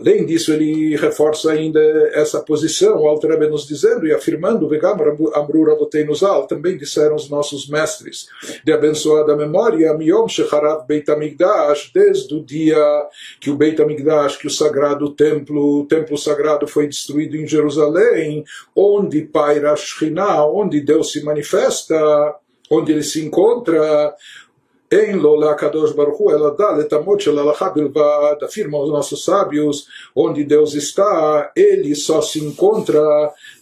Além 0.00 0.24
disso, 0.24 0.50
ele 0.50 0.96
reforça 0.96 1.52
ainda 1.52 1.78
essa 2.14 2.40
posição, 2.40 3.02
o 3.02 3.06
Alter 3.06 3.38
nos 3.50 3.66
dizendo 3.66 4.06
e 4.06 4.12
afirmando, 4.12 4.66
Vegam 4.66 4.96
Amru 5.34 5.64
Raboteinuzal, 5.64 6.46
também 6.46 6.78
disseram 6.78 7.14
os 7.14 7.28
nossos 7.28 7.68
mestres, 7.68 8.26
de 8.64 8.72
abençoada 8.72 9.36
memória, 9.36 9.92
Miom 9.92 10.26
Shecharav 10.26 10.86
Beit 10.86 11.10
HaMikdash, 11.10 11.90
desde 11.94 12.34
o 12.34 12.42
dia 12.42 12.78
que 13.38 13.50
o 13.50 13.56
Beit 13.56 13.80
HaMikdash, 13.80 14.38
que 14.38 14.46
o 14.46 14.50
sagrado 14.50 15.10
templo, 15.10 15.80
o 15.80 15.86
templo 15.86 16.16
sagrado 16.16 16.66
foi 16.66 16.86
destruído 16.88 17.36
em 17.36 17.46
Jerusalém, 17.46 18.42
onde 18.74 19.20
paira 19.20 19.76
Shekhinah, 19.76 20.46
onde 20.46 20.80
Deus 20.80 21.12
se 21.12 21.22
manifesta, 21.22 21.96
onde 22.70 22.92
ele 22.92 23.02
se 23.02 23.20
encontra, 23.24 24.14
em 24.92 25.14
Lola 25.14 25.54
Kadosh 25.54 25.92
Baruchu, 25.92 26.32
ela 26.32 26.50
dá 26.56 26.72
letamot 26.72 27.22
shel 27.22 27.36
bilvad, 27.74 28.42
afirmam 28.42 28.82
os 28.82 28.90
nossos 28.90 29.24
sábios, 29.24 29.86
onde 30.14 30.42
Deus 30.42 30.74
está, 30.74 31.52
ele 31.54 31.94
só 31.94 32.20
se 32.20 32.44
encontra 32.44 33.00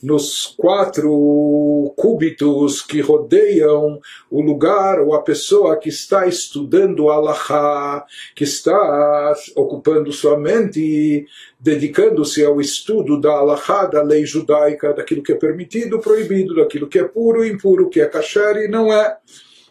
nos 0.03 0.55
quatro 0.57 1.93
cúbitos 1.97 2.81
que 2.81 3.03
rodeiam 3.03 4.01
o 4.31 4.41
lugar 4.41 5.01
ou 5.01 5.12
a 5.12 5.22
pessoa 5.22 5.76
que 5.76 5.91
está 5.91 6.26
estudando 6.26 7.11
Allahá, 7.11 8.07
que 8.35 8.45
está 8.45 9.35
ocupando 9.55 10.11
sua 10.12 10.39
mente, 10.39 11.26
dedicando-se 11.61 12.43
ao 12.43 12.59
estudo 12.59 13.20
da 13.20 13.33
Allahá, 13.33 13.85
da 13.85 14.03
lei 14.03 14.24
judaica, 14.24 14.95
daquilo 14.95 15.22
que 15.22 15.33
é 15.33 15.37
permitido, 15.37 15.99
proibido, 15.99 16.55
daquilo 16.55 16.87
que 16.87 16.99
é 16.99 17.05
puro, 17.05 17.45
impuro, 17.45 17.91
que 17.91 18.01
é 18.01 18.07
kasher 18.07 18.57
e 18.57 18.68
não 18.68 18.91
é. 18.91 19.18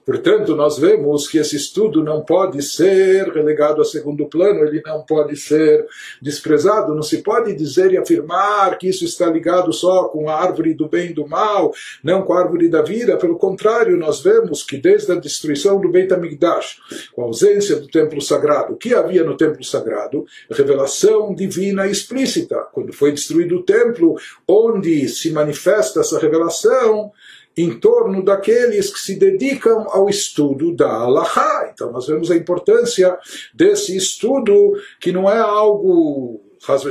Portanto, 0.08 0.56
nós 0.56 0.80
vemos 0.80 1.28
que 1.28 1.38
esse 1.38 1.58
estudo 1.58 2.02
não 2.02 2.22
pode 2.22 2.62
ser 2.62 3.28
relegado 3.28 3.82
a 3.82 3.84
segundo 3.84 4.26
plano, 4.26 4.64
ele 4.64 4.82
não 4.86 5.04
pode 5.04 5.36
ser 5.36 5.86
desprezado, 6.22 6.96
não 6.96 7.02
se 7.02 7.18
pode 7.18 7.54
dizer 7.54 7.92
e 7.92 7.98
afirmar 7.98 8.78
que 8.78 8.88
isso 8.88 9.04
está 9.04 9.30
ligado 9.30 9.74
só 9.74 10.06
com 10.06 10.30
a 10.30 10.42
árvore 10.42 10.74
do 10.74 10.88
bem 10.88 11.10
e 11.10 11.14
do 11.14 11.28
mal, 11.28 11.74
não 12.02 12.22
com 12.22 12.32
a 12.32 12.40
árvore 12.40 12.70
da 12.70 12.82
vida. 12.82 13.18
Pelo 13.18 13.38
contrário, 13.38 13.98
nós 13.98 14.22
vemos 14.22 14.64
que 14.64 14.78
desde 14.78 15.12
a 15.12 15.16
destruição 15.16 15.78
do 15.82 15.90
Beit 15.90 16.14
HaMikdash, 16.14 16.78
com 17.14 17.24
a 17.24 17.26
ausência 17.26 17.76
do 17.76 17.90
templo 17.90 18.22
sagrado, 18.22 18.76
o 18.76 18.78
que 18.78 18.94
havia 18.94 19.26
no 19.26 19.36
templo 19.36 19.62
sagrado? 19.62 20.26
Revelação 20.50 21.36
divina 21.36 21.86
explícita. 21.86 22.66
Quando 22.72 22.94
foi 22.94 23.12
destruído 23.12 23.58
o 23.58 23.64
templo, 23.64 24.16
onde 24.48 25.10
se 25.10 25.32
manifesta 25.32 26.00
essa 26.00 26.18
revelação, 26.18 27.12
em 27.58 27.80
torno 27.80 28.24
daqueles 28.24 28.94
que 28.94 29.00
se 29.00 29.16
dedicam 29.16 29.88
ao 29.90 30.08
estudo 30.08 30.76
da 30.76 30.90
Allahá. 30.90 31.72
Então 31.74 31.92
nós 31.92 32.08
vemos 32.08 32.30
a 32.30 32.36
importância 32.36 33.18
desse 33.54 33.98
estudo, 33.98 34.74
que 35.00 35.12
não 35.12 35.30
é 35.30 35.40
algo 35.40 36.42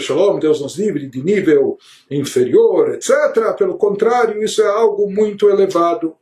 Shalom, 0.00 0.38
Deus 0.38 0.60
nos 0.60 0.78
livre, 0.78 1.06
de 1.06 1.22
nível 1.22 1.76
inferior, 2.10 2.94
etc. 2.94 3.54
Pelo 3.58 3.76
contrário, 3.76 4.42
isso 4.42 4.62
é 4.62 4.66
algo 4.66 5.10
muito 5.10 5.50
elevado. 5.50 6.14